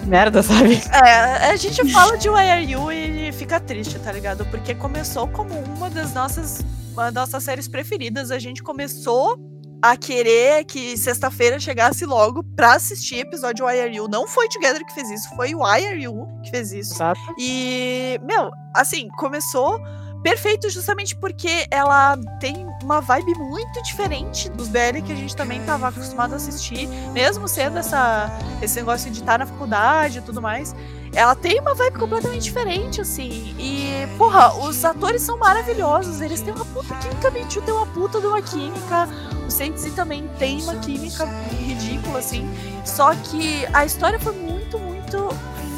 [0.06, 0.80] merda, sabe?
[0.92, 4.44] É, a gente fala de YRU e fica triste, tá ligado?
[4.46, 6.60] Porque começou como uma das nossas,
[6.92, 8.30] uma das nossas séries preferidas.
[8.30, 9.36] A gente começou
[9.80, 14.08] a querer que sexta-feira chegasse logo pra assistir episódio YRU.
[14.08, 16.94] Não foi Together que fez isso, foi o YRU que fez isso.
[16.94, 17.20] Exato.
[17.38, 19.78] E, meu, assim, começou
[20.22, 25.60] perfeito justamente porque ela tem uma vibe muito diferente dos BL que a gente também
[25.60, 28.30] estava acostumado a assistir, mesmo sendo essa,
[28.62, 30.74] esse negócio de estar na faculdade e tudo mais.
[31.14, 33.54] Ela tem uma vibe completamente diferente, assim.
[33.58, 36.20] E, porra, os atores são maravilhosos.
[36.20, 39.08] Eles têm uma puta química, Mentiu tem uma puta de uma química.
[39.46, 41.24] O Sensi também tem uma química
[41.58, 42.46] ridícula, assim.
[42.84, 45.28] Só que a história foi muito, muito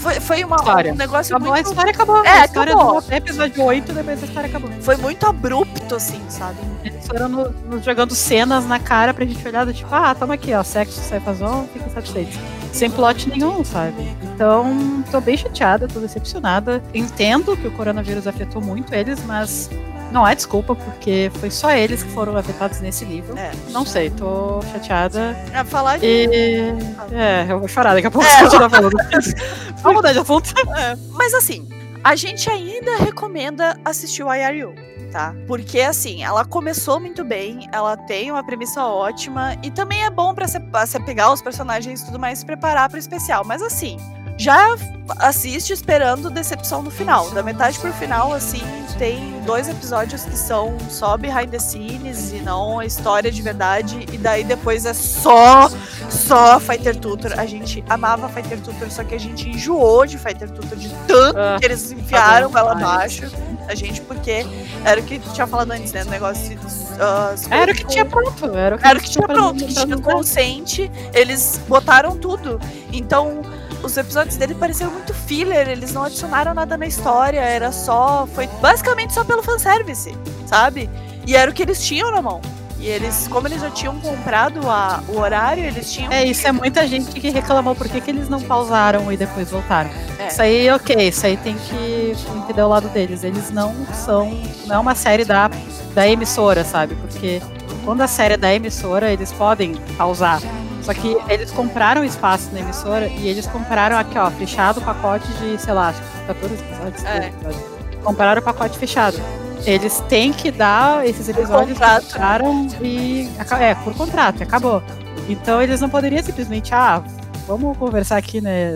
[0.00, 0.92] foi, foi uma, História.
[0.92, 1.66] um negócio Acabou, muito...
[1.66, 2.24] a história acabou.
[2.24, 2.98] É, a história acabou.
[2.98, 4.70] até episódio 8, depois a história acabou.
[4.80, 6.58] Foi muito abrupto, assim, sabe?
[6.84, 10.34] Eles foram no- nos jogando cenas na cara pra gente olhar do tipo, ah, toma
[10.34, 12.38] aqui, ó, sexo, saifazon, fica satisfeito.
[12.72, 14.16] Sem plot nenhum, sabe?
[14.22, 16.82] Então, tô bem chateada, tô decepcionada.
[16.94, 19.68] Entendo que o coronavírus afetou muito eles, mas
[20.10, 23.36] não é desculpa, porque foi só eles que foram afetados nesse nível.
[23.36, 23.50] É.
[23.70, 25.36] Não sei, tô chateada.
[25.50, 26.06] Pra falar de...
[26.06, 26.72] E.
[27.12, 28.42] É, eu vou chorar daqui a pouco É.
[28.42, 28.96] continuar falando.
[29.82, 30.52] Vamos mudar de assunto.
[30.76, 31.68] É, Mas assim,
[32.04, 34.74] a gente ainda recomenda assistir o IRU,
[35.12, 35.34] tá?
[35.46, 40.34] Porque assim, ela começou muito bem, ela tem uma premissa ótima e também é bom
[40.34, 40.60] pra você
[41.00, 43.44] pegar os personagens e tudo mais e se preparar pro especial.
[43.44, 43.96] Mas assim,
[44.40, 44.74] já
[45.18, 47.30] assiste esperando decepção no final.
[47.30, 48.62] Da metade pro final, assim,
[48.98, 54.06] tem dois episódios que são só behind the scenes e não a história de verdade.
[54.10, 55.68] E daí depois é só,
[56.08, 57.38] só Fighter Tutor.
[57.38, 61.38] A gente amava Fighter Tutor, só que a gente enjoou de Fighter Tutor de tanto
[61.38, 63.30] Ah, que eles enfiaram bom ela abaixo.
[63.68, 64.46] A gente, porque
[64.84, 66.02] era o que tinha falado antes, né?
[66.02, 66.58] O negócio de.
[66.98, 68.56] as Era o que tinha pronto.
[68.56, 72.58] Era o que, era o que tinha pronto, que tinha consente, eles botaram tudo.
[72.92, 73.42] Então,
[73.82, 78.26] os episódios dele pareceram muito filler, eles não adicionaram nada na história, era só.
[78.34, 80.14] Foi basicamente só pelo fanservice,
[80.46, 80.88] sabe?
[81.26, 82.40] E era o que eles tinham na mão.
[82.78, 86.10] E eles, como eles já tinham comprado a- o horário, eles tinham.
[86.10, 89.50] É, isso é muita gente que reclamou por que, que eles não pausaram e depois
[89.50, 89.90] voltaram.
[90.18, 90.28] É.
[90.28, 93.22] Isso aí, ok, isso aí tem que entender o lado deles.
[93.22, 94.30] Eles não são.
[94.66, 95.50] Não é uma série da,
[95.94, 96.94] da emissora, sabe?
[96.94, 97.42] Porque
[97.84, 100.40] quando a série é da emissora, eles podem pausar.
[100.82, 105.26] Só que eles compraram espaço na emissora e eles compraram aqui, ó, fechado o pacote
[105.34, 107.04] de, sei lá, acho que 14 episódios.
[107.04, 107.20] É.
[107.20, 107.62] 13 episódios.
[108.02, 109.18] Compraram o pacote fechado.
[109.66, 113.28] Eles têm que dar esses episódios que fecharam e.
[113.60, 114.82] É, por contrato, acabou.
[115.28, 117.04] Então eles não poderiam simplesmente, ah,
[117.46, 118.70] vamos conversar aqui, né?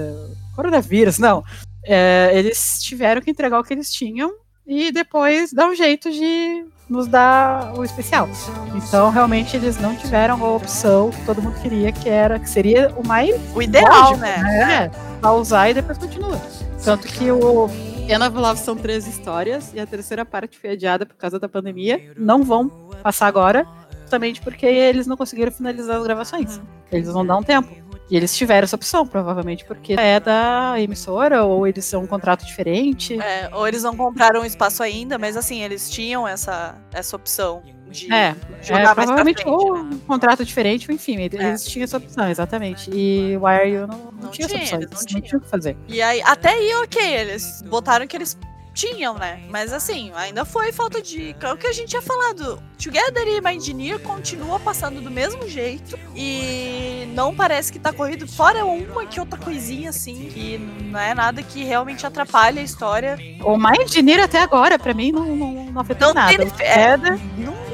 [0.55, 1.43] Coronavírus, não.
[1.85, 4.31] É, eles tiveram que entregar o que eles tinham
[4.66, 8.28] e depois dar um jeito de nos dar o especial.
[8.74, 12.93] Então, realmente, eles não tiveram a opção que todo mundo queria, que era que seria
[12.97, 13.35] o mais.
[13.55, 14.36] O ideal, lógico, né?
[14.43, 14.90] né?
[15.20, 16.40] Pra usar e depois continua.
[16.85, 17.69] Tanto que o
[18.09, 21.48] End of Love são três histórias e a terceira parte foi adiada por causa da
[21.48, 22.12] pandemia.
[22.16, 22.69] Não vão
[23.02, 23.66] passar agora,
[24.02, 26.61] justamente porque eles não conseguiram finalizar as gravações.
[26.93, 27.84] Eles vão dar um tempo.
[28.10, 32.44] E eles tiveram essa opção, provavelmente porque é da emissora, ou eles são um contrato
[32.44, 33.18] diferente.
[33.20, 38.12] É, ou eles não compraram espaço ainda, mas assim, eles tinham essa, essa opção de
[38.12, 39.90] é, jogar é, provavelmente frente, ou né?
[39.94, 41.70] um contrato diferente, ou enfim, eles é.
[41.70, 42.90] tinham essa opção, exatamente.
[42.93, 45.48] E o Wire não, não, não tinha, tinha essa opção, eles não, tinham o que
[45.48, 45.76] fazer.
[45.89, 48.36] E aí, até aí, ok, eles botaram que eles
[48.74, 49.40] tinham, né?
[49.48, 51.34] Mas assim, ainda foi falta de.
[51.40, 52.60] É o que a gente tinha falado.
[52.76, 55.98] Together e Engineer continua passando do mesmo jeito.
[56.14, 58.26] E não parece que tá corrido.
[58.26, 63.16] Fora uma que outra coisinha, assim, que não é nada que realmente atrapalha a história.
[63.42, 66.36] O Engineer até agora, pra mim, não, não, não afetou não nada.
[66.36, 66.96] Teve, é.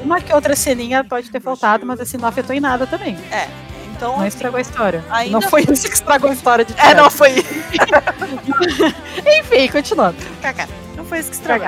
[0.03, 3.17] Uma que outra ceninha pode ter faltado, mas assim, não afetou em nada também.
[3.31, 3.47] É.
[3.95, 5.03] Então, não estragou a história.
[5.29, 7.35] Não foi isso que estragou a história de É, não foi.
[9.39, 10.17] Enfim, continuando.
[10.41, 10.67] Cacá
[11.11, 11.67] foi isso que estragou.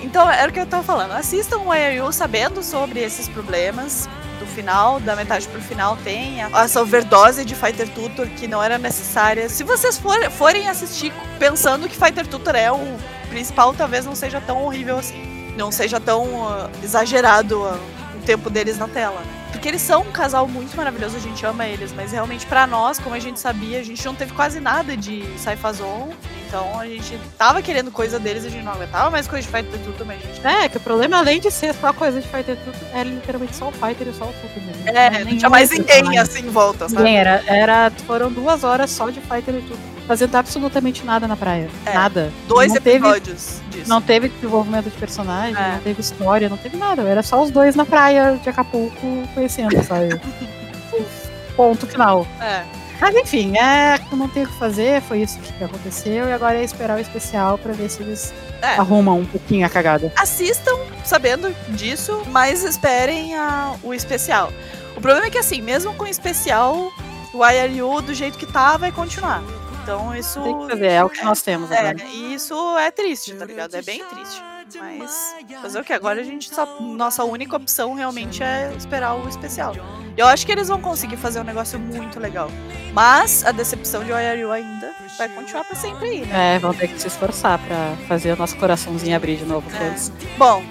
[0.00, 1.12] Então, era o que eu tava falando.
[1.12, 4.08] Assistam o IRU sabendo sobre esses problemas.
[4.40, 8.76] Do final, da metade pro final, tem essa overdose de Fighter Tutor que não era
[8.76, 9.48] necessária.
[9.48, 12.98] Se vocês for, forem assistir pensando que Fighter Tutor é o
[13.30, 15.54] principal, talvez não seja tão horrível assim.
[15.56, 17.80] Não seja tão uh, exagerado uh,
[18.14, 19.22] o tempo deles na tela.
[19.52, 22.98] Porque eles são um casal muito maravilhoso, a gente ama eles, mas realmente para nós,
[22.98, 26.10] como a gente sabia, a gente não teve quase nada de Saifazon
[26.56, 29.54] então a gente tava querendo coisa deles e a gente não aguentava mais coisa de
[29.54, 30.46] Fighter Tudo também, gente.
[30.46, 33.68] É, que o problema, além de ser só coisa de Fighter Tudo, era literalmente só
[33.68, 34.88] o Fighter e só o Tudo mesmo.
[34.88, 37.02] É, não, tinha mais ninguém assim em volta, sabe?
[37.02, 39.96] Ninguém, era, era, foram duas horas só de Fighter e Tudo.
[40.06, 41.68] Fazendo absolutamente nada na praia.
[41.84, 42.32] É, nada.
[42.46, 43.88] Dois não episódios teve, disso.
[43.88, 45.72] Não teve desenvolvimento de personagem, é.
[45.72, 47.02] não teve história, não teve nada.
[47.02, 50.20] Era só os dois na praia de Acapulco conhecendo, sabe?
[51.56, 52.24] Ponto final.
[52.40, 52.62] É.
[53.00, 56.64] Mas enfim, é, não tem o que fazer, foi isso que aconteceu, e agora é
[56.64, 58.32] esperar o especial para ver se eles
[58.62, 58.76] é.
[58.76, 60.12] arrumam um pouquinho a cagada.
[60.16, 64.52] Assistam sabendo disso, mas esperem a, o especial.
[64.96, 66.90] O problema é que assim, mesmo com o especial,
[67.32, 69.42] o IRU do jeito que tá vai continuar.
[69.82, 70.42] Então isso.
[70.42, 72.04] Tem que fazer, é o que nós temos é, agora.
[72.08, 73.74] E isso é triste, tá ligado?
[73.76, 74.42] É bem triste.
[74.74, 75.92] Mas fazer o que?
[75.92, 76.80] Agora a gente só.
[76.80, 79.74] Nossa única opção realmente é esperar o especial.
[80.16, 82.50] Eu acho que eles vão conseguir fazer um negócio muito legal.
[82.92, 86.56] Mas a decepção de OIRU ainda vai continuar pra sempre aí, né?
[86.56, 89.68] É, vão ter que se esforçar pra fazer o nosso coraçãozinho abrir de novo.
[89.76, 89.94] É.
[90.38, 90.64] Bom,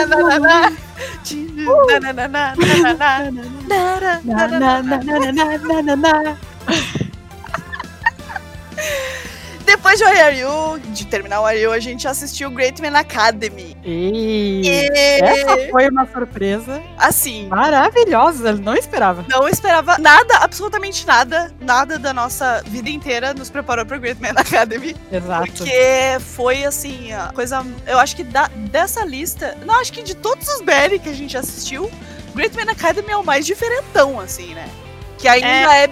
[5.64, 6.38] Nananana.
[9.66, 13.78] Depois de Warrior de terminar o Warrior, a gente assistiu Great Man Academy.
[13.84, 14.62] E...
[14.64, 15.24] e...
[15.24, 16.82] Essa foi uma surpresa.
[16.98, 17.48] Assim.
[17.48, 19.26] Maravilhosa, não esperava.
[19.30, 24.34] Não esperava nada, absolutamente nada, nada da nossa vida inteira nos preparou para Great Man
[24.36, 24.96] Academy.
[25.12, 25.48] Exato.
[25.48, 27.66] Porque foi assim, a coisa.
[27.88, 29.58] Eu acho que da, dessa lista.
[29.66, 31.90] Não, acho que de todos os BL que a gente assistiu,
[32.36, 34.68] Great Man Academy é o mais diferentão, assim, né?
[35.18, 35.84] Que ainda é.
[35.84, 35.88] é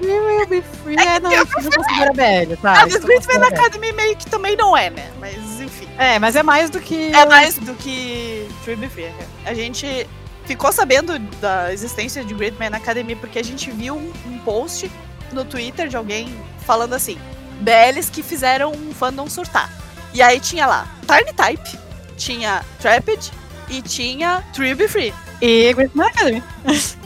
[0.00, 2.82] Will Be Free é, não, isso não considera BL, tá?
[2.82, 5.10] A Man Academy meio que também não é, né?
[5.18, 5.88] Mas enfim.
[5.98, 7.12] É, mas é mais do que.
[7.14, 9.12] É mais do que Will Be Free.
[9.44, 10.06] A gente
[10.44, 14.90] ficou sabendo da existência de Great Man Academy porque a gente viu um post
[15.32, 17.18] no Twitter de alguém falando assim:
[17.60, 19.70] BLs que fizeram um fandom surtar.
[20.12, 21.78] E aí tinha lá Tiny Type,
[22.16, 23.32] tinha Trapped
[23.68, 25.14] e tinha Tree Be Free.
[25.40, 26.42] E Great Man Academy.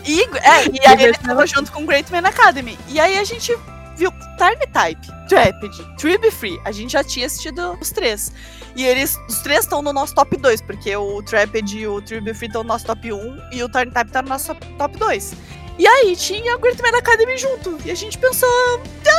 [0.04, 2.78] E, é, e aí ele tava junto com Great Man Academy.
[2.88, 3.54] E aí a gente
[3.96, 6.60] viu Time Type, Trapid, Trib Free.
[6.64, 8.32] A gente já tinha assistido os três.
[8.74, 12.32] E eles, os três estão no nosso top 2, porque o Trapid e o Trib
[12.34, 15.34] Free estão no nosso top 1 e o Time Type tá no nosso top 2.
[15.78, 17.78] E aí tinha o Great Man Academy junto.
[17.84, 18.48] E a gente pensou,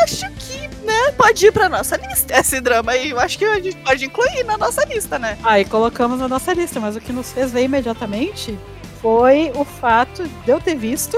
[0.03, 3.09] acho que, né, pode ir pra nossa lista esse drama aí.
[3.11, 5.37] Eu acho que a gente pode incluir na nossa lista, né?
[5.43, 8.57] Aí colocamos na nossa lista, mas o que nos fez ver imediatamente
[9.01, 11.17] foi o fato de eu ter visto.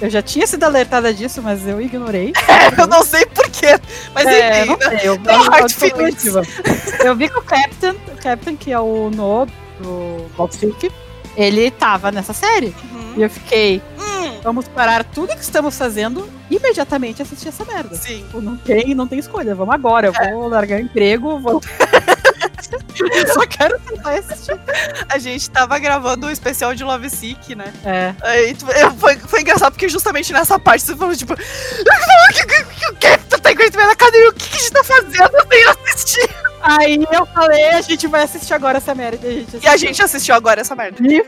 [0.00, 2.32] Eu já tinha sido alertada disso, mas eu ignorei.
[2.48, 3.78] É, eu não sei porquê.
[4.14, 8.70] Mas é, enfim, não sei, eu, eu, eu vi que o Captain, o Captain, que
[8.72, 9.46] é o No
[9.80, 10.58] do Box
[11.36, 12.74] ele tava nessa série.
[12.92, 13.14] Uhum.
[13.16, 13.82] E eu fiquei.
[13.98, 14.40] Hum.
[14.42, 17.94] Vamos parar tudo que estamos fazendo imediatamente assistir essa merda.
[17.94, 18.18] Sim.
[18.18, 19.54] Tipo, não tem, não tem escolha.
[19.54, 20.08] Vamos agora.
[20.08, 20.32] Eu É.
[20.32, 21.60] vou largar o emprego, vou.
[22.98, 24.58] Eu só quero tentar assistir.
[25.08, 27.72] A gente tava gravando um especial de Love Sick, né?
[27.84, 28.14] É.
[28.22, 28.56] Aí,
[28.98, 33.76] foi, foi engraçado porque justamente nessa parte você falou, tipo, o que, tu tá Great
[33.76, 34.28] Man Academy?
[34.28, 35.36] O que, que a gente tá fazendo?
[35.36, 36.30] Eu tenho assistir.
[36.62, 39.26] Aí eu falei, a gente vai assistir agora essa merda.
[39.26, 40.98] A gente, E a gente assistiu agora essa merda.
[41.02, 41.24] E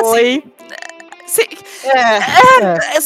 [0.00, 0.44] foi.
[1.28, 1.44] Sim,
[1.84, 2.78] É, é.
[2.94, 2.98] é,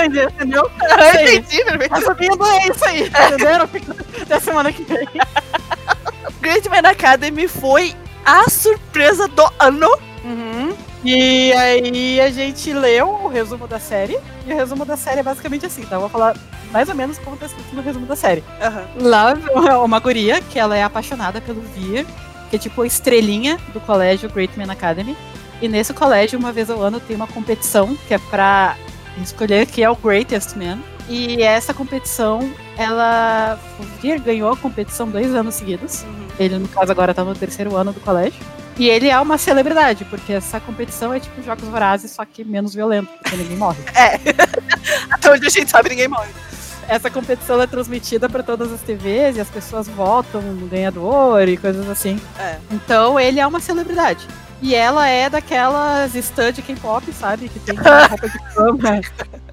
[0.00, 0.06] É.
[0.06, 0.70] Entendeu?
[0.80, 1.94] eu entendi, perfeito.
[1.94, 3.06] Resumindo, é isso aí.
[3.08, 3.66] Entenderam?
[3.66, 5.08] Fica Até semana que vem.
[6.40, 9.88] Great Man Academy foi a surpresa do ano.
[10.22, 10.74] Uhum.
[11.02, 14.18] E aí a gente leu o resumo da série.
[14.46, 15.96] E o resumo da série é basicamente assim, tá?
[15.96, 16.36] Eu vou falar
[16.70, 18.44] mais ou menos como tá escrito no resumo da série.
[18.60, 18.84] Aham.
[18.96, 22.06] Love é uma guria que ela é apaixonada pelo Vir,
[22.50, 25.16] que é tipo a estrelinha do colégio Great Man Academy.
[25.60, 28.76] E nesse colégio, uma vez ao ano, tem uma competição que é pra
[29.22, 30.78] escolher quem é o Greatest Man.
[31.08, 33.58] E essa competição, ela.
[33.78, 36.02] O Vir ganhou a competição dois anos seguidos.
[36.02, 36.28] Uhum.
[36.38, 38.40] Ele, no caso, agora tá no terceiro ano do colégio.
[38.78, 42.74] E ele é uma celebridade, porque essa competição é tipo Jogos Vorazes, só que menos
[42.74, 43.82] violento, porque ninguém morre.
[45.10, 46.30] Até onde a gente sabe, ninguém morre.
[46.88, 51.56] Essa competição é transmitida para todas as TVs e as pessoas votam no ganhador e
[51.56, 52.18] coisas assim.
[52.38, 52.56] É.
[52.70, 54.26] Então ele é uma celebridade.
[54.62, 57.48] E ela é daquelas stud K-pop, sabe?
[57.48, 57.74] Que tem
[58.08, 59.00] roupa de cama.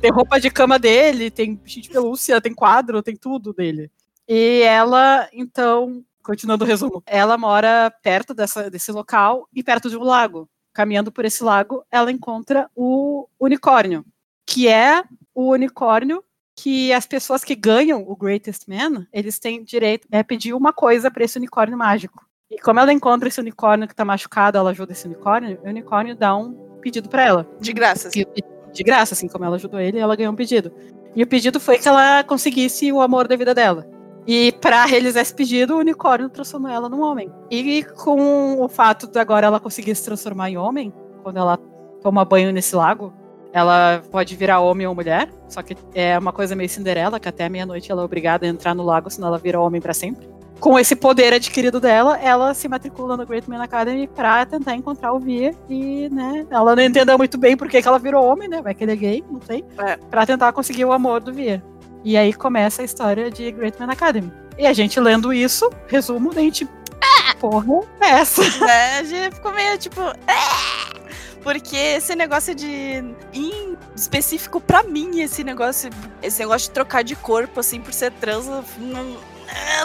[0.01, 3.89] tem roupa de cama dele, tem bichinho de pelúcia, tem quadro, tem tudo dele.
[4.27, 9.95] E ela, então, continuando o resumo, ela mora perto dessa, desse local e perto de
[9.95, 10.49] um lago.
[10.73, 14.05] Caminhando por esse lago, ela encontra o unicórnio,
[14.45, 15.03] que é
[15.34, 16.21] o unicórnio
[16.53, 21.09] que as pessoas que ganham o Greatest Man, eles têm direito a pedir uma coisa
[21.09, 22.26] para esse unicórnio mágico.
[22.49, 26.15] E como ela encontra esse unicórnio que tá machucado, ela ajuda esse unicórnio, o unicórnio
[26.15, 27.47] dá um pedido para ela.
[27.59, 28.07] De graça.
[28.07, 28.23] assim.
[28.71, 30.71] De graça, assim como ela ajudou ele, ela ganhou um pedido.
[31.13, 33.85] E o pedido foi que ela conseguisse o amor da vida dela.
[34.25, 37.29] E para realizar esse pedido, o unicórnio transformou ela num homem.
[37.49, 40.93] E com o fato de agora ela conseguir se transformar em homem,
[41.23, 41.57] quando ela
[42.01, 43.13] toma banho nesse lago,
[43.51, 45.29] ela pode virar homem ou mulher.
[45.49, 48.73] Só que é uma coisa meio Cinderela, que até meia-noite ela é obrigada a entrar
[48.73, 50.36] no lago, senão ela vira homem para sempre.
[50.59, 55.13] Com esse poder adquirido dela, ela se matricula no Great Man Academy pra tentar encontrar
[55.13, 58.61] o Vir e, né, ela não entendeu muito bem por que ela virou homem, né,
[58.61, 59.97] vai que ele é gay, não sei, É.
[60.09, 61.63] pra tentar conseguir o amor do Vir.
[62.03, 64.31] E aí começa a história de Great Man Academy.
[64.57, 66.67] E a gente lendo isso, resumo, a gente,
[67.01, 68.41] "Ah, porra, é essa?
[68.65, 68.97] né?
[68.99, 70.01] A gente ficou meio tipo.
[70.01, 70.97] "É!"
[71.43, 73.03] Porque esse negócio de.
[73.34, 75.89] Em específico pra mim, esse negócio.
[76.21, 79.03] Esse negócio de trocar de corpo, assim, por ser trans, não, é,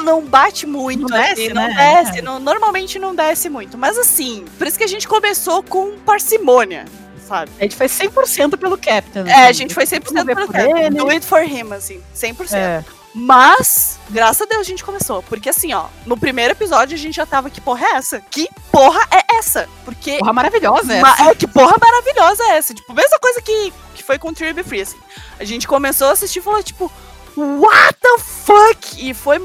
[0.01, 1.02] não bate muito.
[1.02, 2.02] Não desce, assim, não né?
[2.05, 2.22] desce.
[2.22, 3.76] não- normalmente não desce muito.
[3.78, 6.84] Mas assim, por isso que a gente começou com parcimônia,
[7.26, 7.51] sabe?
[7.59, 9.24] A gente foi 100% pelo Captain.
[9.28, 10.90] É, a gente foi 100% Vamos ver pelo Captain.
[10.90, 12.55] Do it for him, assim, 100%.
[12.55, 12.84] É,
[13.14, 15.22] Mas, graças a Deus a gente começou.
[15.24, 18.20] Porque assim, ó, no primeiro episódio a gente já tava, que porra é essa?
[18.30, 19.68] Que porra é essa?
[19.84, 20.18] Porque.
[20.18, 21.30] porra maravilhosa Ma- essa.
[21.30, 22.72] é, que porra maravilhosa é essa?
[22.74, 24.97] Tipo, mesma coisa que, que foi com Tree Be Free, assim.
[25.39, 26.90] A gente começou a assistir e falou, tipo,
[27.37, 28.97] what the fuck?
[28.99, 29.41] E foi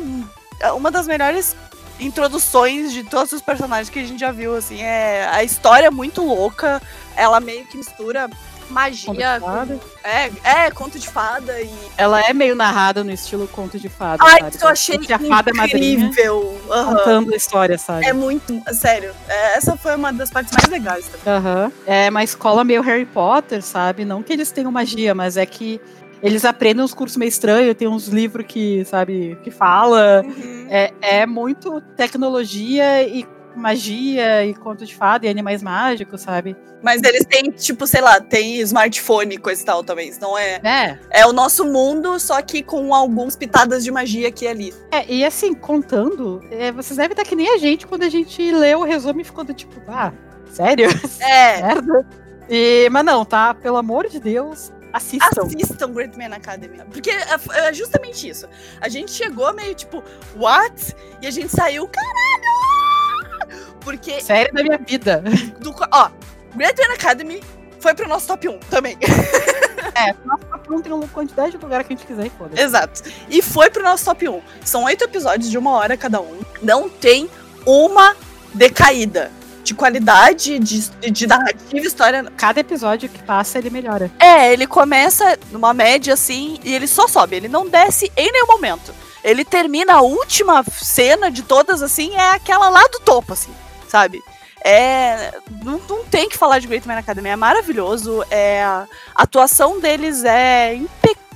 [0.76, 1.56] uma das melhores
[2.00, 4.82] introduções de todos os personagens que a gente já viu, assim.
[4.82, 6.82] É, a história é muito louca,
[7.16, 8.30] ela meio que mistura
[8.70, 13.80] magia com, é, é, conto de fada e Ela é meio narrada no estilo conto
[13.80, 14.24] de fada.
[14.26, 14.58] Ai, sabe?
[14.62, 16.60] eu achei Tem a fada madrinha incrível.
[16.70, 16.96] Aham.
[16.96, 18.06] contando a história, sabe?
[18.06, 19.14] É muito, sério.
[19.28, 21.34] é, essa foi uma das partes mais legais também.
[21.34, 21.72] Aham.
[21.86, 24.04] É uma escola meio Harry Potter, sabe?
[24.04, 25.80] Não que eles tenham magia, mas é que
[26.22, 30.24] eles aprendem uns cursos meio estranhos, tem uns livros que, sabe, que fala.
[30.70, 33.26] É, é muito tecnologia e
[33.58, 36.56] magia e conto de fada e animais mágicos, sabe?
[36.82, 40.14] Mas eles têm, tipo, sei lá, tem smartphone e coisa e tal também.
[40.22, 40.60] Não é.
[40.64, 41.00] É.
[41.10, 44.74] É o nosso mundo, só que com algumas pitadas de magia aqui e ali.
[44.92, 48.52] É, e assim, contando, é, vocês devem estar que nem a gente quando a gente
[48.52, 50.14] lê o resumo e ficou do tipo, ah,
[50.52, 50.88] sério?
[51.20, 51.62] É.
[51.64, 52.06] Merda.
[52.50, 53.54] E, mas não, tá?
[53.54, 55.44] Pelo amor de Deus, assistam.
[55.46, 56.80] Assistam Great Man Academy.
[56.92, 58.48] Porque é, é justamente isso.
[58.82, 60.04] A gente chegou meio tipo,
[60.36, 60.96] what?
[61.22, 63.68] E a gente saiu, caralho!
[63.82, 65.24] Porque, Série da minha vida.
[65.60, 66.10] do, ó,
[66.56, 67.42] Great Man Academy
[67.80, 68.98] foi pro nosso top 1 também.
[69.96, 73.02] É, nossa, não tem uma quantidade de lugar que a gente quiser e foda Exato.
[73.30, 74.42] E foi pro nosso top 1.
[74.64, 76.40] São oito episódios de uma hora cada um.
[76.62, 77.28] Não tem
[77.66, 78.16] uma
[78.54, 79.32] decaída
[79.68, 82.24] de qualidade, de, de narrativa, história.
[82.38, 84.10] Cada episódio que passa, ele melhora.
[84.18, 87.36] É, ele começa numa média assim e ele só sobe.
[87.36, 88.96] Ele não desce em nenhum momento.
[89.22, 93.52] Ele termina a última cena de todas assim, é aquela lá do topo, assim,
[93.90, 94.22] sabe?
[94.64, 95.34] É,
[95.64, 98.24] não, não tem que falar de Great Man Academy, é maravilhoso.
[98.32, 100.80] É, a atuação deles é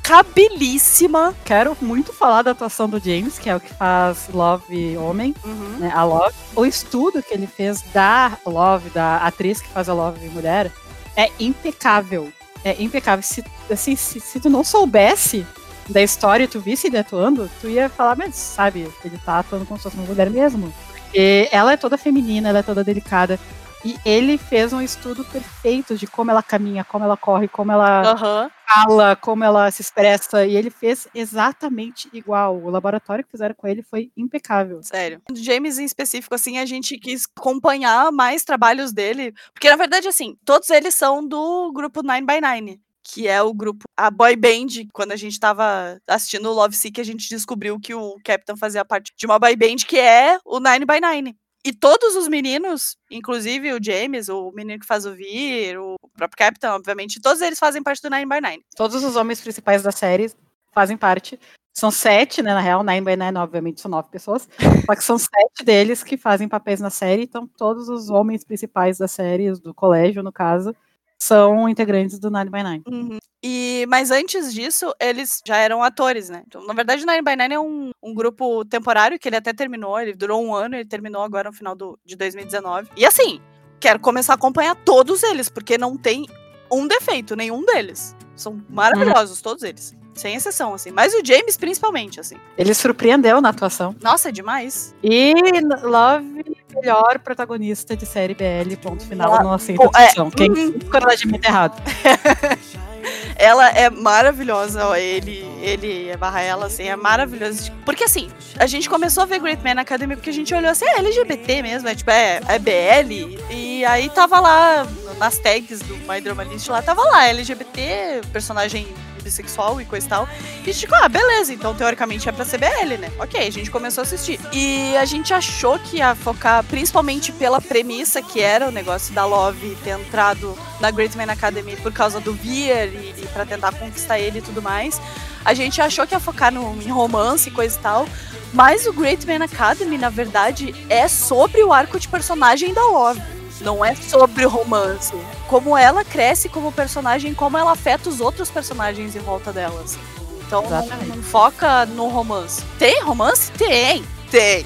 [0.01, 1.35] impecabilíssima.
[1.45, 5.77] Quero muito falar da atuação do James, que é o que faz Love Homem, uhum.
[5.79, 6.33] né, a Love.
[6.55, 10.71] O estudo que ele fez da Love, da atriz que faz a Love Mulher,
[11.15, 12.31] é impecável.
[12.63, 13.23] É impecável.
[13.23, 15.45] Se, assim, se, se tu não soubesse
[15.89, 19.65] da história e tu visse ele atuando, tu ia falar, mas sabe, ele tá atuando
[19.65, 20.73] como se fosse uma mulher mesmo.
[21.03, 23.39] Porque ela é toda feminina, ela é toda delicada.
[23.83, 28.13] E ele fez um estudo perfeito de como ela caminha, como ela corre, como ela
[28.13, 28.49] uhum.
[28.67, 30.45] fala, como ela se expressa.
[30.45, 32.57] E ele fez exatamente igual.
[32.57, 34.83] O laboratório que fizeram com ele foi impecável.
[34.83, 35.21] Sério.
[35.33, 39.33] James, em específico, assim, a gente quis acompanhar mais trabalhos dele.
[39.51, 43.51] Porque, na verdade, assim, todos eles são do grupo Nine by Nine que é o
[43.51, 47.79] grupo, a boy band, quando a gente tava assistindo o Love Sick, a gente descobriu
[47.79, 51.35] que o Captain fazia parte de uma boy band que é o Nine by Nine.
[51.63, 56.37] E todos os meninos, inclusive o James, o menino que faz o Vir, o próprio
[56.37, 58.65] Captain, obviamente, todos eles fazem parte do Nine by Nine.
[58.75, 60.31] Todos os homens principais da série
[60.73, 61.39] fazem parte.
[61.73, 62.53] São sete, né?
[62.53, 64.49] Na real, Nine by Nine, obviamente, são nove pessoas.
[64.89, 67.23] Só que são sete deles que fazem papéis na série.
[67.23, 70.75] Então, todos os homens principais da série, do colégio, no caso,
[71.19, 72.83] são integrantes do Nine by Nine.
[72.87, 73.19] Uhum.
[73.43, 76.43] E, mas antes disso, eles já eram atores, né?
[76.47, 79.51] Então, na verdade, o Nine by Nine é um, um grupo temporário que ele até
[79.51, 82.89] terminou, ele durou um ano, ele terminou agora no final do, de 2019.
[82.95, 83.41] E assim,
[83.79, 86.27] quero começar a acompanhar todos eles, porque não tem
[86.71, 88.15] um defeito, nenhum deles.
[88.35, 89.43] São maravilhosos, uhum.
[89.43, 89.95] todos eles.
[90.13, 90.91] Sem exceção, assim.
[90.91, 92.35] Mas o James, principalmente, assim.
[92.57, 93.95] Ele surpreendeu na atuação.
[94.01, 94.93] Nossa, é demais.
[95.01, 95.33] E
[95.81, 99.83] Love, melhor protagonista de série BL, ponto final, ah, não aceita.
[99.97, 101.81] É, Quem hum, coragem muito errado.
[103.35, 107.71] ela é maravilhosa, ó, ele, ele barra ela, assim, é maravilhoso.
[107.85, 110.85] Porque assim, a gente começou a ver Great Man Academy porque a gente olhou assim,
[110.85, 113.37] é LGBT mesmo, é tipo, é, é BL.
[113.49, 114.87] E aí tava lá,
[115.17, 118.87] nas tags do My Drama List lá, tava lá, LGBT, personagem
[119.21, 120.29] bissexual e coisa e tal.
[120.65, 123.11] E a gente ficou, ah, beleza, então teoricamente é pra CBL, né?
[123.19, 124.39] Ok, a gente começou a assistir.
[124.51, 129.25] E a gente achou que ia focar principalmente pela premissa que era o negócio da
[129.25, 133.73] Love ter entrado na Great Man Academy por causa do Veer e, e pra tentar
[133.73, 134.99] conquistar ele e tudo mais.
[135.43, 138.07] A gente achou que ia focar no, em romance e coisa e tal.
[138.53, 143.21] Mas o Great Man Academy, na verdade, é sobre o arco de personagem da Love.
[143.61, 145.13] Não é sobre o romance.
[145.47, 149.81] Como ela cresce como personagem, como ela afeta os outros personagens em volta dela.
[149.81, 149.99] Assim.
[150.45, 152.63] Então não, não, foca no romance.
[152.77, 153.51] Tem romance?
[153.53, 154.03] Tem.
[154.29, 154.65] Tem.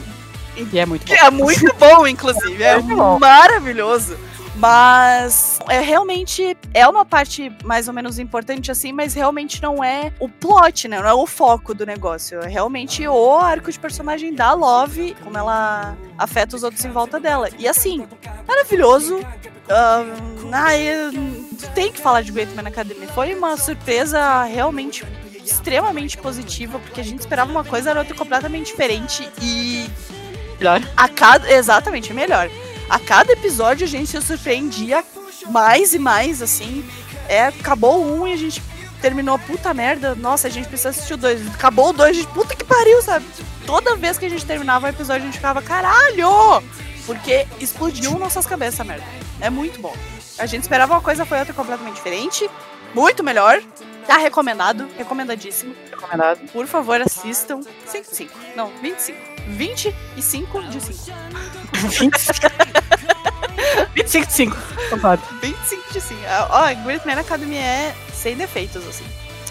[0.72, 1.14] E é muito bom.
[1.14, 2.56] É muito bom, inclusive.
[2.64, 4.18] É, é maravilhoso.
[4.58, 10.14] Mas é realmente é uma parte mais ou menos importante assim, mas realmente não é
[10.18, 11.00] o plot, né?
[11.00, 12.40] Não é o foco do negócio.
[12.40, 17.20] É realmente o arco de personagem da Love, como ela afeta os outros em volta
[17.20, 17.50] dela.
[17.60, 18.08] E assim,
[18.48, 19.18] maravilhoso.
[19.18, 20.88] Um, ai,
[21.74, 23.08] tem que falar de Great Academy.
[23.08, 25.04] Foi uma surpresa realmente
[25.44, 29.86] extremamente positiva, porque a gente esperava uma coisa, era outra completamente diferente e.
[30.58, 30.82] Melhor.
[30.96, 31.52] A cada.
[31.52, 32.50] Exatamente, melhor
[32.90, 35.04] a cada episódio a gente se surpreendia
[35.50, 36.88] mais e mais, assim.
[37.28, 38.62] É, acabou um e a gente
[39.02, 41.46] terminou, puta merda, nossa, a gente precisa assistir o dois.
[41.54, 43.26] Acabou o dois, a gente, puta que pariu, sabe?
[43.66, 46.64] Toda vez que a gente terminava o episódio, a gente ficava, caralho!
[47.06, 49.06] Porque explodiu nossas cabeças, merda.
[49.40, 49.96] É muito bom.
[50.38, 52.50] A gente esperava uma coisa, foi outra completamente diferente.
[52.94, 53.62] Muito melhor.
[54.08, 55.76] Tá recomendado, recomendadíssimo.
[55.90, 56.40] Recomendado.
[56.52, 57.62] Por favor, assistam.
[57.86, 58.40] 5 de 5.
[58.56, 59.35] Não, 25.
[59.48, 61.18] 25 de 5.
[61.74, 62.18] 25
[64.28, 64.58] de 5.
[64.90, 65.24] Concordo.
[65.42, 66.20] 25 de 5.
[66.50, 69.06] Ó, Great Man Academy é sem defeitos, assim.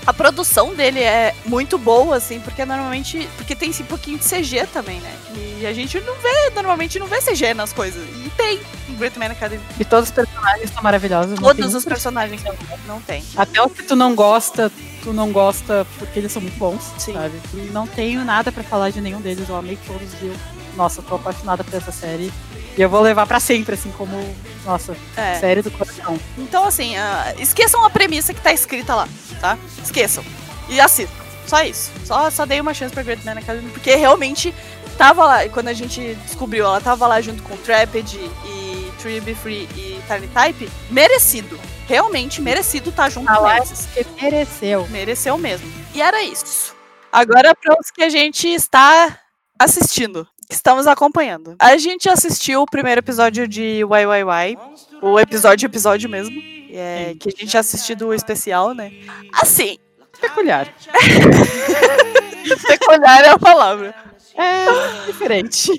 [0.07, 3.29] A produção dele é muito boa, assim, porque normalmente.
[3.37, 5.15] Porque tem esse pouquinho de CG também, né?
[5.61, 8.03] E a gente não vê, normalmente não vê CG nas coisas.
[8.25, 9.63] E tem em Great Man Academy.
[9.79, 11.39] E todos os personagens são maravilhosos.
[11.39, 12.55] Todos os personagens não,
[12.87, 13.25] não tem.
[13.37, 14.71] Até o que tu não gosta,
[15.03, 17.15] tu não gosta porque eles são muito bons, Sim.
[17.15, 17.41] sabe?
[17.73, 20.35] não tenho nada para falar de nenhum deles, eu amei todos, viu?
[20.77, 22.33] Nossa, tô apaixonada por essa série.
[22.77, 24.17] E eu vou levar para sempre, assim, como,
[24.65, 25.35] nossa, é.
[25.39, 26.19] série do coração.
[26.37, 29.09] Então, assim, uh, esqueçam a premissa que tá escrita lá,
[29.41, 29.57] tá?
[29.83, 30.25] Esqueçam.
[30.69, 31.25] E assistam.
[31.47, 31.93] Só isso.
[32.05, 34.53] Só, só dei uma chance pra Great Man Academy, porque realmente
[34.99, 39.21] tava lá, e quando a gente descobriu, ela tava lá junto com Trapid e Tree
[39.21, 41.59] Be Free e Tiny Type, merecido.
[41.87, 43.87] Realmente merecido estar tá junto ah, com esses.
[43.87, 44.89] Que mereceu.
[44.89, 45.71] Mereceu mesmo.
[45.95, 46.75] E era isso.
[47.13, 49.21] Agora para os que a gente está
[49.59, 51.57] assistindo que estamos acompanhando.
[51.59, 54.59] A gente assistiu o primeiro episódio de YYY,
[55.03, 56.41] o episódio episódio mesmo,
[56.71, 58.93] é, que a gente assistiu do especial, né?
[59.41, 59.79] Assim,
[60.21, 60.73] peculiar.
[62.67, 63.95] peculiar é a palavra.
[64.37, 65.71] É diferente.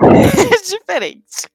[0.00, 1.48] é diferente.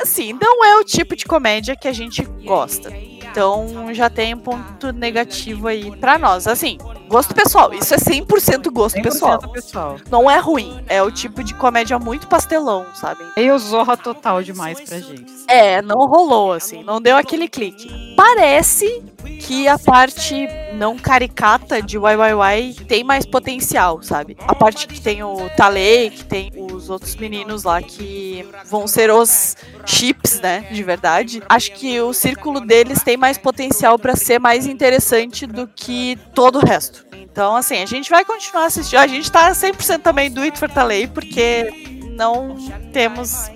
[0.00, 2.90] assim, não é o tipo de comédia que a gente gosta.
[3.30, 6.46] Então já tem um ponto negativo aí pra nós.
[6.46, 6.78] Assim,
[7.08, 7.72] gosto pessoal.
[7.72, 9.38] Isso é 100% gosto 100% pessoal.
[9.52, 9.96] pessoal.
[10.10, 10.82] Não é ruim.
[10.88, 13.20] É o tipo de comédia muito pastelão, sabe?
[13.36, 15.26] E o Zorra total demais pra gente.
[15.48, 16.82] É, não rolou, assim.
[16.82, 18.14] Não deu aquele clique.
[18.16, 19.02] Parece
[19.40, 24.36] que a parte não caricata de YYY tem mais potencial, sabe?
[24.40, 29.10] A parte que tem o Talei, que tem os outros meninos lá que vão ser
[29.10, 31.42] os chips, né, de verdade.
[31.48, 36.58] Acho que o círculo deles tem mais potencial para ser mais interessante do que todo
[36.58, 37.06] o resto.
[37.12, 38.98] Então, assim, a gente vai continuar assistindo.
[38.98, 42.56] A gente tá 100% também do It for Talei, porque não
[42.92, 43.50] temos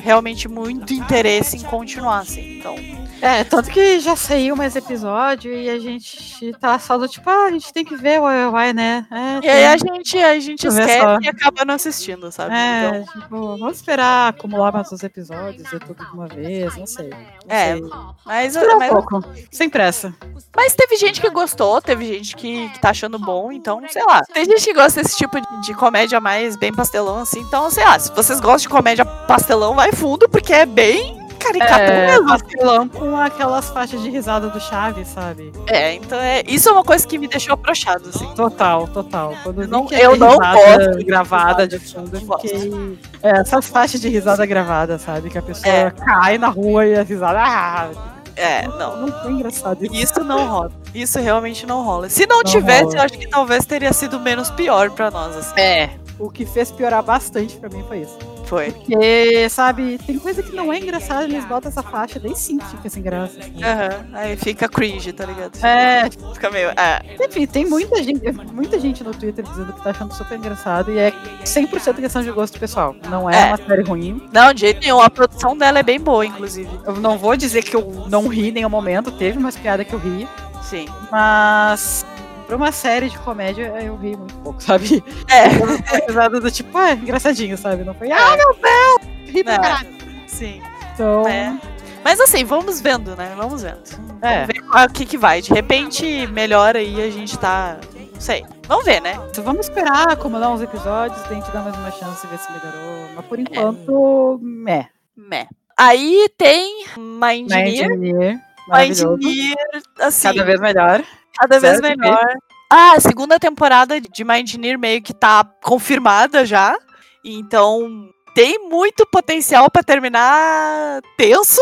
[0.00, 2.58] realmente muito interesse em continuar, assim.
[2.58, 2.76] Então,
[3.20, 7.46] é, tanto que já saiu mais episódio e a gente tá só do tipo, ah,
[7.46, 9.06] a gente tem que ver o Oi, né?
[9.10, 12.54] É, e aí a gente, a gente esquece e acaba não assistindo, sabe?
[12.54, 13.22] É, então...
[13.22, 17.10] tipo, vamos esperar acumular mais os episódios e tudo de uma vez, não sei.
[17.10, 17.16] Não
[17.48, 17.82] é, sei.
[18.24, 18.90] mas, mas...
[18.90, 20.14] Um pouco, sem pressa.
[20.56, 24.22] Mas teve gente que gostou, teve gente que, que tá achando bom, então, sei lá.
[24.32, 27.84] Tem gente que gosta desse tipo de, de comédia mais bem pastelão, assim, então, sei
[27.84, 32.88] lá, se vocês gostam de comédia pastelão, vai fundo, porque é bem caricato é, mesmo.
[32.90, 35.52] Com aquelas faixas de risada do Chaves, sabe?
[35.66, 38.26] É, então é, isso é uma coisa que me deixou aprochado, assim.
[38.34, 39.34] Total, total.
[39.42, 42.98] Quando não, eu não gosto gravada de fundo, eu fiquei...
[43.22, 45.30] É, essas faixas de risada gravada, sabe?
[45.30, 45.90] Que a pessoa é.
[45.90, 47.40] cai na rua e a risada...
[47.40, 47.88] Ah,
[48.36, 48.96] é, não.
[48.96, 49.94] Não foi engraçado isso.
[49.94, 50.72] Isso não rola.
[50.94, 52.08] Isso realmente não rola.
[52.08, 52.96] Se não, não tivesse, rola.
[52.96, 55.36] eu acho que talvez teria sido menos pior pra nós.
[55.36, 55.60] Assim.
[55.60, 55.90] É.
[56.18, 58.18] O que fez piorar bastante pra mim foi isso.
[58.50, 58.72] Foi.
[58.72, 62.90] Porque, sabe, tem coisa que não é engraçada, eles botam essa faixa, daí sim fica
[62.90, 63.38] sem graça.
[63.38, 63.52] Assim.
[63.52, 64.08] Uhum.
[64.12, 65.56] Aí fica cringe, tá ligado?
[65.64, 66.10] É.
[66.34, 66.70] Fica meio.
[66.70, 67.00] É.
[67.24, 68.20] Enfim, tem muita gente,
[68.52, 71.12] muita gente no Twitter dizendo que tá achando super engraçado e é
[71.44, 72.96] 100% questão de gosto pessoal.
[73.08, 74.20] Não é, é, uma série ruim.
[74.32, 75.00] Não, de jeito nenhum.
[75.00, 76.68] A produção dela é bem boa, inclusive.
[76.84, 79.92] Eu não vou dizer que eu não ri em nenhum momento, teve umas piadas que
[79.92, 80.26] eu ri.
[80.60, 80.86] Sim.
[81.08, 82.04] Mas
[82.50, 85.04] pra uma série de comédia, eu ri muito pouco, sabe?
[85.28, 86.06] É.
[86.08, 87.84] Risada do tipo, ah, engraçadinho, sabe?
[87.84, 89.32] Não foi, ah, meu Deus!
[89.32, 89.88] Ri pra caralho.
[90.26, 90.60] Sim.
[90.92, 91.28] Então.
[91.28, 91.56] É.
[92.02, 93.34] Mas assim, vamos vendo, né?
[93.36, 93.82] Vamos vendo.
[94.20, 94.46] É.
[94.46, 95.40] Vamos ver o que, que vai.
[95.40, 97.78] De repente melhora e a gente tá.
[98.12, 98.44] Não sei.
[98.66, 99.16] Vamos ver, né?
[99.30, 102.50] Então vamos esperar acumular uns episódios, a gente dar mais uma chance e ver se
[102.50, 103.10] melhorou.
[103.14, 104.44] Mas por enquanto, é.
[104.44, 104.88] meh.
[105.16, 105.48] Meh.
[105.76, 108.40] Aí tem Mind Engineer.
[108.70, 109.56] Mind Engineer,
[109.98, 110.28] assim.
[110.28, 111.04] Cada vez melhor.
[111.38, 112.34] Cada vez melhor.
[112.70, 116.78] Ah, a segunda temporada de Mind Engineer meio que tá confirmada já.
[117.24, 121.60] Então, tem muito potencial para terminar tenso,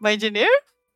[0.00, 0.48] Mind Engineer.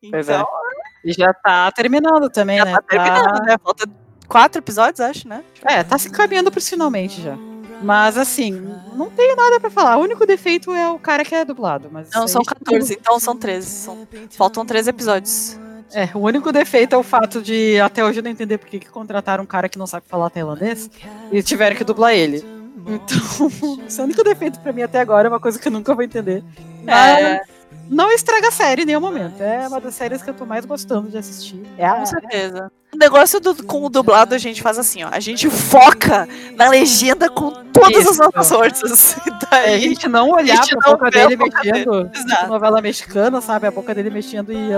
[0.09, 0.33] Pois é.
[0.33, 1.09] então, é.
[1.09, 2.71] E já tá terminando também, já né?
[2.73, 3.43] Tá terminando, tá...
[3.43, 3.55] né?
[3.63, 3.89] Falta
[4.27, 5.43] quatro episódios, acho, né?
[5.63, 7.37] É, tá se encaminhando pro finalmente já.
[7.83, 8.51] Mas assim,
[8.95, 9.97] não tenho nada para falar.
[9.97, 11.89] O único defeito é o cara que é dublado.
[11.91, 13.67] Mas não, são 14, então são 13.
[13.67, 14.07] São...
[14.31, 15.59] Faltam 13 episódios.
[15.93, 18.89] É, o único defeito é o fato de até hoje eu não entender porque que
[18.89, 20.89] contrataram um cara que não sabe falar tailandês
[21.31, 22.45] e tiveram que dublar ele.
[22.87, 25.71] Então, esse é o único defeito pra mim até agora, é uma coisa que eu
[25.71, 26.43] nunca vou entender.
[26.87, 27.41] É.
[27.89, 29.41] Não estraga a série em nenhum momento.
[29.41, 31.61] É uma das séries que eu tô mais gostando de assistir.
[31.77, 31.95] É a...
[31.95, 32.71] Com certeza.
[32.93, 35.09] O negócio do, com o dublado a gente faz assim, ó.
[35.11, 38.11] A gente foca na legenda com todas Isso.
[38.11, 39.15] as nossas forças.
[39.49, 42.03] Daí, a gente não olhar gente pra boca dele boca mexendo.
[42.05, 42.47] Dele.
[42.47, 43.67] Novela mexicana, sabe?
[43.67, 44.77] A boca dele mexendo e a,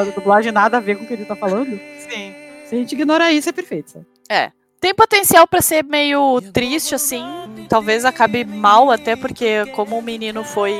[0.00, 1.78] a dublagem nada a ver com o que ele tá falando.
[1.98, 2.34] Sim.
[2.66, 3.90] Se a gente ignorar isso, é perfeito.
[3.90, 4.06] Sabe?
[4.28, 4.52] É.
[4.80, 7.22] Tem potencial para ser meio triste, assim.
[7.68, 10.74] Talvez acabe mal, até porque, como o menino foi.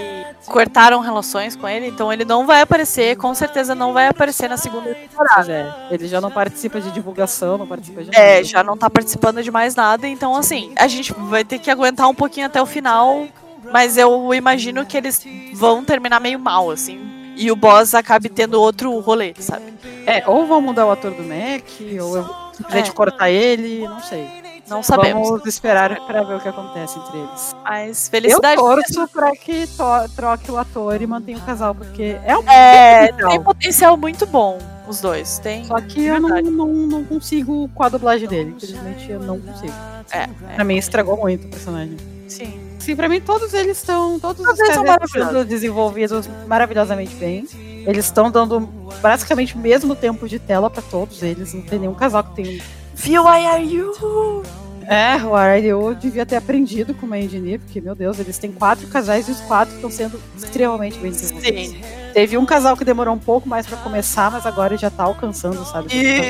[0.46, 4.56] Cortaram relações com ele, então ele não vai aparecer, com certeza não vai aparecer na
[4.56, 5.52] segunda temporada.
[5.52, 9.42] É, ele já não participa de divulgação, não participa de É, já não tá participando
[9.42, 12.66] de mais nada, então assim, a gente vai ter que aguentar um pouquinho até o
[12.66, 13.28] final,
[13.70, 16.98] mas eu imagino que eles vão terminar meio mal, assim.
[17.36, 19.72] E o boss acabe tendo outro rolê, sabe?
[20.06, 21.64] É, ou vão mudar o ator do Mac,
[22.02, 22.92] ou eu simplesmente é.
[22.92, 24.28] cortar ele, não sei.
[24.68, 25.28] Não sabemos.
[25.28, 27.56] Vamos esperar para ver o que acontece entre eles.
[27.64, 28.60] Mas felicidade.
[28.60, 29.68] Eu torço para que
[30.14, 34.58] troque o ator e mantenha o casal, porque é um é, tem potencial muito bom
[34.86, 35.40] os dois.
[35.40, 35.64] Tem.
[35.64, 38.54] Só que eu não, não, não consigo com a dublagem dele.
[38.56, 39.72] Infelizmente eu não consigo.
[40.12, 40.54] É, é.
[40.54, 41.96] Pra mim estragou muito o personagem.
[42.28, 42.60] Sim.
[42.78, 44.20] Sim, pra mim todos eles estão.
[44.20, 47.46] Todos, todos os são desenvolvidos maravilhosamente bem.
[47.86, 48.60] Eles estão dando
[49.00, 51.54] basicamente o mesmo tempo de tela para todos eles.
[51.54, 52.62] Não tem nenhum casal que tem.
[52.94, 54.42] Viu Why Are You?
[54.86, 58.50] É, o Are You devia ter aprendido com uma engineer, porque, meu Deus, eles têm
[58.50, 61.68] quatro casais e os quatro estão sendo extremamente bem desenvolvidos.
[61.68, 61.80] Sim.
[62.12, 65.64] Teve um casal que demorou um pouco mais para começar, mas agora já tá alcançando,
[65.64, 65.94] sabe?
[65.94, 66.20] E...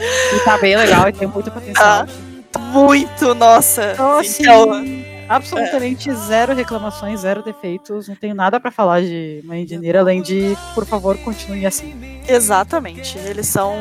[0.00, 2.04] E tá bem legal e tem muito potencial.
[2.04, 2.06] Ah,
[2.58, 3.92] muito, nossa.
[3.92, 4.97] Então, assim, então
[5.28, 6.14] absolutamente é.
[6.14, 8.08] zero reclamações, zero defeitos.
[8.08, 11.94] Não tenho nada para falar de Mãe Engineer, além de, por favor, continue assim.
[12.26, 13.18] Exatamente.
[13.18, 13.76] Eles são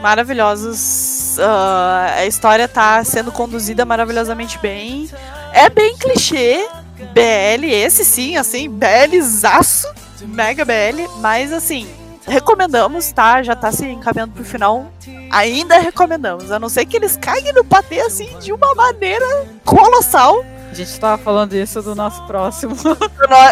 [0.00, 1.36] maravilhosos.
[1.38, 5.08] Uh, a história tá sendo conduzida maravilhosamente bem.
[5.52, 6.66] É bem clichê.
[7.14, 9.88] BL, esse sim, assim, BLzaço.
[10.22, 11.08] Mega BL.
[11.20, 11.88] Mas assim,
[12.26, 13.42] recomendamos, tá?
[13.42, 14.90] Já tá se encaminhando pro final.
[15.30, 16.50] Ainda recomendamos.
[16.50, 19.24] A não ser que eles caiguem no patê assim de uma maneira
[19.64, 20.44] colossal.
[20.70, 22.76] A gente tava falando isso do nosso próximo.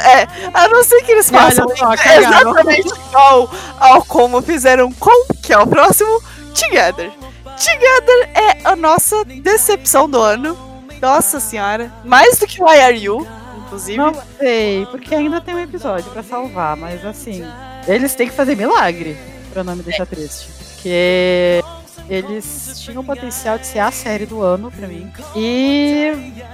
[0.07, 5.59] é, a não ser que eles façam exatamente igual ao como fizeram com, que é
[5.59, 6.23] o próximo,
[6.55, 7.11] Together.
[7.45, 10.57] Together é a nossa decepção do ano.
[11.01, 11.93] Nossa senhora.
[12.05, 13.27] Mais do que Why Are You,
[13.59, 13.99] inclusive.
[13.99, 17.45] Não sei, porque ainda tem um episódio para salvar, mas assim,
[17.87, 19.17] eles têm que fazer milagre
[19.53, 20.49] pra não me deixar triste.
[20.75, 21.63] Porque
[22.09, 25.13] eles tinham o potencial de ser a série do ano pra mim.
[25.37, 26.13] E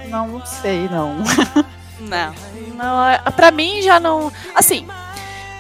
[0.09, 1.17] não sei, não.
[2.01, 2.35] Não.
[2.75, 4.31] não é, pra mim já não.
[4.55, 4.87] Assim.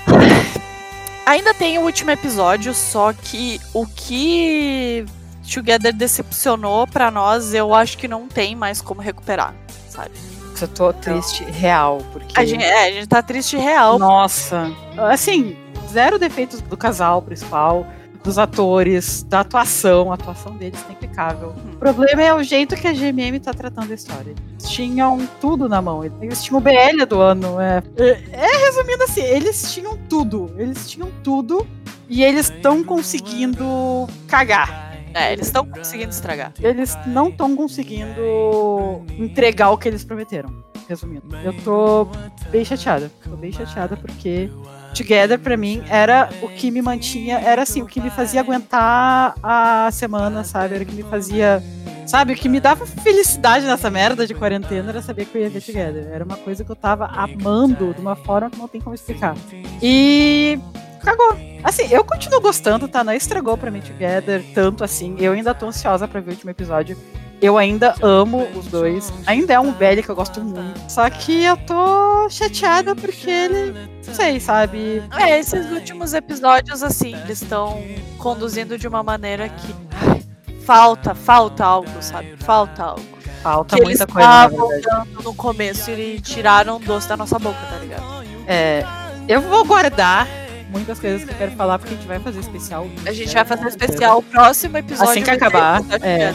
[1.24, 5.06] Ainda tem o último episódio, só que o que
[5.50, 9.54] Together decepcionou para nós, eu acho que não tem mais como recuperar,
[9.88, 10.10] sabe?
[10.60, 12.38] Eu tô triste então, real, porque.
[12.38, 13.98] A gente, é, a gente tá triste real.
[13.98, 14.70] Nossa.
[15.10, 15.56] Assim,
[15.90, 17.86] zero defeitos do casal principal
[18.24, 20.10] dos atores, da atuação.
[20.10, 21.54] A atuação deles tá impecável.
[21.74, 24.34] O problema é o jeito que a GMM tá tratando a história.
[24.50, 26.02] Eles tinham tudo na mão.
[26.02, 27.60] Eles tinham o BL do ano.
[27.60, 27.82] É,
[28.32, 30.50] é resumindo assim, eles tinham tudo.
[30.56, 31.66] Eles tinham tudo.
[32.08, 34.93] E eles estão conseguindo cagar.
[35.14, 36.52] É, eles estão conseguindo estragar.
[36.60, 38.20] Eles não estão conseguindo
[39.18, 40.64] entregar o que eles prometeram.
[40.88, 42.06] Resumindo, eu tô
[42.50, 43.10] bem chateada.
[43.22, 44.50] Tô bem chateada porque
[44.94, 49.34] Together, pra mim, era o que me mantinha, era assim, o que me fazia aguentar
[49.42, 50.76] a semana, sabe?
[50.76, 51.62] Era o que me fazia.
[52.06, 55.48] Sabe, o que me dava felicidade nessa merda de quarentena era saber que eu ia
[55.48, 56.06] ver Together.
[56.12, 59.34] Era uma coisa que eu tava amando de uma forma que não tem como explicar.
[59.82, 60.58] E.
[61.04, 61.36] cagou.
[61.62, 63.04] Assim, eu continuo gostando, tá?
[63.04, 65.16] Não estragou pra mim Together tanto assim.
[65.18, 66.96] Eu ainda tô ansiosa pra ver o último episódio.
[67.40, 69.12] Eu ainda amo os dois.
[69.26, 70.80] Ainda é um velho que eu gosto muito.
[70.90, 73.88] Só que eu tô chateada porque ele.
[74.06, 75.02] Não sei, sabe?
[75.18, 77.82] É, esses últimos episódios, assim, eles estão
[78.18, 79.74] conduzindo de uma maneira que.
[80.64, 82.34] Falta, falta algo, sabe?
[82.38, 83.04] Falta algo.
[83.42, 84.50] Falta que muita coisa.
[84.50, 88.24] Eles no começo e tiraram o doce da nossa boca, tá ligado?
[88.46, 88.82] É.
[89.28, 90.26] Eu vou guardar
[90.74, 92.88] muitas coisas que eu quero falar, porque a gente vai fazer especial.
[93.06, 95.12] A gente vai fazer especial o próximo episódio.
[95.12, 95.80] Assim que acabar.
[96.02, 96.34] É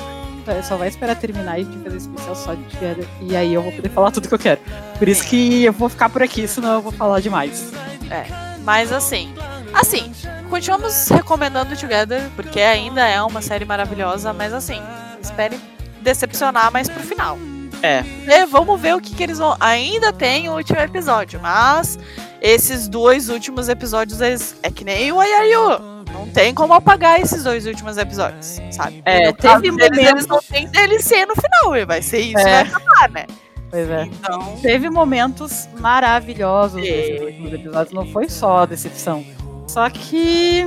[0.63, 3.07] só vai esperar terminar e te fazer especial só de Together.
[3.21, 4.59] E aí eu vou poder falar tudo que eu quero.
[4.97, 7.71] Por isso que eu vou ficar por aqui, senão eu vou falar demais.
[8.09, 8.25] É,
[8.63, 9.31] mas assim.
[9.71, 10.11] Assim,
[10.49, 14.81] continuamos recomendando Together, porque ainda é uma série maravilhosa, mas assim,
[15.21, 15.59] espere
[16.01, 17.37] decepcionar mais pro final.
[17.83, 18.03] É.
[18.27, 19.55] E vamos ver o que, que eles vão.
[19.59, 21.99] Ainda tem o último episódio, mas
[22.41, 25.89] esses dois últimos episódios é que nem o Ayayu.
[26.11, 29.01] Não tem como apagar esses dois últimos episódios, sabe?
[29.05, 29.97] É, teve momentos...
[29.97, 32.43] deles, eles não tem DLC no final, vai ser isso, é.
[32.43, 33.25] vai acabar, né?
[33.69, 34.03] Pois é.
[34.03, 34.57] Então...
[34.61, 39.23] Teve momentos maravilhosos nesses últimos episódios, não foi só decepção.
[39.67, 40.63] Só que.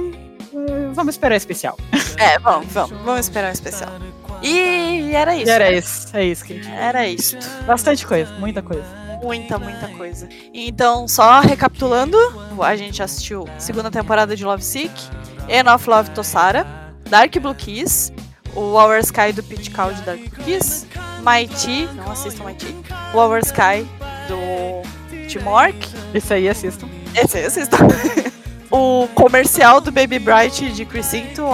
[0.54, 1.76] Hum, vamos esperar o especial.
[2.18, 2.90] É, vamos, vamos.
[3.02, 3.90] Vamos esperar o especial.
[4.42, 5.46] E era isso.
[5.46, 5.78] E era né?
[5.78, 6.16] isso.
[6.16, 6.44] É isso.
[6.68, 7.36] Era isso.
[7.66, 9.01] Bastante coisa, muita coisa.
[9.22, 10.28] Muita, muita coisa.
[10.52, 12.16] Então, só recapitulando,
[12.60, 14.92] a gente assistiu segunda temporada de Love Sick,
[15.48, 16.66] End of Love Tossara,
[17.08, 18.12] Dark Blue Kiss,
[18.54, 20.86] o Our Sky do Pit Cow de Dark Blue Kiss,
[21.22, 22.74] Mighty, não assistam Mighty,
[23.14, 23.86] o Our Sky
[24.26, 25.88] do Timork.
[26.12, 26.88] Esse aí assistam.
[27.14, 27.78] Esse aí assistam.
[28.70, 31.44] o comercial do Baby Bright de Crisinto,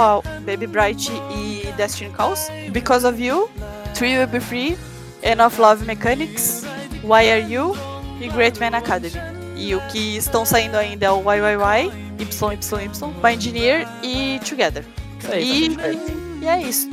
[0.46, 3.50] Baby Bright e Destiny Calls, Because of You,
[3.94, 4.78] Three Will Be Free,
[5.22, 6.64] End of Love Mechanics,
[7.02, 7.76] Why Are You
[8.20, 9.20] e Great Man Academy.
[9.56, 12.90] E o que estão saindo ainda é o YYY YYY,
[13.22, 14.84] By Engineer e Together.
[15.30, 16.88] Aí, tá e, e é isso.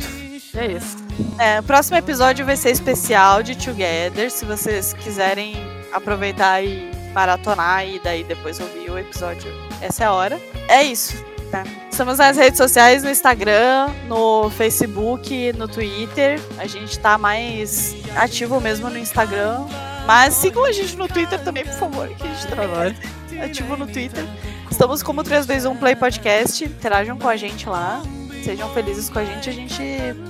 [0.56, 0.98] É isso.
[1.40, 4.32] É, o próximo episódio vai ser especial de Together.
[4.32, 5.56] Se vocês quiserem
[5.92, 9.52] aproveitar e maratonar e daí depois ouvir o episódio,
[9.82, 10.40] essa é a hora.
[10.68, 11.24] É isso.
[11.52, 11.64] Tá?
[11.92, 16.40] Estamos nas redes sociais, no Instagram, no Facebook, no Twitter.
[16.58, 19.66] A gente tá mais ativo mesmo no Instagram.
[20.06, 23.88] Mas sigam a gente no Twitter também, por favor, que a gente tá ativo no
[23.88, 24.24] Twitter.
[24.70, 26.64] Estamos como 321 Play Podcast.
[26.64, 28.02] Interajam com a gente lá.
[28.44, 29.50] Sejam felizes com a gente.
[29.50, 29.82] A gente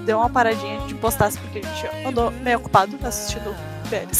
[0.06, 3.56] deu uma paradinha de postar porque a gente andou meio ocupado assistindo
[3.90, 4.20] Pérez.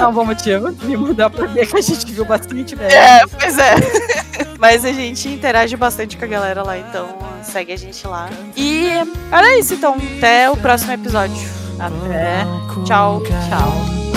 [0.00, 0.72] Um bom motivo.
[0.84, 2.94] Me mudar pra ver que a gente viu bastante velho.
[2.94, 3.74] É, pois é.
[4.58, 8.28] Mas a gente interage bastante com a galera lá, então segue a gente lá.
[8.56, 8.88] E
[9.30, 9.96] era isso, então.
[10.16, 11.67] Até o próximo episódio.
[11.78, 12.46] Até.
[12.84, 13.22] Tchau.
[13.22, 14.07] Tchau.